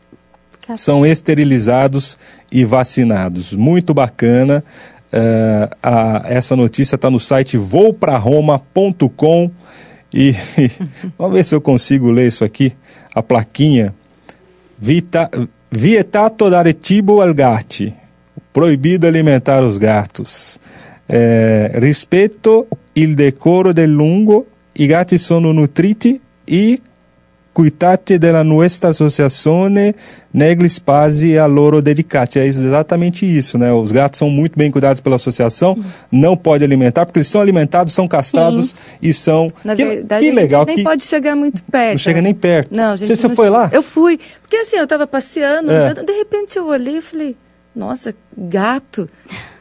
são 0.76 1.06
esterilizados 1.06 2.18
e 2.52 2.66
vacinados. 2.66 3.54
Muito 3.54 3.94
bacana. 3.94 4.62
É, 5.10 5.70
a, 5.82 6.24
essa 6.26 6.54
notícia 6.54 6.96
está 6.96 7.10
no 7.10 7.22
site 7.22 7.56
voupraroma.com 7.56 9.50
e 10.14 10.36
vamos 11.18 11.34
ver 11.34 11.46
se 11.46 11.56
eu 11.56 11.62
consigo 11.62 12.12
ler 12.12 12.28
isso 12.28 12.44
aqui. 12.44 12.74
A 13.16 13.24
plaquinha. 13.24 13.94
Vita, 14.78 15.32
vietato 15.72 16.50
dare 16.50 16.76
cibo 16.78 17.22
al 17.22 17.34
gatti 17.34 18.03
proibido 18.54 19.08
alimentar 19.08 19.64
os 19.64 19.78
gatos. 19.78 20.60
É, 21.10 21.72
rispetto 21.76 22.68
il 22.96 23.16
decoro 23.16 23.74
del 23.74 23.92
lungo, 23.92 24.46
i 24.76 24.86
gatti 24.86 25.18
sono 25.18 25.52
nutriti 25.52 26.20
e 26.46 26.80
cuidati 27.52 28.18
della 28.18 28.42
nostra 28.42 28.90
associazione 28.90 29.94
negli 30.32 30.68
spazi 30.68 31.38
a 31.38 31.46
loro 31.46 31.82
dedicati. 31.82 32.40
É 32.40 32.46
exatamente 32.46 33.26
isso, 33.26 33.58
né? 33.58 33.72
Os 33.72 33.92
gatos 33.92 34.18
são 34.18 34.30
muito 34.30 34.58
bem 34.58 34.72
cuidados 34.72 35.00
pela 35.00 35.18
associação, 35.18 35.78
não 36.12 36.36
pode 36.36 36.64
alimentar, 36.64 37.06
porque 37.06 37.20
eles 37.20 37.28
são 37.28 37.42
alimentados, 37.42 37.94
são 37.94 38.08
castrados 38.08 38.72
Sim. 38.72 38.76
e 39.02 39.14
são... 39.14 39.52
Na 39.64 39.76
que, 39.76 39.86
verdade, 39.86 40.26
que 40.26 40.32
legal, 40.32 40.66
nem 40.66 40.78
que... 40.78 40.84
pode 40.84 41.04
chegar 41.04 41.36
muito 41.36 41.62
perto. 41.64 41.92
Não 41.92 42.00
chega 42.00 42.22
nem 42.22 42.34
perto. 42.34 42.76
Não, 42.76 42.98
gente, 42.98 43.10
você, 43.10 43.16
você 43.18 43.28
não 43.28 43.36
foi 43.36 43.50
lá? 43.50 43.70
Eu 43.72 43.84
fui, 43.84 44.20
porque 44.42 44.58
assim, 44.58 44.78
eu 44.78 44.86
estava 44.86 45.06
passeando, 45.06 45.72
é. 45.72 45.94
de 45.94 46.12
repente 46.14 46.58
eu 46.58 46.66
olhei 46.66 46.98
e 46.98 47.02
falei 47.02 47.36
nossa, 47.76 48.16
gato? 48.38 49.10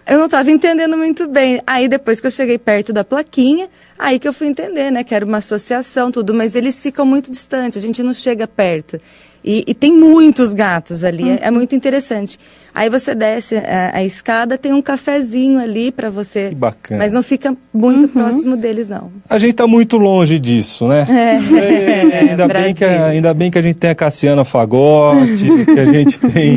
Eu 0.07 0.19
não 0.19 0.27
estava 0.27 0.51
entendendo 0.51 0.97
muito 0.97 1.29
bem. 1.29 1.63
Aí 1.67 1.89
depois 1.89 2.21
que 2.21 2.27
eu 2.27 2.31
cheguei 2.31 2.59
perto 2.59 2.93
da 2.93 3.05
plaquinha, 3.05 3.69
aí 3.99 4.19
que 4.19 4.27
eu 4.27 4.33
fui 4.33 4.47
entender, 4.47 4.91
né? 4.91 5.05
Que 5.05 5.15
era 5.15 5.25
uma 5.25 5.39
associação, 5.39 6.11
tudo, 6.11 6.35
mas 6.35 6.57
eles 6.57 6.81
ficam 6.81 7.07
muito 7.07 7.31
distantes, 7.31 7.79
a 7.79 7.81
gente 7.81 8.03
não 8.03 8.13
chega 8.13 8.47
perto. 8.47 9.01
E, 9.45 9.65
e 9.67 9.75
tem 9.75 9.93
muitos 9.93 10.55
gatos 10.55 11.03
ali, 11.03 11.25
uhum. 11.25 11.39
é, 11.41 11.49
é, 11.49 11.51
muito 11.51 11.75
interessante. 11.75 12.39
Aí 12.75 12.89
você 12.89 13.15
desce 13.15 13.57
a, 13.57 13.99
a 13.99 14.05
escada, 14.05 14.57
tem 14.57 14.73
um 14.73 14.81
cafezinho 14.81 15.59
ali 15.59 15.91
para 15.91 16.09
você. 16.11 16.51
Que 16.51 16.55
bacana. 16.55 16.99
Mas 16.99 17.13
não 17.13 17.23
fica 17.23 17.55
muito 17.73 18.03
uhum. 18.03 18.09
próximo 18.09 18.57
deles, 18.57 18.89
não. 18.89 19.11
A 19.29 19.39
gente 19.39 19.51
está 19.51 19.67
muito 19.67 19.99
longe 19.99 20.39
disso, 20.39 20.87
né? 20.87 21.05
É. 21.09 22.17
é 22.17 22.31
ainda, 22.31 22.47
bem 22.49 22.73
que 22.73 22.85
a, 22.85 23.07
ainda 23.07 23.35
bem 23.35 23.51
que 23.51 23.59
a 23.59 23.63
gente 23.63 23.75
tem 23.75 23.91
a 23.91 23.95
Cassiana 23.95 24.45
Fagotti, 24.45 25.65
que 25.65 25.79
a 25.79 25.87
gente 25.87 26.21
tem 26.33 26.57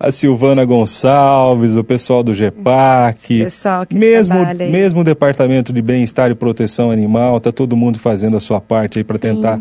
a 0.00 0.10
Silvana 0.10 0.64
Gonçalves, 0.64 1.76
o 1.76 1.84
pessoal 1.84 2.22
do 2.22 2.32
GEPAC. 2.32 3.44
pessoal 3.44 3.86
que 3.86 3.94
mesmo, 3.94 4.34
mesmo 4.70 5.00
o 5.02 5.04
Departamento 5.04 5.72
de 5.72 5.82
Bem-Estar 5.82 6.30
e 6.30 6.34
Proteção 6.34 6.90
Animal, 6.90 7.38
tá 7.38 7.52
todo 7.52 7.76
mundo 7.76 7.98
fazendo 7.98 8.36
a 8.36 8.40
sua 8.40 8.60
parte 8.60 8.98
aí 8.98 9.04
para 9.04 9.18
tentar 9.18 9.60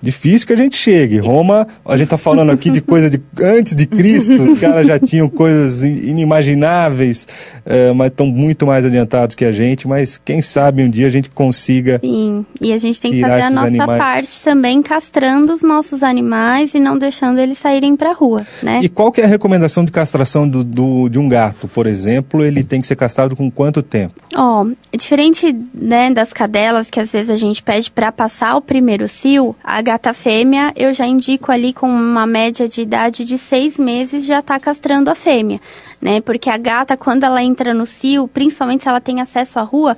difícil 0.00 0.46
que 0.46 0.52
a 0.52 0.56
gente 0.56 0.76
chegue. 0.76 1.18
Roma, 1.18 1.66
a 1.84 1.96
gente 1.96 2.06
está 2.06 2.18
falando 2.18 2.50
aqui 2.50 2.70
de 2.70 2.80
coisa 2.80 3.10
de 3.10 3.20
antes 3.40 3.74
de 3.74 3.86
Cristo, 3.86 4.32
os 4.32 4.58
caras 4.58 4.86
já 4.86 4.98
tinham 4.98 5.28
coisas 5.28 5.82
inimagináveis, 5.82 7.26
é, 7.64 7.92
mas 7.92 8.08
estão 8.08 8.26
muito 8.26 8.66
mais 8.66 8.84
adiantados 8.84 9.34
que 9.34 9.44
a 9.44 9.52
gente. 9.52 9.86
Mas 9.86 10.16
quem 10.16 10.40
sabe 10.42 10.82
um 10.82 10.90
dia 10.90 11.06
a 11.06 11.10
gente 11.10 11.28
consiga. 11.28 12.00
Sim, 12.02 12.44
e 12.60 12.72
a 12.72 12.78
gente 12.78 13.00
tem 13.00 13.12
que 13.12 13.20
fazer 13.20 13.42
a 13.42 13.50
nossa 13.50 13.66
animais. 13.66 13.98
parte 13.98 14.44
também, 14.44 14.82
castrando 14.82 15.52
os 15.52 15.62
nossos 15.62 16.02
animais 16.02 16.74
e 16.74 16.80
não 16.80 16.96
deixando 16.96 17.38
eles 17.38 17.58
saírem 17.58 17.96
para 17.96 18.10
a 18.10 18.14
rua, 18.14 18.40
né? 18.62 18.80
E 18.82 18.88
qual 18.88 19.12
que 19.12 19.20
é 19.20 19.24
a 19.24 19.28
recomendação 19.28 19.84
de 19.84 19.92
castração 19.92 20.48
do, 20.48 20.64
do, 20.64 21.08
de 21.08 21.18
um 21.18 21.28
gato, 21.28 21.68
por 21.68 21.86
exemplo? 21.86 22.44
Ele 22.44 22.64
tem 22.64 22.80
que 22.80 22.86
ser 22.86 22.96
castrado 22.96 23.36
com 23.36 23.50
quanto 23.50 23.82
tempo? 23.82 24.14
Ó, 24.34 24.62
oh, 24.64 24.96
diferente 24.96 25.54
né, 25.74 26.10
das 26.10 26.32
cadelas 26.32 26.90
que 26.90 27.00
às 27.00 27.12
vezes 27.12 27.30
a 27.30 27.36
gente 27.36 27.62
pede 27.62 27.90
para 27.90 28.10
passar 28.12 28.56
o 28.56 28.62
primeiro 28.62 29.06
cio, 29.08 29.54
a 29.62 29.82
gata 29.90 30.12
fêmea, 30.12 30.72
eu 30.76 30.94
já 30.94 31.04
indico 31.04 31.50
ali 31.50 31.72
com 31.72 31.88
uma 31.88 32.24
média 32.24 32.68
de 32.68 32.80
idade 32.80 33.24
de 33.24 33.36
seis 33.36 33.76
meses 33.76 34.24
já 34.24 34.38
está 34.38 34.56
castrando 34.60 35.10
a 35.10 35.16
fêmea, 35.16 35.60
né? 36.00 36.20
Porque 36.20 36.48
a 36.48 36.56
gata, 36.56 36.96
quando 36.96 37.24
ela 37.24 37.42
entra 37.42 37.74
no 37.74 37.84
cio, 37.84 38.28
principalmente 38.28 38.84
se 38.84 38.88
ela 38.88 39.00
tem 39.00 39.20
acesso 39.20 39.58
à 39.58 39.62
rua, 39.62 39.96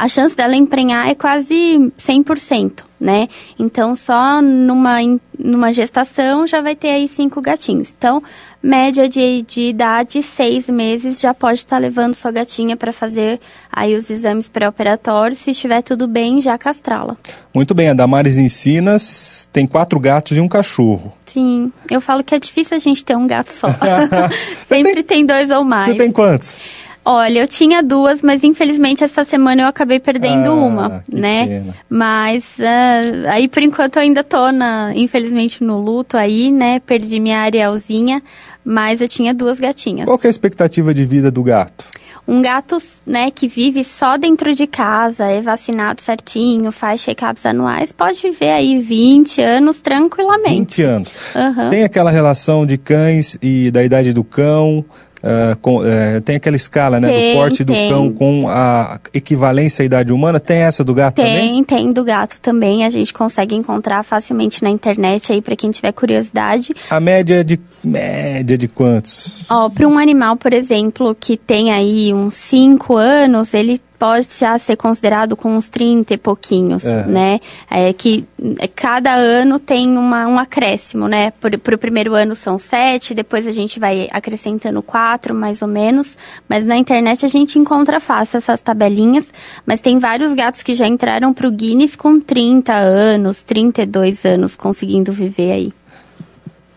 a 0.00 0.08
chance 0.08 0.34
dela 0.34 0.56
emprenhar 0.56 1.10
é 1.10 1.14
quase 1.14 1.92
100%, 1.98 2.84
né? 2.98 3.28
Então, 3.58 3.94
só 3.94 4.40
numa 4.40 4.98
numa 5.38 5.72
gestação 5.72 6.46
já 6.46 6.60
vai 6.60 6.74
ter 6.74 6.88
aí 6.88 7.08
cinco 7.08 7.40
gatinhos. 7.40 7.94
Então, 7.96 8.22
média 8.62 9.08
de, 9.08 9.42
de 9.42 9.62
idade, 9.62 10.22
seis 10.22 10.68
meses, 10.68 11.20
já 11.20 11.32
pode 11.34 11.58
estar 11.58 11.76
tá 11.76 11.80
levando 11.80 12.14
sua 12.14 12.30
gatinha 12.30 12.76
para 12.76 12.92
fazer 12.92 13.40
aí 13.70 13.94
os 13.94 14.10
exames 14.10 14.48
pré-operatórios. 14.48 15.38
Se 15.38 15.50
estiver 15.50 15.82
tudo 15.82 16.06
bem, 16.06 16.40
já 16.40 16.56
castrá-la. 16.56 17.16
Muito 17.54 17.74
bem, 17.74 17.88
a 17.88 17.94
Damares 17.94 18.38
Ensinas 18.38 19.48
tem 19.52 19.66
quatro 19.66 19.98
gatos 19.98 20.36
e 20.36 20.40
um 20.40 20.48
cachorro. 20.48 21.12
Sim, 21.26 21.72
eu 21.90 22.00
falo 22.00 22.24
que 22.24 22.34
é 22.34 22.38
difícil 22.38 22.76
a 22.76 22.80
gente 22.80 23.04
ter 23.04 23.16
um 23.16 23.26
gato 23.26 23.50
só. 23.50 23.68
Sempre 24.66 25.02
tem... 25.02 25.04
tem 25.04 25.26
dois 25.26 25.50
ou 25.50 25.64
mais. 25.64 25.92
Você 25.92 25.98
tem 25.98 26.10
quantos? 26.10 26.58
Olha, 27.04 27.40
eu 27.40 27.48
tinha 27.48 27.82
duas, 27.82 28.22
mas 28.22 28.44
infelizmente 28.44 29.02
essa 29.02 29.24
semana 29.24 29.62
eu 29.62 29.66
acabei 29.66 29.98
perdendo 29.98 30.50
ah, 30.50 30.54
uma, 30.54 31.04
né? 31.10 31.46
Pena. 31.46 31.74
Mas 31.88 32.58
uh, 32.58 33.28
aí 33.28 33.48
por 33.48 33.62
enquanto 33.62 33.96
eu 33.96 34.02
ainda 34.02 34.22
tô 34.22 34.52
na, 34.52 34.92
infelizmente 34.94 35.64
no 35.64 35.80
luto 35.80 36.16
aí, 36.16 36.52
né? 36.52 36.78
Perdi 36.80 37.18
minha 37.18 37.40
Arielzinha, 37.40 38.22
mas 38.64 39.00
eu 39.00 39.08
tinha 39.08 39.32
duas 39.32 39.58
gatinhas. 39.58 40.04
Qual 40.06 40.20
é 40.22 40.26
a 40.26 40.30
expectativa 40.30 40.92
de 40.92 41.04
vida 41.04 41.30
do 41.30 41.42
gato? 41.42 41.86
Um 42.28 42.42
gato, 42.42 42.76
né, 43.04 43.30
que 43.30 43.48
vive 43.48 43.82
só 43.82 44.16
dentro 44.16 44.54
de 44.54 44.64
casa, 44.66 45.24
é 45.24 45.40
vacinado 45.40 46.00
certinho, 46.00 46.70
faz 46.70 47.00
check-ups 47.00 47.44
anuais, 47.44 47.90
pode 47.90 48.20
viver 48.22 48.50
aí 48.50 48.80
20 48.80 49.40
anos 49.40 49.80
tranquilamente. 49.80 50.76
20 50.76 50.82
anos. 50.84 51.14
Uhum. 51.34 51.70
Tem 51.70 51.82
aquela 51.82 52.10
relação 52.10 52.64
de 52.64 52.78
cães 52.78 53.36
e 53.42 53.70
da 53.72 53.82
idade 53.82 54.12
do 54.12 54.22
cão, 54.22 54.84
Uh, 55.22 55.56
com, 55.60 55.80
uh, 55.80 56.20
tem 56.24 56.36
aquela 56.36 56.56
escala 56.56 56.98
né, 56.98 57.08
tem, 57.08 57.34
do 57.34 57.38
porte 57.38 57.64
do 57.64 57.74
cão 57.74 58.10
com 58.10 58.48
a 58.48 58.98
equivalência 59.12 59.82
à 59.82 59.84
idade 59.84 60.12
humana? 60.12 60.40
Tem 60.40 60.58
essa 60.58 60.82
do 60.82 60.94
gato 60.94 61.16
tem, 61.16 61.24
também? 61.24 61.64
Tem, 61.64 61.78
tem 61.78 61.90
do 61.90 62.02
gato 62.02 62.40
também. 62.40 62.84
A 62.84 62.90
gente 62.90 63.12
consegue 63.12 63.54
encontrar 63.54 64.02
facilmente 64.02 64.62
na 64.62 64.70
internet 64.70 65.32
aí 65.32 65.42
para 65.42 65.54
quem 65.54 65.70
tiver 65.70 65.92
curiosidade. 65.92 66.74
A 66.88 66.98
média 66.98 67.44
de 67.44 67.60
média 67.84 68.56
de 68.56 68.66
quantos? 68.66 69.44
Ó, 69.50 69.68
para 69.68 69.86
um 69.86 69.98
animal, 69.98 70.36
por 70.36 70.52
exemplo, 70.52 71.14
que 71.18 71.36
tem 71.36 71.70
aí 71.70 72.12
uns 72.14 72.34
5 72.34 72.96
anos, 72.96 73.52
ele 73.52 73.78
pode 74.00 74.28
já 74.38 74.58
ser 74.58 74.76
considerado 74.76 75.36
com 75.36 75.54
uns 75.54 75.68
30 75.68 76.14
e 76.14 76.16
pouquinhos, 76.16 76.86
é. 76.86 77.04
né? 77.04 77.40
É 77.70 77.92
que 77.92 78.24
é, 78.58 78.66
cada 78.66 79.14
ano 79.14 79.58
tem 79.58 79.86
uma, 79.86 80.26
um 80.26 80.38
acréscimo, 80.38 81.06
né? 81.06 81.30
Para 81.32 81.74
o 81.74 81.78
primeiro 81.78 82.14
ano 82.14 82.34
são 82.34 82.58
sete, 82.58 83.12
depois 83.12 83.46
a 83.46 83.52
gente 83.52 83.78
vai 83.78 84.08
acrescentando 84.10 84.82
quatro, 84.82 85.34
mais 85.34 85.60
ou 85.60 85.68
menos. 85.68 86.16
Mas 86.48 86.64
na 86.64 86.78
internet 86.78 87.26
a 87.26 87.28
gente 87.28 87.58
encontra 87.58 88.00
fácil 88.00 88.38
essas 88.38 88.62
tabelinhas. 88.62 89.30
Mas 89.66 89.82
tem 89.82 89.98
vários 89.98 90.32
gatos 90.32 90.62
que 90.62 90.72
já 90.72 90.86
entraram 90.86 91.34
para 91.34 91.46
o 91.46 91.50
Guinness 91.50 91.94
com 91.94 92.18
30 92.18 92.72
anos, 92.72 93.42
32 93.42 94.24
anos, 94.24 94.56
conseguindo 94.56 95.12
viver 95.12 95.52
aí. 95.52 95.72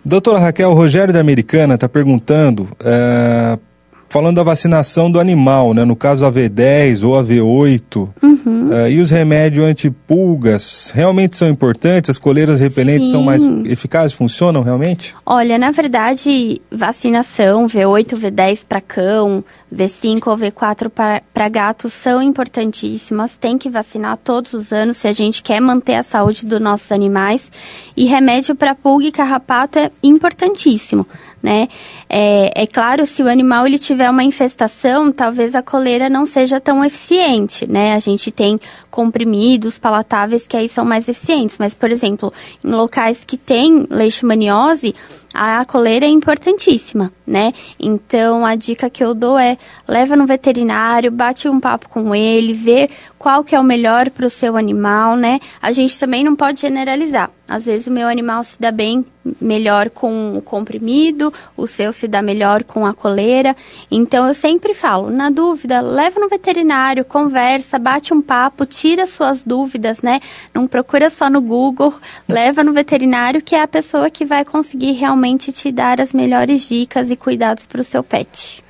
Doutora 0.03 0.39
Raquel, 0.39 0.71
o 0.71 0.73
Rogério 0.73 1.13
da 1.13 1.21
Americana 1.21 1.75
está 1.75 1.87
perguntando... 1.87 2.67
É 2.83 3.57
falando 4.13 4.35
da 4.35 4.43
vacinação 4.43 5.11
do 5.11 5.19
animal, 5.19 5.73
né? 5.73 5.83
No 5.83 5.95
caso 5.95 6.23
a 6.23 6.31
V10 6.31 7.03
ou 7.03 7.17
a 7.17 7.23
V8. 7.23 8.09
Uhum. 8.21 8.69
Uh, 8.69 8.87
e 8.87 8.99
os 8.99 9.09
remédios 9.09 9.65
antipulgas 9.65 10.91
realmente 10.93 11.35
são 11.35 11.49
importantes? 11.49 12.11
As 12.11 12.19
coleiras 12.19 12.59
repelentes 12.59 13.07
Sim. 13.07 13.13
são 13.13 13.23
mais 13.23 13.43
eficazes? 13.65 14.15
Funcionam 14.15 14.61
realmente? 14.61 15.15
Olha, 15.25 15.57
na 15.57 15.71
verdade, 15.71 16.61
vacinação 16.71 17.65
V8, 17.65 18.15
V10 18.15 18.63
para 18.69 18.79
cão, 18.79 19.43
V5 19.73 20.27
ou 20.27 20.37
V4 20.37 20.91
para 21.33 21.49
gatos 21.49 21.91
são 21.91 22.21
importantíssimas. 22.21 23.35
Tem 23.35 23.57
que 23.57 23.67
vacinar 23.67 24.17
todos 24.17 24.53
os 24.53 24.71
anos 24.71 24.97
se 24.97 25.07
a 25.07 25.13
gente 25.13 25.41
quer 25.41 25.59
manter 25.59 25.95
a 25.95 26.03
saúde 26.03 26.45
dos 26.45 26.61
nossos 26.61 26.91
animais. 26.91 27.51
E 27.97 28.05
remédio 28.05 28.53
para 28.53 28.75
pulga 28.75 29.07
e 29.07 29.11
carrapato 29.11 29.79
é 29.79 29.89
importantíssimo 30.03 31.07
né? 31.43 31.67
É, 32.09 32.63
é, 32.63 32.65
claro, 32.65 33.05
se 33.05 33.21
o 33.21 33.27
animal 33.27 33.67
ele 33.67 33.77
tiver 33.77 34.09
uma 34.09 34.23
infestação, 34.23 35.11
talvez 35.11 35.53
a 35.53 35.61
coleira 35.61 36.09
não 36.09 36.25
seja 36.25 36.61
tão 36.61 36.85
eficiente, 36.85 37.69
né? 37.69 37.93
A 37.93 37.99
gente 37.99 38.31
tem 38.31 38.57
comprimidos 38.89 39.77
palatáveis 39.77 40.47
que 40.47 40.55
aí 40.55 40.69
são 40.69 40.85
mais 40.85 41.09
eficientes, 41.09 41.57
mas, 41.59 41.73
por 41.73 41.91
exemplo, 41.91 42.31
em 42.63 42.71
locais 42.71 43.25
que 43.25 43.35
tem 43.35 43.85
leishmaniose, 43.89 44.95
a 45.33 45.65
coleira 45.65 46.05
é 46.05 46.09
importantíssima, 46.09 47.11
né? 47.25 47.53
Então, 47.79 48.45
a 48.45 48.55
dica 48.55 48.89
que 48.89 49.03
eu 49.03 49.13
dou 49.15 49.37
é, 49.37 49.57
leva 49.87 50.15
no 50.15 50.27
veterinário, 50.27 51.11
bate 51.11 51.49
um 51.49 51.59
papo 51.59 51.89
com 51.89 52.13
ele, 52.13 52.53
vê 52.53 52.89
qual 53.17 53.43
que 53.43 53.55
é 53.55 53.59
o 53.59 53.63
melhor 53.63 54.09
para 54.09 54.27
o 54.27 54.29
seu 54.29 54.57
animal, 54.57 55.15
né? 55.15 55.39
A 55.61 55.71
gente 55.71 55.97
também 55.97 56.23
não 56.23 56.35
pode 56.35 56.59
generalizar. 56.59 57.31
Às 57.47 57.65
vezes 57.65 57.87
o 57.87 57.91
meu 57.91 58.07
animal 58.07 58.43
se 58.43 58.59
dá 58.59 58.71
bem 58.71 59.05
melhor 59.39 59.89
com 59.89 60.37
o 60.37 60.41
comprimido, 60.41 61.33
o 61.55 61.65
seu 61.67 61.93
se 61.93 62.07
dá 62.07 62.21
melhor 62.21 62.63
com 62.63 62.85
a 62.85 62.93
coleira. 62.93 63.55
Então 63.89 64.27
eu 64.27 64.33
sempre 64.33 64.73
falo, 64.73 65.09
na 65.09 65.29
dúvida, 65.29 65.81
leva 65.81 66.19
no 66.19 66.29
veterinário, 66.29 67.05
conversa, 67.05 67.79
bate 67.79 68.13
um 68.13 68.21
papo, 68.21 68.65
tira 68.65 69.05
suas 69.05 69.43
dúvidas, 69.43 70.01
né? 70.01 70.19
Não 70.53 70.67
procura 70.67 71.09
só 71.09 71.29
no 71.29 71.41
Google, 71.41 71.93
leva 72.27 72.63
no 72.63 72.73
veterinário 72.73 73.41
que 73.41 73.55
é 73.55 73.61
a 73.61 73.67
pessoa 73.67 74.09
que 74.09 74.25
vai 74.25 74.43
conseguir 74.43 74.91
realmente 74.93 75.22
te 75.51 75.71
dar 75.71 76.01
as 76.01 76.11
melhores 76.11 76.67
dicas 76.67 77.09
e 77.09 77.15
cuidados 77.15 77.65
para 77.65 77.81
o 77.81 77.83
seu 77.83 78.03
pet. 78.03 78.63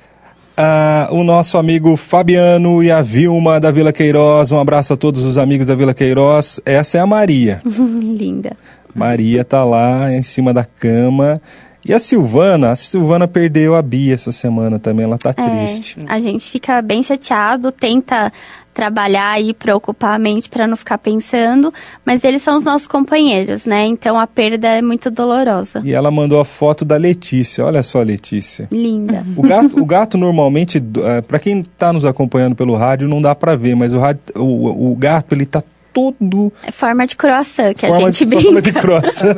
Ah, 0.56 1.08
o 1.10 1.24
nosso 1.24 1.58
amigo 1.58 1.96
Fabiano 1.96 2.80
e 2.80 2.90
a 2.90 3.02
Vilma 3.02 3.58
da 3.58 3.72
Vila 3.72 3.92
Queiroz. 3.92 4.52
Um 4.52 4.60
abraço 4.60 4.92
a 4.92 4.96
todos 4.96 5.24
os 5.24 5.36
amigos 5.36 5.66
da 5.66 5.74
Vila 5.74 5.92
Queiroz. 5.92 6.60
Essa 6.64 6.98
é 6.98 7.00
a 7.00 7.06
Maria. 7.06 7.60
Linda. 7.66 8.56
Maria 8.94 9.44
tá 9.44 9.64
lá 9.64 10.12
em 10.12 10.22
cima 10.22 10.54
da 10.54 10.64
cama. 10.64 11.42
E 11.84 11.92
a 11.92 11.98
Silvana, 11.98 12.70
a 12.70 12.76
Silvana 12.76 13.28
perdeu 13.28 13.74
a 13.74 13.82
Bia 13.82 14.14
essa 14.14 14.32
semana 14.32 14.78
também, 14.78 15.04
ela 15.04 15.18
tá 15.18 15.34
é, 15.36 15.50
triste. 15.50 15.98
A 16.08 16.18
gente 16.18 16.50
fica 16.50 16.80
bem 16.80 17.02
chateado, 17.02 17.70
tenta 17.70 18.32
trabalhar 18.74 19.40
e 19.40 19.54
preocupar 19.54 20.16
a 20.16 20.18
mente 20.18 20.48
para 20.48 20.66
não 20.66 20.76
ficar 20.76 20.98
pensando, 20.98 21.72
mas 22.04 22.24
eles 22.24 22.42
são 22.42 22.58
os 22.58 22.64
nossos 22.64 22.88
companheiros, 22.88 23.64
né? 23.64 23.86
Então 23.86 24.18
a 24.18 24.26
perda 24.26 24.68
é 24.68 24.82
muito 24.82 25.10
dolorosa. 25.10 25.80
E 25.84 25.92
ela 25.92 26.10
mandou 26.10 26.40
a 26.40 26.44
foto 26.44 26.84
da 26.84 26.96
Letícia. 26.96 27.64
Olha 27.64 27.82
só, 27.82 28.02
Letícia. 28.02 28.68
Linda. 28.70 29.24
O 29.36 29.42
gato, 29.42 29.80
o 29.80 29.86
gato 29.86 30.18
normalmente, 30.18 30.78
eh, 30.78 31.20
para 31.22 31.38
quem 31.38 31.60
está 31.60 31.92
nos 31.92 32.04
acompanhando 32.04 32.56
pelo 32.56 32.74
rádio, 32.74 33.08
não 33.08 33.22
dá 33.22 33.34
para 33.34 33.54
ver, 33.54 33.76
mas 33.76 33.94
o, 33.94 33.98
rádio, 34.00 34.20
o, 34.36 34.92
o 34.92 34.96
gato 34.96 35.32
ele 35.34 35.46
tá 35.46 35.62
todo. 35.94 36.52
É 36.66 36.72
forma 36.72 37.06
de 37.06 37.16
croissant 37.16 37.72
que 37.72 37.86
forma 37.86 38.08
a 38.08 38.10
gente 38.10 38.18
de, 38.18 38.26
brinca. 38.26 38.44
Forma 38.44 38.62
de 38.62 38.72
croissant. 38.72 39.36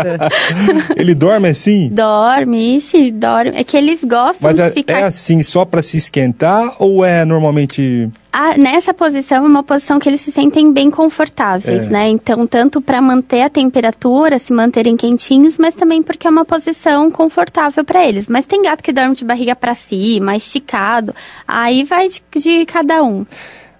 Ele 0.96 1.14
dorme 1.14 1.48
assim? 1.48 1.90
Dorme, 1.90 2.76
ixi, 2.76 3.12
dorme. 3.12 3.52
É 3.54 3.62
que 3.62 3.76
eles 3.76 4.02
gostam 4.02 4.48
Mas 4.48 4.56
de 4.56 4.62
é, 4.62 4.70
ficar... 4.70 5.00
é 5.00 5.02
assim 5.04 5.42
só 5.42 5.64
para 5.64 5.82
se 5.82 5.98
esquentar 5.98 6.74
ou 6.78 7.04
é 7.04 7.24
normalmente... 7.24 8.08
Ah, 8.32 8.56
nessa 8.58 8.92
posição 8.92 9.44
é 9.44 9.48
uma 9.48 9.62
posição 9.62 10.00
que 10.00 10.08
eles 10.08 10.20
se 10.20 10.32
sentem 10.32 10.72
bem 10.72 10.90
confortáveis, 10.90 11.86
é. 11.86 11.90
né? 11.90 12.08
Então, 12.08 12.44
tanto 12.48 12.80
para 12.80 13.00
manter 13.00 13.42
a 13.42 13.50
temperatura, 13.50 14.40
se 14.40 14.52
manterem 14.52 14.96
quentinhos, 14.96 15.56
mas 15.56 15.76
também 15.76 16.02
porque 16.02 16.26
é 16.26 16.30
uma 16.30 16.44
posição 16.44 17.12
confortável 17.12 17.84
para 17.84 18.04
eles. 18.04 18.26
Mas 18.26 18.44
tem 18.44 18.62
gato 18.62 18.82
que 18.82 18.92
dorme 18.92 19.14
de 19.14 19.24
barriga 19.24 19.54
para 19.54 19.72
cima, 19.74 20.34
esticado, 20.34 21.14
aí 21.46 21.84
vai 21.84 22.08
de, 22.08 22.22
de 22.34 22.66
cada 22.66 23.04
um. 23.04 23.24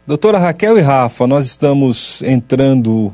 Doutora 0.07 0.39
Raquel 0.39 0.77
e 0.77 0.83
Rafa, 0.83 1.27
nós 1.27 1.47
estamos 1.47 2.21
entrando 2.23 3.11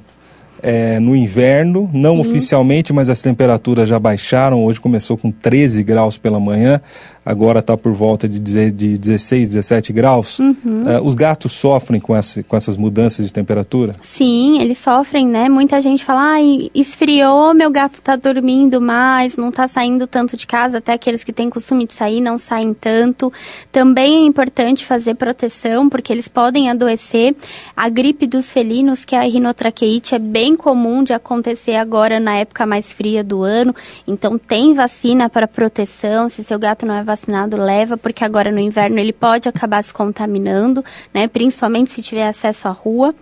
é, 0.62 1.00
no 1.00 1.14
inverno, 1.14 1.90
não 1.92 2.16
Sim. 2.16 2.20
oficialmente, 2.20 2.92
mas 2.92 3.10
as 3.10 3.22
temperaturas 3.22 3.88
já 3.88 3.98
baixaram. 3.98 4.64
Hoje 4.64 4.80
começou 4.80 5.16
com 5.16 5.30
13 5.30 5.82
graus 5.82 6.18
pela 6.18 6.40
manhã 6.40 6.80
agora 7.24 7.60
está 7.60 7.76
por 7.76 7.92
volta 7.92 8.28
de, 8.28 8.38
de 8.38 8.98
16, 8.98 9.50
17 9.50 9.92
graus. 9.92 10.38
Uhum. 10.38 10.84
Uh, 10.84 11.02
os 11.04 11.14
gatos 11.14 11.52
sofrem 11.52 12.00
com, 12.00 12.16
essa, 12.16 12.42
com 12.42 12.56
essas 12.56 12.76
mudanças 12.76 13.26
de 13.26 13.32
temperatura? 13.32 13.94
Sim, 14.02 14.60
eles 14.60 14.78
sofrem, 14.78 15.26
né? 15.26 15.48
Muita 15.48 15.80
gente 15.80 16.04
fala, 16.04 16.34
ah, 16.34 16.40
esfriou, 16.74 17.54
meu 17.54 17.70
gato 17.70 17.94
está 17.94 18.16
dormindo 18.16 18.80
mais, 18.80 19.36
não 19.36 19.50
está 19.50 19.68
saindo 19.68 20.06
tanto 20.06 20.36
de 20.36 20.46
casa, 20.46 20.78
até 20.78 20.92
aqueles 20.92 21.22
que 21.22 21.32
têm 21.32 21.50
costume 21.50 21.86
de 21.86 21.94
sair 21.94 22.20
não 22.20 22.38
saem 22.38 22.74
tanto. 22.74 23.32
Também 23.70 24.24
é 24.24 24.26
importante 24.26 24.84
fazer 24.84 25.14
proteção, 25.14 25.88
porque 25.88 26.12
eles 26.12 26.28
podem 26.28 26.70
adoecer. 26.70 27.34
A 27.76 27.88
gripe 27.88 28.26
dos 28.26 28.52
felinos, 28.52 29.04
que 29.04 29.14
é 29.14 29.18
a 29.18 29.22
rinotraqueite, 29.22 30.14
é 30.14 30.18
bem 30.18 30.49
comum 30.56 31.02
de 31.02 31.12
acontecer 31.12 31.74
agora 31.74 32.20
na 32.20 32.36
época 32.36 32.66
mais 32.66 32.92
fria 32.92 33.22
do 33.22 33.42
ano. 33.42 33.74
Então 34.06 34.38
tem 34.38 34.74
vacina 34.74 35.28
para 35.28 35.48
proteção, 35.48 36.28
se 36.28 36.44
seu 36.44 36.58
gato 36.58 36.86
não 36.86 36.94
é 36.94 37.02
vacinado 37.02 37.56
leva, 37.56 37.96
porque 37.96 38.24
agora 38.24 38.50
no 38.50 38.58
inverno 38.58 38.98
ele 38.98 39.12
pode 39.12 39.48
acabar 39.48 39.82
se 39.82 39.92
contaminando, 39.92 40.84
né? 41.12 41.28
Principalmente 41.28 41.90
se 41.90 42.02
tiver 42.02 42.26
acesso 42.26 42.68
à 42.68 42.70
rua. 42.70 43.14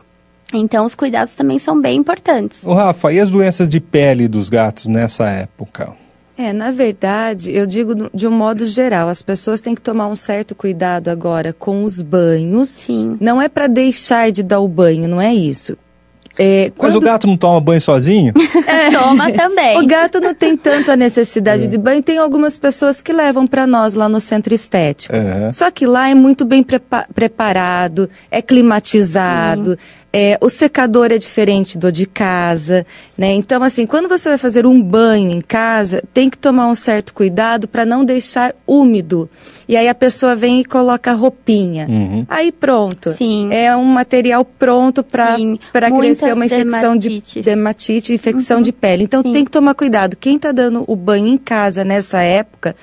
Então 0.52 0.84
os 0.84 0.94
cuidados 0.94 1.34
também 1.34 1.58
são 1.58 1.80
bem 1.80 1.98
importantes. 1.98 2.60
O 2.62 2.72
Rafa, 2.72 3.12
e 3.12 3.20
as 3.20 3.30
doenças 3.30 3.68
de 3.68 3.80
pele 3.80 4.28
dos 4.28 4.48
gatos 4.48 4.86
nessa 4.86 5.28
época? 5.28 5.94
É, 6.38 6.52
na 6.52 6.70
verdade, 6.70 7.50
eu 7.50 7.66
digo 7.66 8.08
de 8.14 8.28
um 8.28 8.30
modo 8.30 8.64
geral, 8.64 9.08
as 9.08 9.22
pessoas 9.22 9.60
têm 9.60 9.74
que 9.74 9.80
tomar 9.80 10.06
um 10.06 10.14
certo 10.14 10.54
cuidado 10.54 11.08
agora 11.08 11.52
com 11.52 11.82
os 11.82 12.00
banhos. 12.00 12.68
Sim. 12.68 13.16
Não 13.20 13.42
é 13.42 13.48
para 13.48 13.66
deixar 13.66 14.30
de 14.30 14.44
dar 14.44 14.60
o 14.60 14.68
banho, 14.68 15.08
não 15.08 15.20
é 15.20 15.34
isso 15.34 15.76
É, 16.38 16.70
Mas 16.80 16.94
o 16.94 17.00
gato 17.00 17.26
não 17.26 17.36
toma 17.36 17.60
banho 17.60 17.80
sozinho? 17.80 18.32
Toma 18.92 19.32
também. 19.32 19.76
O 19.82 19.86
gato 19.86 20.20
não 20.20 20.32
tem 20.34 20.56
tanto 20.56 20.90
a 20.92 20.96
necessidade 20.96 21.66
de 21.66 21.76
banho. 21.76 22.00
Tem 22.02 22.18
algumas 22.18 22.56
pessoas 22.56 23.02
que 23.02 23.12
levam 23.12 23.44
para 23.46 23.66
nós 23.66 23.94
lá 23.94 24.08
no 24.08 24.20
centro 24.20 24.54
estético. 24.54 25.12
Só 25.52 25.70
que 25.70 25.84
lá 25.86 26.08
é 26.08 26.14
muito 26.14 26.44
bem 26.44 26.62
prepa- 26.62 27.06
preparado, 27.12 28.08
é 28.30 28.40
climatizado. 28.40 29.76
É, 30.10 30.38
o 30.40 30.48
secador 30.48 31.12
é 31.12 31.18
diferente 31.18 31.76
do 31.76 31.92
de 31.92 32.06
casa, 32.06 32.86
né? 33.16 33.32
Então, 33.32 33.62
assim, 33.62 33.86
quando 33.86 34.08
você 34.08 34.30
vai 34.30 34.38
fazer 34.38 34.66
um 34.66 34.82
banho 34.82 35.30
em 35.30 35.42
casa, 35.42 36.02
tem 36.14 36.30
que 36.30 36.38
tomar 36.38 36.66
um 36.66 36.74
certo 36.74 37.12
cuidado 37.12 37.68
para 37.68 37.84
não 37.84 38.04
deixar 38.04 38.54
úmido. 38.66 39.28
E 39.68 39.76
aí 39.76 39.86
a 39.86 39.94
pessoa 39.94 40.34
vem 40.34 40.60
e 40.60 40.64
coloca 40.64 41.10
a 41.10 41.14
roupinha. 41.14 41.86
Uhum. 41.86 42.24
Aí 42.26 42.50
pronto. 42.50 43.12
Sim. 43.12 43.50
É 43.52 43.76
um 43.76 43.84
material 43.84 44.46
pronto 44.46 45.04
para 45.04 45.36
crescer 45.98 46.32
uma 46.32 46.46
infecção 46.46 46.96
de 46.96 47.08
dermatites. 47.08 47.44
dermatite, 47.44 48.14
infecção 48.14 48.62
de 48.62 48.72
pele. 48.72 49.04
Então 49.04 49.20
Sim. 49.20 49.34
tem 49.34 49.44
que 49.44 49.50
tomar 49.50 49.74
cuidado. 49.74 50.16
Quem 50.16 50.36
está 50.36 50.52
dando 50.52 50.84
o 50.86 50.96
banho 50.96 51.26
em 51.26 51.36
casa 51.36 51.84
nessa 51.84 52.22
época 52.22 52.74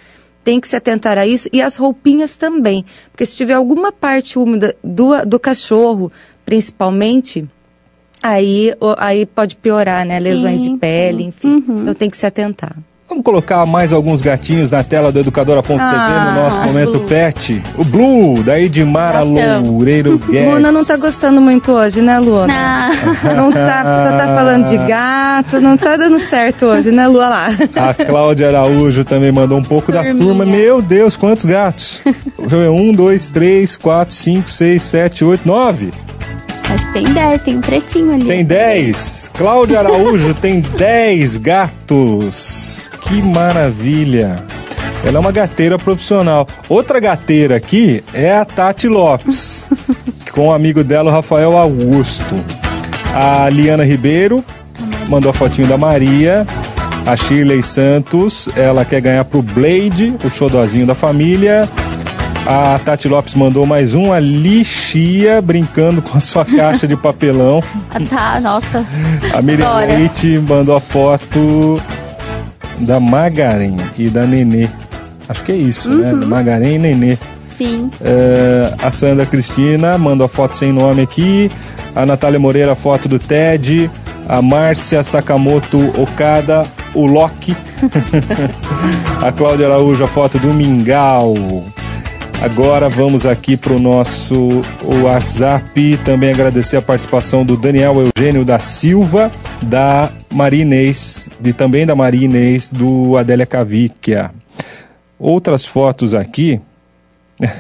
tem 0.44 0.60
que 0.60 0.68
se 0.68 0.76
atentar 0.76 1.18
a 1.18 1.26
isso 1.26 1.50
e 1.52 1.60
as 1.60 1.76
roupinhas 1.76 2.38
também. 2.38 2.86
Porque 3.12 3.26
se 3.26 3.36
tiver 3.36 3.54
alguma 3.54 3.92
parte 3.92 4.38
úmida 4.38 4.76
do, 4.84 5.26
do 5.26 5.40
cachorro, 5.40 6.12
principalmente, 6.46 7.46
aí, 8.22 8.74
aí 8.98 9.26
pode 9.26 9.56
piorar, 9.56 10.06
né? 10.06 10.20
Lesões 10.20 10.60
Sim, 10.60 10.74
de 10.74 10.80
pele, 10.80 11.24
sim. 11.24 11.28
enfim. 11.30 11.64
Uhum. 11.68 11.76
Então 11.82 11.94
tem 11.94 12.10
que 12.10 12.18
se 12.18 12.26
atentar. 12.26 12.76
Vamos 13.08 13.24
colocar 13.24 13.64
mais 13.68 13.94
alguns 13.94 14.20
gatinhos 14.20 14.72
na 14.72 14.84
tela 14.84 15.12
do 15.12 15.20
Educadora.tv 15.20 15.78
Ah, 15.80 16.32
no 16.34 16.42
nosso 16.42 16.60
momento 16.60 16.94
Blue. 16.94 17.02
pet. 17.08 17.62
O 17.78 17.84
Blue, 17.84 18.42
da 18.42 18.60
Edmara 18.60 19.20
Gatão. 19.24 19.62
Loureiro 19.64 20.18
Guedes. 20.18 20.50
Luna 20.52 20.72
não 20.72 20.84
tá 20.84 20.98
gostando 20.98 21.40
muito 21.40 21.72
hoje, 21.72 22.02
né, 22.02 22.18
Luna? 22.18 22.48
Não. 23.24 23.36
Não 23.36 23.52
tá, 23.52 23.84
porque 23.84 24.18
tá 24.18 24.28
falando 24.36 24.66
de 24.68 24.78
gato, 24.80 25.62
não 25.62 25.78
tá 25.78 25.96
dando 25.98 26.20
certo 26.20 26.66
hoje, 26.66 26.92
né, 26.92 27.08
Lua 27.08 27.30
lá? 27.30 27.48
A 27.76 27.94
Cláudia 27.94 28.48
Araújo 28.48 29.06
também 29.06 29.32
mandou 29.32 29.60
um 29.60 29.64
pouco 29.64 29.92
da 29.92 30.02
Turminha. 30.04 30.26
turma. 30.26 30.44
Meu 30.44 30.82
Deus, 30.82 31.16
quantos 31.16 31.46
gatos? 31.46 32.02
Deixa 32.04 32.56
eu 32.56 32.60
ver. 32.60 32.70
Um, 32.70 32.92
dois, 32.92 33.30
três, 33.30 33.78
quatro, 33.78 34.16
cinco, 34.16 34.50
seis, 34.50 34.82
sete, 34.82 35.24
oito, 35.24 35.48
nove. 35.48 35.92
Acho 36.76 36.88
que 36.88 36.94
tem 36.94 37.06
10, 37.06 37.42
tem 37.42 37.56
um 37.56 37.62
pretinho 37.62 38.14
ali. 38.14 38.26
Tem 38.26 38.44
dez. 38.44 39.32
Cláudia 39.34 39.80
Araújo 39.80 40.34
tem 40.36 40.60
dez 40.60 41.38
gatos. 41.38 42.92
Que 43.00 43.26
maravilha. 43.26 44.44
Ela 45.06 45.16
é 45.16 45.20
uma 45.20 45.32
gateira 45.32 45.80
profissional. 45.80 46.46
Outra 46.68 47.00
gateira 47.00 47.56
aqui 47.56 48.04
é 48.14 48.36
a 48.36 48.44
Tati 48.44 48.90
Lopes, 48.90 49.66
com 50.34 50.50
o 50.50 50.54
amigo 50.54 50.84
dela, 50.84 51.10
o 51.10 51.14
Rafael 51.14 51.58
Augusto. 51.58 52.36
A 53.14 53.48
Liana 53.50 53.86
Ribeiro 53.86 54.44
mandou 55.08 55.30
a 55.30 55.34
fotinho 55.34 55.70
da 55.70 55.78
Maria. 55.78 56.46
A 57.06 57.16
Shirley 57.16 57.64
Santos, 57.64 58.50
ela 58.54 58.84
quer 58.84 59.00
ganhar 59.00 59.24
pro 59.24 59.42
Blade, 59.42 60.14
o 60.26 60.30
xodózinho 60.30 60.86
da 60.86 60.96
família. 60.96 61.70
A 62.46 62.78
Tati 62.78 63.08
Lopes 63.08 63.34
mandou 63.34 63.66
mais 63.66 63.96
um, 63.96 64.14
a 64.14 64.20
Lixia, 64.20 65.42
brincando 65.42 66.00
com 66.00 66.16
a 66.16 66.22
sua 66.22 66.46
caixa 66.46 66.88
de 66.88 66.96
papelão. 66.96 67.64
Ah, 67.90 68.00
tá, 68.08 68.40
nossa. 68.40 68.86
A 69.34 69.42
Miriam 69.42 69.68
Adora. 69.68 69.98
Leite 69.98 70.38
mandou 70.48 70.76
a 70.76 70.80
foto 70.80 71.82
da 72.80 73.00
Magaren 73.00 73.78
e 73.98 74.10
da 74.10 74.28
Nenê. 74.28 74.70
Acho 75.28 75.44
que 75.44 75.52
é 75.52 75.56
isso, 75.56 75.90
né? 75.90 76.14
Uhum. 76.14 76.20
Da 76.20 76.26
Magaren 76.28 76.76
e 76.76 76.78
Nenê. 76.78 77.18
Sim. 77.48 77.90
É, 78.00 78.74
a 78.80 78.92
Sandra 78.92 79.26
Cristina 79.26 79.98
mandou 79.98 80.26
a 80.26 80.30
foto 80.30 80.56
sem 80.56 80.72
nome 80.72 81.02
aqui. 81.02 81.50
A 81.96 82.06
Natália 82.06 82.40
Moreira, 82.40 82.74
a 82.74 82.76
foto 82.76 83.10
do 83.10 83.18
Ted. 83.18 83.90
A 84.28 84.42
Márcia 84.42 85.02
Sakamoto 85.04 85.80
Okada, 86.00 86.64
o 86.94 87.08
Loki. 87.08 87.56
a 89.22 89.32
Cláudia 89.32 89.66
Araújo, 89.66 90.04
a 90.04 90.08
foto 90.08 90.38
do 90.38 90.54
Mingau. 90.54 91.64
Agora 92.42 92.90
vamos 92.90 93.26
aqui 93.26 93.58
para 93.58 93.74
o 93.74 93.80
nosso 93.80 94.62
WhatsApp. 95.04 95.98
Também 96.04 96.32
agradecer 96.32 96.78
a 96.78 96.82
participação 96.82 97.46
do 97.46 97.58
Daniel 97.58 97.96
Eugênio 97.96 98.46
da 98.46 98.60
Silva, 98.60 99.32
da 99.64 100.12
Maria 100.32 100.62
Inês, 100.62 101.30
e 101.44 101.54
também 101.54 101.86
da 101.86 101.96
Maria 101.96 102.26
Inês 102.26 102.70
do 102.70 103.18
Adélia 103.18 103.46
Cavicchia. 103.46 104.32
Outras 105.18 105.66
fotos 105.66 106.14
aqui. 106.14 106.62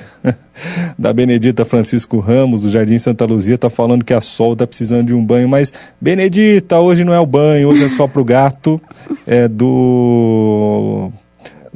da 0.98 1.12
Benedita 1.12 1.66
Francisco 1.66 2.20
Ramos, 2.20 2.62
do 2.62 2.70
Jardim 2.70 2.98
Santa 2.98 3.26
Luzia, 3.26 3.58
tá 3.58 3.70
falando 3.70 4.06
que 4.06 4.14
a 4.14 4.22
Sol 4.22 4.56
tá 4.56 4.66
precisando 4.66 5.08
de 5.08 5.14
um 5.14 5.24
banho, 5.24 5.50
mas 5.50 5.74
Benedita, 6.00 6.80
hoje 6.80 7.04
não 7.04 7.14
é 7.14 7.20
o 7.20 7.26
banho, 7.26 7.70
hoje 7.70 7.84
é 7.84 7.90
só 7.90 8.08
pro 8.08 8.24
gato, 8.24 8.82
é 9.28 9.48
do 9.48 11.12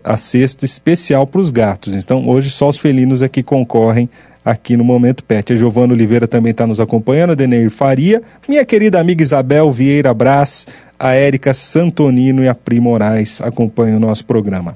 a 0.10 0.18
cesta 0.18 0.66
especial 0.66 1.28
para 1.28 1.40
os 1.40 1.52
gatos. 1.52 1.96
Então, 1.96 2.28
hoje 2.28 2.50
só 2.50 2.68
os 2.68 2.80
felinos 2.80 3.22
é 3.22 3.30
que 3.30 3.44
concorrem 3.44 4.10
aqui 4.44 4.76
no 4.76 4.84
Momento 4.84 5.24
Pet. 5.24 5.54
A 5.54 5.56
Giovana 5.56 5.94
Oliveira 5.94 6.28
também 6.28 6.50
está 6.50 6.66
nos 6.66 6.80
acompanhando, 6.80 7.34
a 7.34 7.36
Deneir 7.36 7.70
Faria, 7.70 8.24
minha 8.48 8.66
querida 8.66 9.00
amiga 9.00 9.22
Isabel 9.22 9.72
Vieira 9.72 10.12
Brás, 10.12 10.66
a 10.98 11.14
Érica 11.14 11.54
Santonino 11.54 12.44
e 12.44 12.48
a 12.48 12.56
Pri 12.56 12.80
Moraes 12.80 13.40
acompanham 13.40 13.98
o 13.98 14.00
nosso 14.00 14.26
programa. 14.26 14.76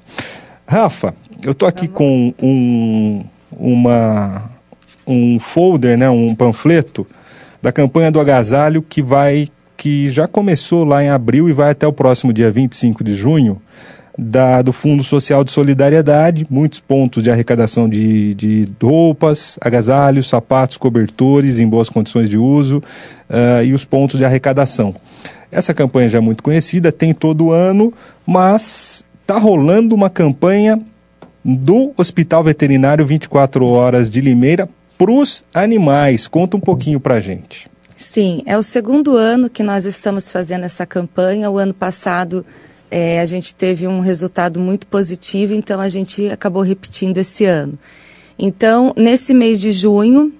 Rafa, 0.67 1.15
eu 1.43 1.55
tô 1.55 1.65
aqui 1.65 1.87
com 1.87 2.31
um, 2.39 3.23
uma, 3.51 4.51
um 5.07 5.39
folder, 5.39 5.97
né, 5.97 6.11
um 6.11 6.35
panfleto 6.35 7.07
da 7.59 7.71
campanha 7.71 8.11
do 8.11 8.19
agasalho 8.19 8.83
que 8.83 9.01
vai 9.01 9.49
que 9.75 10.07
já 10.09 10.27
começou 10.27 10.85
lá 10.85 11.03
em 11.03 11.09
abril 11.09 11.49
e 11.49 11.53
vai 11.53 11.71
até 11.71 11.87
o 11.87 11.91
próximo 11.91 12.31
dia 12.31 12.51
25 12.51 13.03
de 13.03 13.15
junho 13.15 13.59
da, 14.17 14.61
do 14.61 14.71
Fundo 14.71 15.03
Social 15.03 15.43
de 15.43 15.51
Solidariedade, 15.51 16.45
muitos 16.49 16.79
pontos 16.79 17.23
de 17.23 17.31
arrecadação 17.31 17.89
de, 17.89 18.33
de 18.35 18.67
roupas, 18.81 19.57
agasalhos, 19.59 20.29
sapatos, 20.29 20.77
cobertores 20.77 21.59
em 21.59 21.67
boas 21.67 21.89
condições 21.89 22.29
de 22.29 22.37
uso 22.37 22.77
uh, 22.77 23.63
e 23.63 23.73
os 23.73 23.85
pontos 23.85 24.19
de 24.19 24.25
arrecadação. 24.25 24.95
Essa 25.51 25.73
campanha 25.73 26.09
já 26.09 26.17
é 26.17 26.21
muito 26.21 26.43
conhecida, 26.43 26.91
tem 26.91 27.13
todo 27.13 27.51
ano, 27.51 27.93
mas 28.25 29.03
está 29.21 29.37
rolando 29.37 29.95
uma 29.95 30.09
campanha 30.09 30.81
do 31.43 31.91
Hospital 31.97 32.43
Veterinário 32.43 33.05
24 33.05 33.65
Horas 33.65 34.09
de 34.09 34.21
Limeira 34.21 34.69
para 34.97 35.11
os 35.11 35.43
animais. 35.53 36.27
Conta 36.27 36.55
um 36.55 36.59
pouquinho 36.59 36.99
para 36.99 37.19
gente. 37.19 37.67
Sim, 37.97 38.43
é 38.45 38.57
o 38.57 38.63
segundo 38.63 39.15
ano 39.15 39.49
que 39.49 39.63
nós 39.63 39.85
estamos 39.85 40.31
fazendo 40.31 40.65
essa 40.65 40.85
campanha. 40.85 41.49
O 41.49 41.57
ano 41.57 41.73
passado 41.73 42.45
é, 42.95 43.19
a 43.19 43.25
gente 43.25 43.55
teve 43.55 43.87
um 43.87 44.01
resultado 44.01 44.59
muito 44.59 44.85
positivo, 44.85 45.51
então 45.55 45.81
a 45.81 45.89
gente 45.89 46.29
acabou 46.29 46.61
repetindo 46.61 47.17
esse 47.17 47.43
ano. 47.43 47.73
Então, 48.37 48.93
nesse 48.95 49.33
mês 49.33 49.59
de 49.59 49.71
junho, 49.71 50.31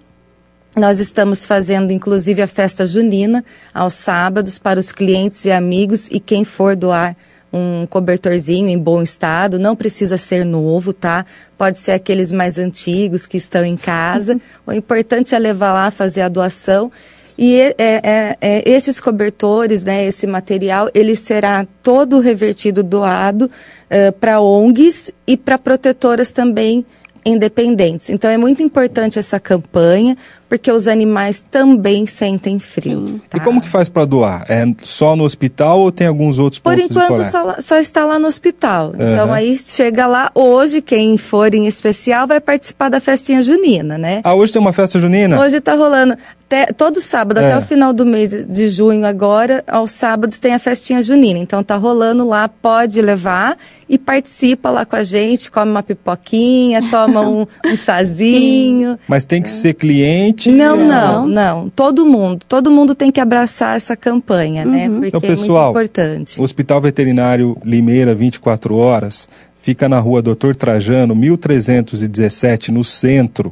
nós 0.78 1.00
estamos 1.00 1.46
fazendo 1.46 1.92
inclusive 1.92 2.44
a 2.44 2.48
festa 2.48 2.86
junina 2.86 3.44
aos 3.74 3.96
sábados 3.96 4.60
para 4.60 4.80
os 4.80 4.92
clientes 4.92 5.46
e 5.46 5.52
amigos 5.52 6.08
e 6.12 6.20
quem 6.20 6.44
for 6.44 6.76
doar 6.76 7.18
um 7.52 7.88
cobertorzinho 7.88 8.68
em 8.68 8.78
bom 8.78 9.02
estado, 9.02 9.58
não 9.58 9.76
precisa 9.76 10.16
ser 10.16 10.46
novo, 10.46 10.94
tá? 10.94 11.26
Pode 11.58 11.78
ser 11.78 11.94
aqueles 11.94 12.32
mais 12.32 12.60
antigos 12.60 13.26
que 13.26 13.38
estão 13.38 13.66
em 13.66 13.78
casa. 13.78 14.40
o 14.64 14.72
importante 14.72 15.34
é 15.34 15.40
levar 15.40 15.74
lá, 15.74 15.90
fazer 15.90 16.22
a 16.22 16.30
doação. 16.30 16.92
E 17.38 17.60
é, 17.60 17.76
é, 17.78 18.38
é, 18.42 18.70
esses 18.70 19.00
cobertores, 19.00 19.84
né, 19.84 20.06
esse 20.06 20.28
material, 20.28 20.90
ele 20.94 21.16
será 21.16 21.66
todo 21.82 22.20
revertido, 22.20 22.84
doado 22.84 23.46
uh, 23.46 24.12
para 24.20 24.40
ONGs 24.40 25.12
e 25.26 25.36
para 25.36 25.58
protetoras 25.58 26.32
também 26.32 26.86
independentes. 27.26 28.10
Então 28.10 28.30
é 28.30 28.38
muito 28.38 28.62
importante 28.62 29.18
essa 29.18 29.40
campanha, 29.40 30.18
porque 30.50 30.72
os 30.72 30.88
animais 30.88 31.46
também 31.50 32.06
sentem 32.06 32.60
frio. 32.60 33.06
Sim. 33.08 33.22
Tá? 33.30 33.38
E 33.38 33.42
como 33.42 33.62
que 33.62 33.70
faz 33.70 33.90
para 33.90 34.06
doar? 34.06 34.46
É 34.50 34.66
só 34.82 35.16
no 35.16 35.24
hospital 35.24 35.80
ou 35.80 35.92
tem 35.92 36.08
alguns 36.08 36.38
outros 36.38 36.60
Por 36.60 36.76
pontos 36.76 36.92
enquanto 36.92 37.24
só, 37.24 37.56
só, 37.60 37.78
está 37.78 38.06
lá 38.06 38.20
no 38.20 38.28
hospital. 38.28 38.88
Uhum. 38.88 39.14
Então 39.14 39.34
aí 39.34 39.58
chega 39.58 40.06
lá 40.06 40.32
hoje, 40.36 40.82
quem 40.82 41.18
for 41.18 41.54
em 41.54 41.66
especial 41.66 42.28
vai 42.28 42.40
participar 42.40 42.90
da 42.90 43.00
festinha 43.00 43.42
junina, 43.42 43.98
né? 43.98 44.22
Ah, 44.24 44.36
hoje 44.36 44.52
tem 44.52 44.62
uma 44.62 44.74
festa 44.74 45.00
junina? 45.00 45.40
Hoje 45.40 45.58
está 45.58 45.76
rolando. 45.76 46.18
Até, 46.54 46.72
todo 46.72 47.02
sábado, 47.02 47.40
É. 47.40 47.48
até 47.48 47.58
o 47.58 47.62
final 47.68 47.92
do 47.92 48.06
mês 48.06 48.30
de 48.46 48.70
junho 48.70 49.06
agora, 49.08 49.64
aos 49.68 49.90
sábados 49.90 50.38
tem 50.38 50.54
a 50.54 50.60
festinha 50.60 51.02
junina. 51.02 51.40
Então 51.40 51.64
tá 51.64 51.76
rolando 51.76 52.28
lá, 52.28 52.48
pode 52.48 53.02
levar 53.02 53.58
e 53.90 53.98
participa 53.98 54.70
lá 54.70 54.86
com 54.86 54.96
a 54.96 55.02
gente, 55.02 55.50
come 55.50 55.72
uma 55.72 55.82
pipoquinha, 55.82 56.80
toma 56.92 57.22
um, 57.22 57.48
um 57.66 57.76
chazinho. 57.76 59.00
Mas 59.08 59.26
tem 59.26 59.42
que 59.42 59.50
ser 59.50 59.74
cliente? 59.74 60.52
Não, 60.52 60.78
Não. 60.78 60.86
não, 60.86 61.28
não. 61.28 61.70
Todo 61.70 62.06
mundo, 62.06 62.46
todo 62.48 62.70
mundo 62.70 62.94
tem 62.94 63.12
que 63.12 63.20
abraçar 63.20 63.76
essa 63.76 63.96
campanha, 63.98 64.64
né? 64.64 64.88
Porque 64.90 65.08
Então, 65.08 65.22
é 65.24 65.28
pessoal, 65.28 65.74
muito 65.74 65.88
importante. 65.90 66.40
O 66.40 66.44
Hospital 66.44 66.80
Veterinário 66.82 67.58
Limeira 67.66 68.14
24 68.14 68.76
Horas 68.76 69.28
fica 69.60 69.90
na 69.90 70.00
rua 70.00 70.22
Doutor 70.22 70.56
Trajano, 70.56 71.16
1317, 71.16 72.72
no 72.72 72.84
centro. 72.84 73.52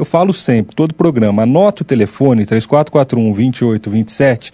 Eu 0.00 0.04
falo 0.06 0.32
sempre, 0.32 0.74
todo 0.74 0.94
programa, 0.94 1.42
anota 1.42 1.82
o 1.82 1.84
telefone 1.84 2.46
3441-2827. 2.46 4.50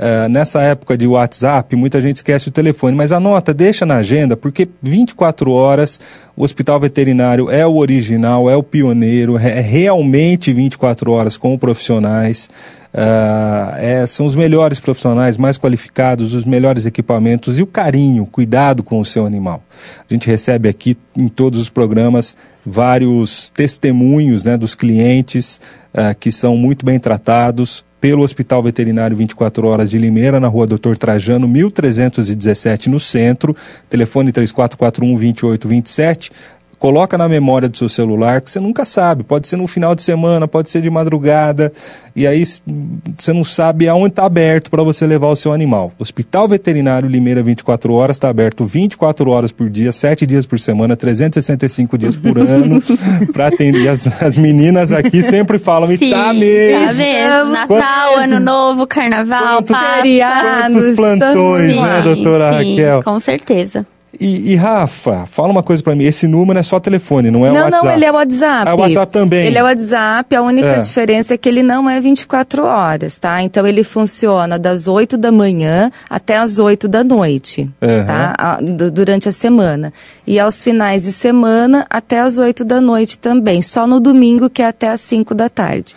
Uh, 0.00 0.30
nessa 0.30 0.62
época 0.62 0.96
de 0.96 1.06
WhatsApp, 1.06 1.76
muita 1.76 2.00
gente 2.00 2.16
esquece 2.16 2.48
o 2.48 2.50
telefone, 2.50 2.96
mas 2.96 3.12
anota, 3.12 3.52
deixa 3.52 3.84
na 3.84 3.96
agenda, 3.96 4.34
porque 4.34 4.66
24 4.82 5.52
horas 5.52 6.00
o 6.34 6.42
Hospital 6.42 6.80
Veterinário 6.80 7.50
é 7.50 7.66
o 7.66 7.76
original, 7.76 8.48
é 8.48 8.56
o 8.56 8.62
pioneiro, 8.62 9.36
é 9.36 9.60
realmente 9.60 10.54
24 10.54 11.12
horas 11.12 11.36
com 11.36 11.58
profissionais. 11.58 12.48
Uh, 12.94 13.76
é, 13.76 14.06
são 14.06 14.24
os 14.24 14.34
melhores 14.34 14.80
profissionais, 14.80 15.36
mais 15.36 15.58
qualificados, 15.58 16.32
os 16.32 16.46
melhores 16.46 16.86
equipamentos 16.86 17.58
e 17.58 17.62
o 17.62 17.66
carinho, 17.66 18.24
cuidado 18.24 18.82
com 18.82 19.00
o 19.00 19.04
seu 19.04 19.26
animal. 19.26 19.62
A 20.08 20.14
gente 20.14 20.26
recebe 20.26 20.66
aqui 20.66 20.96
em 21.14 21.28
todos 21.28 21.60
os 21.60 21.68
programas 21.68 22.34
vários 22.64 23.50
testemunhos 23.50 24.44
né, 24.44 24.56
dos 24.56 24.74
clientes 24.74 25.60
uh, 25.92 26.18
que 26.18 26.32
são 26.32 26.56
muito 26.56 26.86
bem 26.86 26.98
tratados, 26.98 27.84
pelo 28.00 28.22
Hospital 28.22 28.62
Veterinário 28.62 29.16
24 29.16 29.66
Horas 29.66 29.90
de 29.90 29.98
Limeira, 29.98 30.40
na 30.40 30.48
rua 30.48 30.66
Doutor 30.66 30.96
Trajano, 30.96 31.46
1317, 31.46 32.88
no 32.88 32.98
centro, 32.98 33.54
telefone 33.88 34.32
3441 34.32 35.12
2827 35.14 36.32
coloca 36.80 37.18
na 37.18 37.28
memória 37.28 37.68
do 37.68 37.76
seu 37.76 37.90
celular, 37.90 38.40
que 38.40 38.50
você 38.50 38.58
nunca 38.58 38.86
sabe, 38.86 39.22
pode 39.22 39.46
ser 39.46 39.56
no 39.56 39.66
final 39.66 39.94
de 39.94 40.02
semana, 40.02 40.48
pode 40.48 40.70
ser 40.70 40.80
de 40.80 40.88
madrugada, 40.88 41.70
e 42.16 42.26
aí 42.26 42.42
você 42.44 43.32
não 43.34 43.44
sabe 43.44 43.86
aonde 43.86 44.08
está 44.08 44.24
aberto 44.24 44.70
para 44.70 44.82
você 44.82 45.06
levar 45.06 45.28
o 45.28 45.36
seu 45.36 45.52
animal. 45.52 45.92
Hospital 45.98 46.48
Veterinário 46.48 47.06
Limeira 47.06 47.42
24 47.42 47.92
horas 47.92 48.16
está 48.16 48.30
aberto 48.30 48.64
24 48.64 49.30
horas 49.30 49.52
por 49.52 49.68
dia, 49.68 49.92
7 49.92 50.26
dias 50.26 50.46
por 50.46 50.58
semana, 50.58 50.96
365 50.96 51.98
dias 51.98 52.16
por 52.16 52.38
ano, 52.40 52.82
para 53.30 53.48
atender. 53.48 53.86
As, 53.86 54.22
as 54.22 54.38
meninas 54.38 54.90
aqui 54.90 55.22
sempre 55.22 55.58
falam, 55.58 55.92
e 55.92 55.98
tá 55.98 56.32
mesmo. 56.32 56.86
Tá 56.88 56.94
mesmo. 56.94 57.52
Natal, 57.52 58.16
Ano 58.16 58.40
Novo, 58.40 58.86
Carnaval, 58.86 59.56
Quantos, 59.56 59.76
Páscoa. 59.76 60.62
Quantos 60.62 60.90
plantões, 60.96 61.74
sim, 61.74 61.82
né, 61.82 62.00
doutora 62.02 62.52
sim, 62.52 62.70
Raquel? 62.70 63.02
Com 63.02 63.20
certeza. 63.20 63.86
E, 64.18 64.52
e, 64.52 64.56
Rafa, 64.56 65.24
fala 65.26 65.50
uma 65.50 65.62
coisa 65.62 65.82
para 65.82 65.94
mim. 65.94 66.04
Esse 66.04 66.26
número 66.26 66.58
é 66.58 66.62
só 66.62 66.80
telefone, 66.80 67.30
não 67.30 67.46
é 67.46 67.50
não, 67.50 67.64
WhatsApp? 67.64 67.84
Não, 67.84 67.92
ele 67.92 68.04
é 68.04 68.12
WhatsApp. 68.12 68.68
Ah, 68.68 68.74
o 68.74 68.78
WhatsApp 68.78 69.12
também. 69.12 69.46
Ele 69.46 69.58
é 69.58 69.62
o 69.62 69.66
WhatsApp. 69.66 70.34
A 70.34 70.42
única 70.42 70.68
é. 70.68 70.78
diferença 70.80 71.34
é 71.34 71.38
que 71.38 71.48
ele 71.48 71.62
não 71.62 71.88
é 71.88 72.00
24 72.00 72.64
horas, 72.64 73.18
tá? 73.18 73.40
Então 73.40 73.66
ele 73.66 73.84
funciona 73.84 74.58
das 74.58 74.88
8 74.88 75.16
da 75.16 75.30
manhã 75.30 75.92
até 76.08 76.38
as 76.38 76.58
8 76.58 76.88
da 76.88 77.04
noite, 77.04 77.70
uhum. 77.80 78.04
tá? 78.04 78.34
A, 78.36 78.58
durante 78.60 79.28
a 79.28 79.32
semana. 79.32 79.92
E 80.26 80.40
aos 80.40 80.60
finais 80.62 81.04
de 81.04 81.12
semana 81.12 81.86
até 81.88 82.20
as 82.20 82.38
8 82.38 82.64
da 82.64 82.80
noite 82.80 83.16
também. 83.16 83.62
Só 83.62 83.86
no 83.86 84.00
domingo 84.00 84.50
que 84.50 84.62
é 84.62 84.66
até 84.66 84.88
as 84.88 85.00
5 85.00 85.34
da 85.34 85.48
tarde 85.48 85.94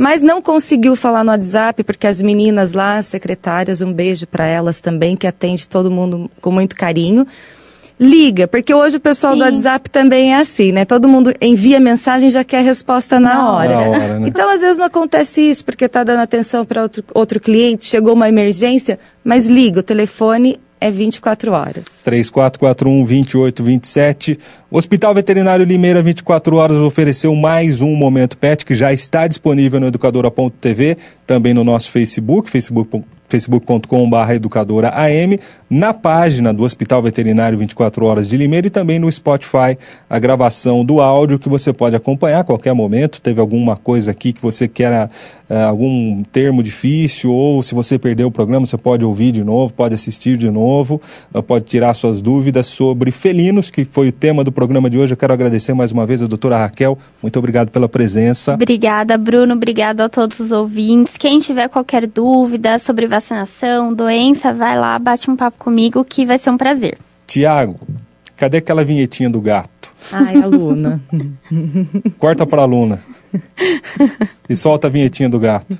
mas 0.00 0.22
não 0.22 0.40
conseguiu 0.40 0.96
falar 0.96 1.22
no 1.22 1.30
WhatsApp 1.30 1.84
porque 1.84 2.06
as 2.06 2.22
meninas 2.22 2.72
lá, 2.72 2.96
as 2.96 3.04
secretárias, 3.04 3.82
um 3.82 3.92
beijo 3.92 4.26
para 4.26 4.46
elas 4.46 4.80
também, 4.80 5.14
que 5.14 5.26
atende 5.26 5.68
todo 5.68 5.90
mundo 5.90 6.30
com 6.40 6.50
muito 6.50 6.74
carinho. 6.74 7.26
Liga, 8.00 8.48
porque 8.48 8.72
hoje 8.72 8.96
o 8.96 9.00
pessoal 9.00 9.34
Sim. 9.34 9.40
do 9.40 9.44
WhatsApp 9.44 9.90
também 9.90 10.32
é 10.32 10.38
assim, 10.38 10.72
né? 10.72 10.86
Todo 10.86 11.06
mundo 11.06 11.34
envia 11.38 11.78
mensagem 11.78 12.28
e 12.28 12.30
já 12.30 12.42
quer 12.42 12.64
resposta 12.64 13.20
na, 13.20 13.34
na 13.34 13.52
hora. 13.52 13.78
hora 13.78 14.16
né? 14.18 14.26
Então, 14.26 14.48
às 14.48 14.62
vezes 14.62 14.78
não 14.78 14.86
acontece 14.86 15.42
isso, 15.42 15.62
porque 15.66 15.84
está 15.84 16.02
dando 16.02 16.20
atenção 16.20 16.64
para 16.64 16.80
outro, 16.80 17.04
outro 17.14 17.38
cliente, 17.38 17.84
chegou 17.84 18.14
uma 18.14 18.26
emergência, 18.26 18.98
mas 19.22 19.46
liga, 19.46 19.80
o 19.80 19.82
telefone 19.82 20.58
é 20.80 20.90
24 20.90 21.52
horas. 21.52 21.84
3441-2827. 22.06 24.38
O 24.70 24.78
Hospital 24.78 25.14
Veterinário 25.14 25.64
Limeira 25.64 26.02
24 26.02 26.56
Horas 26.56 26.78
ofereceu 26.78 27.36
mais 27.36 27.80
um 27.80 27.94
Momento 27.94 28.36
Pet 28.38 28.64
que 28.64 28.74
já 28.74 28.92
está 28.92 29.26
disponível 29.26 29.78
no 29.78 29.88
educadora.tv, 29.88 30.96
também 31.26 31.52
no 31.52 31.62
nosso 31.62 31.90
Facebook, 31.90 32.50
facebook.com 32.50 33.19
facebook.com.br 33.30 34.32
educadoraam, 34.32 35.38
na 35.70 35.94
página 35.94 36.52
do 36.52 36.64
Hospital 36.64 37.00
Veterinário 37.00 37.56
24 37.56 38.04
Horas 38.04 38.28
de 38.28 38.36
Limeira 38.36 38.66
e 38.66 38.70
também 38.70 38.98
no 38.98 39.10
Spotify, 39.10 39.78
a 40.08 40.18
gravação 40.18 40.84
do 40.84 41.00
áudio 41.00 41.38
que 41.38 41.48
você 41.48 41.72
pode 41.72 41.94
acompanhar 41.94 42.40
a 42.40 42.44
qualquer 42.44 42.74
momento. 42.74 43.20
Teve 43.20 43.40
alguma 43.40 43.76
coisa 43.76 44.10
aqui 44.10 44.32
que 44.32 44.42
você 44.42 44.66
quer, 44.66 45.06
uh, 45.48 45.54
algum 45.68 46.22
termo 46.24 46.62
difícil, 46.62 47.30
ou 47.32 47.62
se 47.62 47.74
você 47.74 47.98
perdeu 47.98 48.26
o 48.26 48.32
programa, 48.32 48.66
você 48.66 48.76
pode 48.76 49.04
ouvir 49.04 49.30
de 49.30 49.44
novo, 49.44 49.72
pode 49.72 49.94
assistir 49.94 50.36
de 50.36 50.50
novo, 50.50 51.00
pode 51.46 51.64
tirar 51.66 51.94
suas 51.94 52.20
dúvidas 52.20 52.66
sobre 52.66 53.12
felinos, 53.12 53.70
que 53.70 53.84
foi 53.84 54.08
o 54.08 54.12
tema 54.12 54.42
do 54.42 54.50
programa 54.50 54.90
de 54.90 54.98
hoje. 54.98 55.12
Eu 55.12 55.16
quero 55.16 55.32
agradecer 55.32 55.72
mais 55.72 55.92
uma 55.92 56.04
vez 56.04 56.20
a 56.20 56.26
doutora 56.26 56.58
Raquel. 56.58 56.98
Muito 57.22 57.38
obrigado 57.38 57.70
pela 57.70 57.88
presença. 57.88 58.54
Obrigada, 58.54 59.16
Bruno. 59.16 59.54
Obrigada 59.54 60.06
a 60.06 60.08
todos 60.08 60.40
os 60.40 60.50
ouvintes. 60.50 61.16
Quem 61.16 61.38
tiver 61.38 61.68
qualquer 61.68 62.06
dúvida 62.06 62.78
sobre 62.78 63.06
vacinação, 63.20 63.92
doença, 63.92 64.52
vai 64.52 64.78
lá, 64.78 64.98
bate 64.98 65.30
um 65.30 65.36
papo 65.36 65.58
comigo 65.58 66.04
que 66.04 66.24
vai 66.24 66.38
ser 66.38 66.50
um 66.50 66.56
prazer. 66.56 66.96
Tiago, 67.26 67.78
cadê 68.36 68.56
aquela 68.56 68.82
vinhetinha 68.82 69.28
do 69.28 69.40
gato? 69.40 69.92
Ai, 70.12 70.42
a 70.42 70.46
Luna. 70.46 71.00
Corta 72.18 72.46
para 72.46 72.62
a 72.62 72.64
Luna. 72.64 72.98
E 74.48 74.56
solta 74.56 74.86
a 74.86 74.90
vinhetinha 74.90 75.28
do 75.28 75.38
gato. 75.38 75.78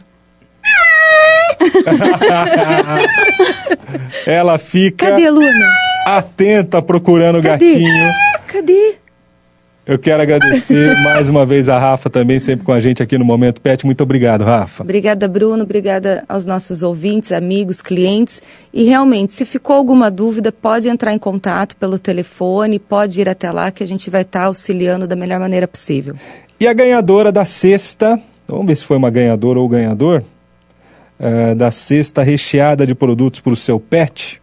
Ela 4.27 4.59
fica. 4.59 5.11
Cadê 5.11 5.27
a 5.27 5.31
Luna? 5.31 5.67
Atenta 6.07 6.83
procurando 6.83 7.39
o 7.39 7.43
gatinho. 7.43 8.13
Cadê? 8.47 8.97
Eu 9.91 9.99
quero 9.99 10.23
agradecer 10.23 10.95
mais 11.03 11.29
uma 11.29 11.45
vez 11.45 11.69
a 11.69 11.77
Rafa 11.77 12.09
também, 12.09 12.39
sempre 12.39 12.65
com 12.65 12.71
a 12.71 12.79
gente 12.79 13.03
aqui 13.03 13.19
no 13.19 13.25
Momento 13.25 13.61
Pet. 13.61 13.85
Muito 13.85 14.01
obrigado, 14.05 14.45
Rafa. 14.45 14.85
Obrigada, 14.85 15.27
Bruno. 15.27 15.65
Obrigada 15.65 16.23
aos 16.29 16.47
nossos 16.47 16.85
ouvintes, 16.85 17.33
amigos, 17.33 17.83
clientes. 17.83 18.41
E 18.73 18.85
realmente, 18.85 19.33
se 19.33 19.45
ficou 19.45 19.75
alguma 19.75 20.09
dúvida, 20.09 20.53
pode 20.53 20.89
entrar 20.89 21.13
em 21.13 21.19
contato 21.19 21.75
pelo 21.75 21.99
telefone, 21.99 22.79
pode 22.79 23.21
ir 23.21 23.29
até 23.29 23.51
lá 23.51 23.73
que 23.73 23.83
a 23.83 23.87
gente 23.87 24.09
vai 24.11 24.23
estar 24.23 24.45
auxiliando 24.45 25.09
da 25.09 25.17
melhor 25.17 25.41
maneira 25.41 25.67
possível. 25.67 26.15
E 26.61 26.69
a 26.69 26.73
ganhadora 26.73 27.33
da 27.33 27.45
sexta, 27.45 28.17
vamos 28.47 28.69
ver 28.69 28.77
se 28.77 28.85
foi 28.85 28.97
uma 28.97 29.11
ganhadora 29.11 29.59
ou 29.59 29.69
ganhador, 29.69 30.23
uh, 31.19 31.53
da 31.57 31.73
cesta 31.73 32.23
recheada 32.23 32.87
de 32.87 32.95
produtos 32.95 33.41
para 33.41 33.53
o 33.53 33.57
seu 33.57 33.81
pet, 33.81 34.41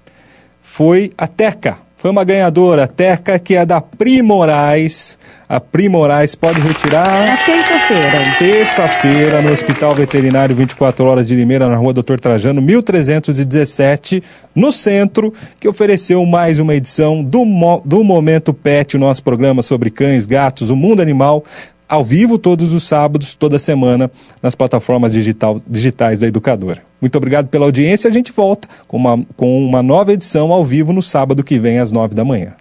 foi 0.62 1.14
a 1.18 1.26
Teca. 1.26 1.87
Foi 1.98 2.12
uma 2.12 2.24
ganhadora, 2.24 2.88
Teca, 2.88 3.40
que 3.40 3.56
é 3.56 3.66
da 3.66 3.82
Primorais. 3.82 5.18
A 5.50 5.60
Primorais 5.60 6.36
pode 6.36 6.62
retirar. 6.62 7.26
Na 7.26 7.38
terça-feira. 7.38 8.36
Terça-feira, 8.38 9.42
no 9.42 9.52
Hospital 9.52 9.96
Veterinário 9.96 10.56
24 10.56 11.04
Horas 11.04 11.28
de 11.28 11.36
Limeira, 11.36 11.68
na 11.68 11.76
rua 11.76 11.94
Doutor 11.94 12.20
Trajano, 12.20 12.62
1317, 12.62 14.24
no 14.54 14.72
centro, 14.72 15.34
que 15.60 15.68
ofereceu 15.68 16.24
mais 16.24 16.60
uma 16.60 16.76
edição 16.76 17.24
do, 17.24 17.44
Mo 17.44 17.82
do 17.84 18.04
Momento 18.04 18.54
Pet, 18.54 18.96
o 18.96 19.00
nosso 19.00 19.24
programa 19.24 19.64
sobre 19.64 19.90
cães, 19.90 20.28
gatos, 20.28 20.70
o 20.70 20.76
mundo 20.76 21.02
animal 21.02 21.44
ao 21.88 22.04
vivo 22.04 22.38
todos 22.38 22.74
os 22.74 22.88
sábados, 22.88 23.34
toda 23.34 23.58
semana, 23.60 24.12
nas 24.42 24.56
plataformas 24.56 25.14
digital, 25.14 25.62
digitais 25.68 26.20
da 26.20 26.28
Educadora. 26.28 26.82
Muito 27.00 27.16
obrigado 27.16 27.48
pela 27.48 27.66
audiência. 27.66 28.10
A 28.10 28.14
gente 28.14 28.32
volta 28.32 28.68
com 28.88 28.98
uma, 28.98 29.24
com 29.36 29.66
uma 29.66 29.82
nova 29.82 30.14
edição 30.14 30.52
ao 30.52 30.66
vivo 30.66 30.92
no 30.92 31.02
sábado 31.02 31.44
que 31.44 31.60
vem, 31.60 31.80
às 31.80 31.92
nove 31.92 32.16
da 32.16 32.26
manhã. 32.26 32.54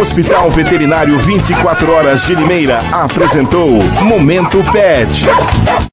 Hospital 0.00 0.50
Veterinário 0.50 1.18
24 1.18 1.92
Horas 1.92 2.26
de 2.26 2.34
Limeira 2.34 2.80
apresentou 2.90 3.78
Momento 4.02 4.58
Pet. 4.72 5.26